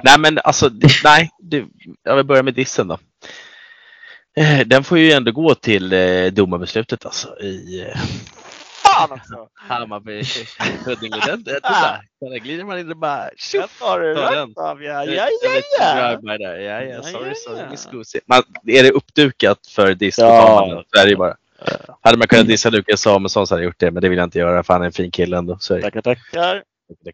[0.03, 0.71] nej men alltså,
[1.05, 1.31] nej.
[1.43, 1.65] Det,
[2.03, 2.99] jag vill börja med dissen då.
[4.37, 7.99] Eh, Den får ju ändå gå till eh, domarbeslutet alltså i eh,
[8.85, 9.49] Fan också!
[9.55, 10.23] Hammarby
[10.85, 11.21] Huddinge.
[11.27, 11.61] Den, den,
[12.21, 13.79] den, där glider man in och bara Den tjoff!
[13.79, 14.53] tar du rätt den.
[14.57, 16.19] av, ja, ja, ja, ja.
[16.25, 18.21] Ja, Ja, ja, sorry, sorry.
[18.27, 20.27] Man, är det uppdukat för diss Ja.
[20.41, 20.85] tar man den.
[20.95, 21.37] Så är det ju bara.
[22.01, 24.27] Hade man kunnat dissa Lukas Samuelsson så hade jag gjort det, men det vill jag
[24.27, 25.57] inte göra för han är en fin kille ändå.
[25.61, 25.83] Så det.
[25.83, 26.63] Tackar,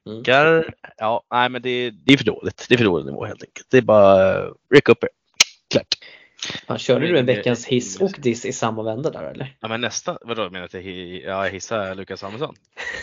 [0.07, 0.19] Mm.
[0.23, 0.75] Tackar.
[0.97, 2.67] Ja, nej men det, det är för dåligt.
[2.69, 3.67] Det är för dålig nivå helt enkelt.
[3.71, 5.11] Det är bara uh, ryck upp er.
[5.71, 5.87] Klart.
[6.67, 9.57] Ja, körde du en veckans hiss och diss i samma vända där eller?
[9.61, 12.55] Ja men nästa, vadå menar du att jag, hi- ja, jag hissar Lukas Samuelsson?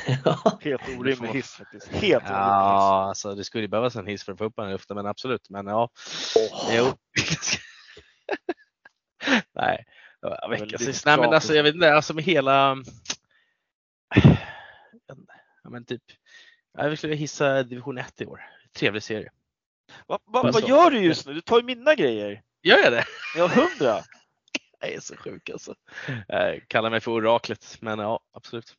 [0.61, 1.87] Helt orimlig hiss faktiskt.
[1.87, 2.29] Helt orimlig hiss.
[2.29, 4.95] Ja, alltså det skulle ju behövas en hiss för att få upp honom i luften,
[4.95, 5.49] men absolut.
[5.49, 5.89] Men ja,
[6.71, 6.85] jo.
[9.55, 9.85] nej,
[10.49, 11.05] veckans hiss.
[11.05, 12.77] Nej men alltså jag vet inte, alltså med hela
[15.63, 16.01] Ja men typ,
[16.73, 18.41] jag skulle hissa division 1 i år.
[18.75, 19.31] Trevlig serie.
[20.07, 21.33] Va, va, Vad sa- gör du just nu?
[21.33, 22.41] Du tar ju mina grejer.
[22.63, 23.05] Gör jag det?
[23.35, 23.99] Jag har hundra.
[24.79, 25.75] Jag är så sjuk alltså.
[26.27, 28.73] Jag kallar mig för oraklet, men ja absolut.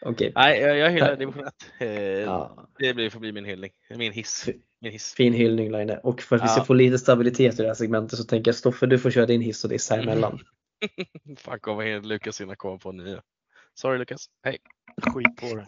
[0.00, 1.54] Okej, Nej, jag, jag hyllar division 1.
[1.78, 3.70] Eh, ja, Det blir, får bli min hyllning.
[3.90, 4.48] Min hiss.
[4.80, 5.14] Min hiss.
[5.14, 5.90] fin hyllning Line.
[6.02, 6.64] Och för att vi ska Ja.
[6.64, 9.40] få lite stabilitet i det här segmentet så tänker jag Stoffe du får köra din
[9.40, 10.40] hiss och diss här emellan.
[11.38, 13.22] Fan kommer Lukas innan komma på nya.
[13.74, 14.26] Sorry Lukas.
[14.44, 14.58] Hej.
[15.02, 15.66] Skit på det.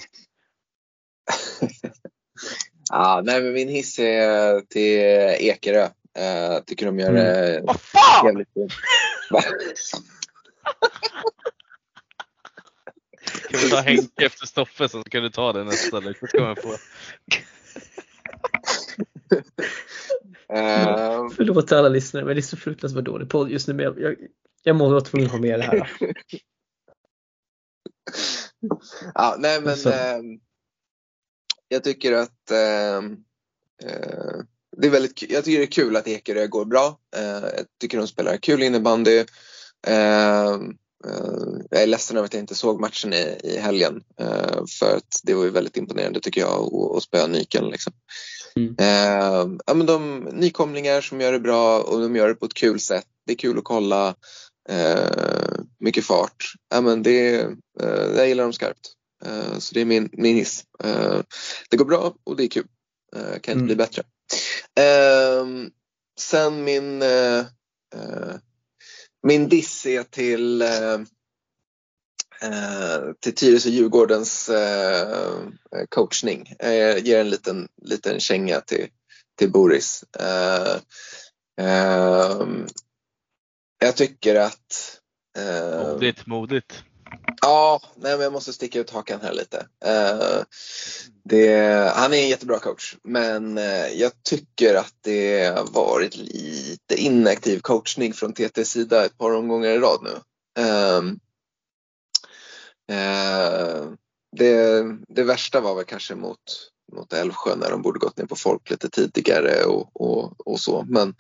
[2.91, 5.01] Ja, nej, men min hiss är till
[5.49, 5.85] Ekerö.
[5.85, 8.27] Uh, tycker de gör det Vad fan!
[8.27, 8.73] jävligt fint.
[13.51, 16.73] Kan vi ta Henke efter Stoffe så kan du ta det nästa Lukas kommer få.
[20.55, 24.01] Eh, Förlåt alla lyssnare men det är så fruktansvärt dålig podd just nu men jag,
[24.01, 24.17] jag,
[24.63, 25.91] jag må vara tvungen att ha med det här.
[29.15, 29.91] ja, nej, men Så.
[29.91, 30.41] ehm,
[31.69, 33.17] jag tycker att ehm,
[33.85, 34.37] eh,
[34.77, 36.99] det är väldigt Jag tycker det är kul att Ekerö går bra.
[37.17, 37.27] Eh,
[37.57, 39.25] jag tycker de spelar kul innebandy.
[39.87, 40.71] Ehm,
[41.07, 44.03] eh, jag är ledsen över att jag inte såg matchen i, i helgen.
[44.21, 47.65] eh, för att det var ju väldigt imponerande tycker jag att- spöa Nyken.
[47.69, 47.93] Liksom.
[48.57, 48.75] Mm.
[48.79, 52.55] Ehm, ja, men de nykomlingar som gör det bra och de gör det på ett
[52.55, 53.07] kul sätt.
[53.27, 54.15] Det är kul att kolla.
[54.69, 56.53] Eh, mycket fart.
[56.75, 57.47] Ja, men det,
[58.17, 58.96] jag gillar dem skarpt.
[59.25, 60.65] Eh, så det är min, min hiss.
[60.85, 61.21] Eh,
[61.71, 62.67] det går bra och det är kul.
[63.17, 63.67] Eh, kan inte Mm.
[63.67, 64.03] bli bättre.
[64.81, 65.71] Ehm,
[66.21, 67.05] sen min,
[69.23, 70.65] min diss är till,
[73.21, 75.41] till Tyresö Djurgårdens eh,
[75.89, 76.55] coachning.
[76.59, 78.89] Jag ger en liten, liten känga till,
[79.39, 80.05] till Boris.
[80.19, 80.77] Eh,
[81.61, 82.67] ehm,
[83.79, 85.01] jag tycker att
[85.79, 86.85] Modigt, modigt.
[87.41, 89.67] Ja, nej, men jag måste sticka ut hakan här lite.
[89.87, 90.43] Uh,
[91.25, 96.95] det, han är en jättebra coach, men eh, jag tycker att det har varit lite
[96.97, 100.21] inaktiv coachning från TTs sida ett par omgångar i rad nu.
[100.63, 101.03] Uh,
[102.93, 103.93] uh,
[104.37, 108.37] det, det värsta var väl kanske mot, mot Älvsjö när de borde gått ner på
[108.37, 110.87] folk lite tidigare och, och, och så.
[110.89, 111.15] Men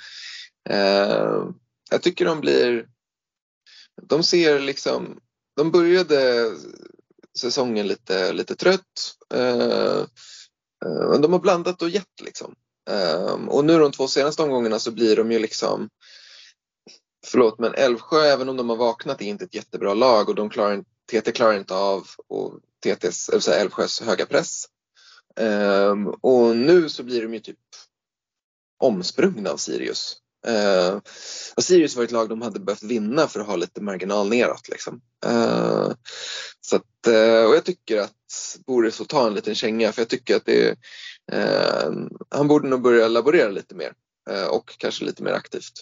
[0.68, 1.44] eh,
[1.90, 2.86] jag tycker de blir,
[4.02, 5.20] de ser liksom,
[5.56, 6.50] de började
[7.38, 9.16] säsongen lite, lite trött.
[9.34, 9.98] Eh,
[10.84, 12.54] eh, men de har blandat och gett liksom.
[12.90, 15.88] Ehm, och nu de två senaste omgångarna så blir de ju liksom
[17.26, 20.50] Förlåt men Älvsjö även om de har vaknat är inte ett jättebra lag och de
[20.50, 24.64] klarar, TT klarar inte av och TTs, alltså Älvsjös höga press.
[25.36, 27.58] Ehm, och nu så blir de ju typ
[28.78, 30.16] omsprungna av Sirius.
[30.48, 31.00] Uh,
[31.56, 34.68] och Sirius var ett lag de hade behövt vinna för att ha lite marginal neråt.
[34.68, 35.00] Liksom.
[35.26, 35.92] Uh,
[36.60, 40.08] så att, uh, och jag tycker att Boris får ta en liten känga för jag
[40.08, 40.70] tycker att det
[41.32, 43.92] uh, han borde nog börja laborera lite mer
[44.50, 45.72] och kanske lite mer aktivt.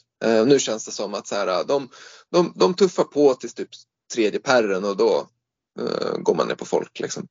[0.46, 1.88] nu känns det som att så här, de,
[2.30, 3.68] de, de tuffar på till typ
[4.14, 5.28] tredje perren och då
[6.18, 7.00] går man ner på folk.
[7.00, 7.26] Liksom.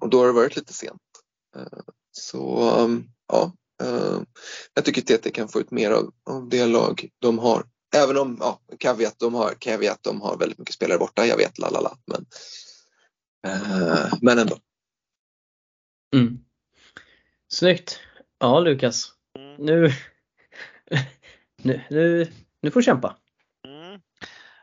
[0.00, 1.00] och då har det varit lite sent.
[2.12, 3.52] så um, ja,
[4.74, 7.64] jag tycker TT kan få ut mer av, av det lag de har.
[7.96, 11.58] Även om, ja, caveat, de har, caveat, de har väldigt mycket spelare borta, jag vet,
[11.58, 11.96] lalala.
[12.06, 12.26] Men,
[13.46, 14.56] uh, men ändå.
[16.14, 16.38] Mm.
[17.48, 18.00] Snyggt!
[18.38, 19.54] Ja Lukas, mm.
[19.54, 19.92] nu,
[21.62, 23.16] nu, nu, nu får du kämpa.
[23.68, 24.00] Mm.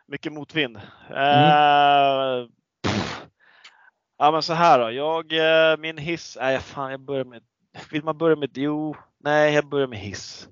[0.07, 0.77] Mycket motvind.
[1.09, 1.19] Mm.
[1.19, 2.49] Uh,
[4.17, 7.43] ja men så här då, jag, eh, min hiss, nej fan jag börjar med,
[7.91, 10.47] vill man börja med, jo Nej, jag börjar med hiss.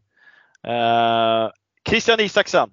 [0.63, 1.49] Eh,
[1.89, 2.69] Christian Isaksen,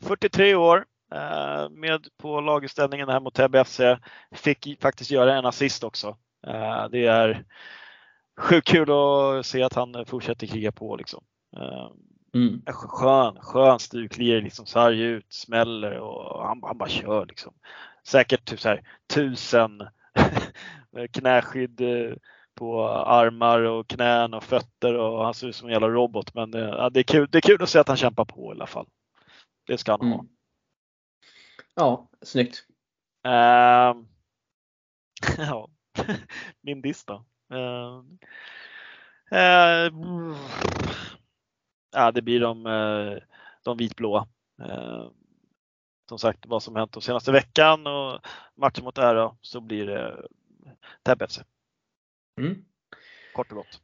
[0.00, 0.84] 43 år,
[1.14, 3.80] eh, med på laguppställningen här mot Täby FC.
[4.32, 6.16] Fick faktiskt göra en assist också.
[6.46, 7.44] Eh, det är
[8.36, 11.24] sjukt kul att se att han fortsätter kriga på liksom.
[11.56, 11.90] Eh,
[12.34, 12.62] mm.
[12.66, 17.54] Skön, skön stuklir, liksom sarg ut, smäller och han, han bara kör liksom.
[18.06, 18.82] Säkert typ så här
[19.14, 19.82] tusen
[21.12, 22.16] knäskydd eh,
[22.54, 26.34] på armar och knän och fötter och han ser ut som en jävla robot.
[26.34, 28.54] Men ja, det, är kul, det är kul att se att han kämpar på i
[28.56, 28.86] alla fall.
[29.66, 30.12] Det ska han mm.
[30.12, 30.24] ha.
[31.74, 32.64] Ja, snyggt.
[33.26, 34.02] Uh,
[35.38, 35.68] ja,
[36.60, 37.24] min diss då.
[37.52, 38.02] Uh,
[39.32, 40.36] uh,
[41.92, 42.64] ja, det blir de,
[43.64, 44.26] de vitblåa.
[46.08, 48.20] som sagt, vad som hänt de senaste veckan och
[48.54, 49.86] matchen mot Ära så blir
[51.02, 51.40] det FC.
[52.40, 52.54] Mm.
[53.34, 53.80] Kort och gott.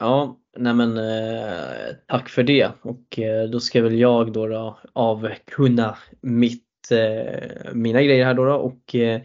[0.00, 4.78] Ja, nej men eh, tack för det och eh, då ska väl jag då, då
[4.92, 9.22] avkunna mitt, eh, mina grejer här då, då och eh,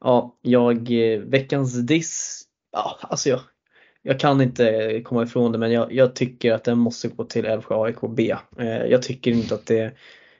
[0.00, 3.40] ja, jag, eh, veckans diss, ja alltså jag,
[4.02, 7.44] jag kan inte komma ifrån det men jag, jag tycker att den måste gå till
[7.44, 8.34] Älvsjö AIK B.
[8.58, 9.94] Eh, jag tycker inte att det,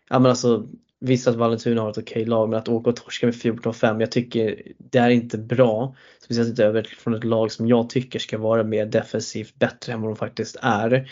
[0.08, 0.66] ja men alltså
[1.06, 4.12] Visst att Vallentuna har ett okej lag men att åka och torska med 14-5, jag
[4.12, 5.96] tycker det är inte bra.
[6.24, 10.00] Speciellt inte över från ett lag som jag tycker ska vara mer defensivt bättre än
[10.00, 11.10] vad de faktiskt är.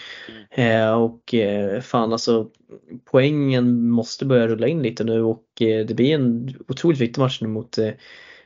[0.54, 0.82] Mm.
[0.82, 2.48] Eh, och eh, fan alltså
[3.10, 7.38] poängen måste börja rulla in lite nu och eh, det blir en otroligt viktig match
[7.40, 7.90] nu mot, eh,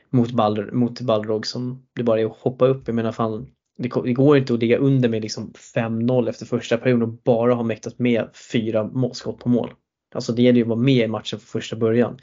[0.09, 2.83] mot, Ball, mot Balrog som det bara är att hoppa upp.
[2.87, 3.47] Jag menar fan
[3.77, 7.53] det, det går inte att ligga under med liksom 5-0 efter första perioden och bara
[7.53, 9.73] ha mäktat med fyra skott på mål.
[10.15, 12.19] Alltså det gäller ju att vara med i matchen från första början.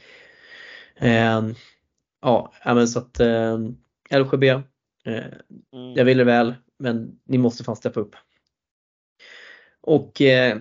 [0.96, 1.42] Eh,
[2.22, 3.58] ja, men så att eh,
[4.10, 4.62] LKB, eh,
[5.04, 5.94] mm.
[5.94, 8.16] jag vill det väl men ni måste fan steppa upp.
[9.80, 10.58] Och eh,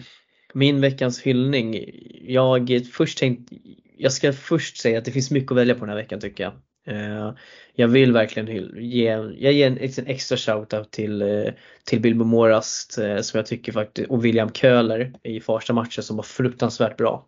[0.53, 1.89] min veckans hyllning.
[2.21, 3.53] Jag först tänkt,
[3.97, 6.43] jag ska först säga att det finns mycket att välja på den här veckan tycker
[6.43, 6.53] jag.
[6.85, 7.33] Eh,
[7.73, 9.05] jag vill verkligen ge,
[9.37, 11.53] jag ger en, en extra shoutout till, eh,
[11.83, 16.15] till Bilbo Morast eh, som jag tycker faktiskt, och William Köhler i första matchen som
[16.15, 17.27] var fruktansvärt bra.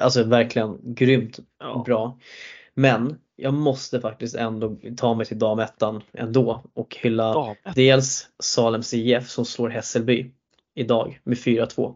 [0.00, 1.82] Alltså verkligen grymt ja.
[1.86, 2.18] bra.
[2.74, 7.74] Men jag måste faktiskt ändå ta mig till damettan ändå och hylla Damet.
[7.74, 10.30] dels Salems IF som slår Hässelby
[10.74, 11.94] idag med 4-2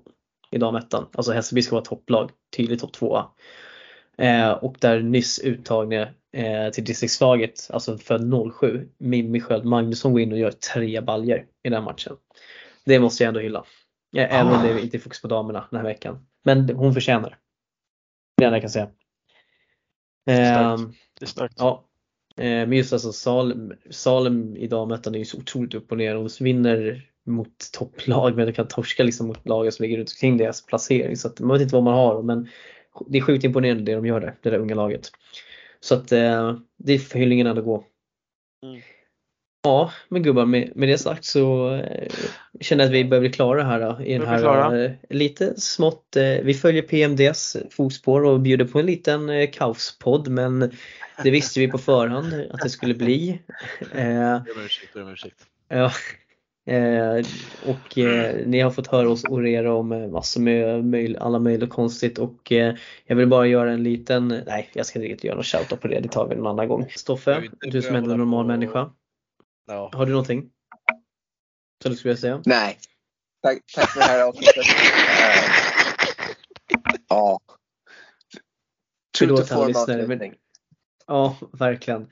[0.51, 1.07] i damettan.
[1.13, 3.23] Alltså Hässelby ska vara topplag, tydligt topp 2
[4.19, 10.21] eh, Och där nyss uttagna eh, till distriktslaget, alltså för 07, Mimmi Sköld Magnusson går
[10.21, 12.17] in och gör tre baljer i den matchen.
[12.85, 13.59] Det måste jag ändå hylla.
[13.59, 14.19] Ah.
[14.19, 16.27] Även om det inte är fokus på damerna den här veckan.
[16.45, 17.37] Men hon förtjänar det.
[18.37, 18.91] det jag kan säga.
[20.27, 20.99] Det är starkt.
[21.19, 21.55] Det är starkt.
[21.59, 21.89] Ja.
[22.37, 26.15] Eh, men just alltså Salem, Salem i damettan är ju så otroligt upp och ner.
[26.15, 30.37] De vinner mot topplag men de kan torska liksom mot lagen som ligger runt omkring
[30.37, 31.17] deras placering.
[31.17, 32.49] Så att man vet inte vad man har men
[33.07, 35.11] det är sjukt imponerande det de gör där, det där unga laget.
[35.85, 37.85] Så att eh, det är för hyllningen att gå.
[38.65, 38.81] Mm.
[39.65, 42.13] Ja, men gubbar med, med det sagt så eh,
[42.61, 46.17] känner jag att vi börjar bli klara här då, i den här eh, lite smått.
[46.17, 50.71] Eh, vi följer PMDs fotspår och bjuder på en liten eh, kaospodd men
[51.23, 53.41] det visste vi på förhand att det skulle bli.
[53.95, 55.47] Eh, Be om ursäkt, be om ursäkt.
[55.69, 55.93] Ja.
[56.67, 57.25] Eh,
[57.67, 61.69] och eh, ni har fått höra oss orera om eh, massor med möj- alla möjliga
[61.69, 62.75] konstigt och eh,
[63.05, 65.89] jag vill bara göra en liten, nej jag ska inte riktigt göra någon shoutout på
[65.89, 66.87] det, det tar vi en annan gång.
[66.97, 68.91] Stoffe, du som är en normal på- människa,
[69.67, 69.91] Ja.
[69.95, 70.51] har du någonting?
[71.83, 72.43] Som du skulle vilja säga?
[72.47, 72.79] Nej.
[73.43, 74.65] Tack, tack för det här avsnittet.
[77.09, 77.41] Ja.
[79.19, 80.35] Förlåt alla lyssnare, men-.
[81.07, 82.09] Ja, verkligen.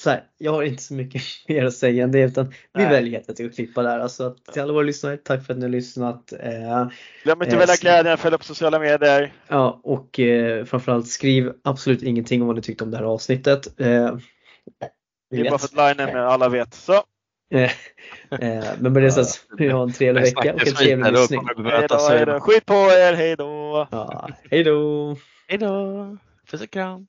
[0.00, 2.88] Så här, jag har inte så mycket mer att säga än det utan vi Nej.
[2.92, 3.98] väljer helt enkelt att klippa där.
[3.98, 6.32] Alltså, till alla våra lyssnare, tack för att ni har lyssnat.
[6.32, 6.88] Eh,
[7.24, 9.32] Glöm inte Eh, välja glädjen, följ på sociala medier.
[9.48, 13.80] Ja, och eh, framförallt skriv absolut ingenting om vad ni tyckte om det här avsnittet.
[13.80, 14.16] Eh,
[15.30, 16.74] Det är bara för att linen med alla vet.
[16.74, 17.02] Så,
[17.50, 17.70] Eh,
[18.78, 21.40] men med det så att vi har en trevlig vecka och en trevlig lyssning.
[22.40, 23.88] Skit på er, hej då!
[23.90, 25.16] Ja, hej då!
[25.48, 26.16] Hej då!
[26.50, 27.06] Puss och kram!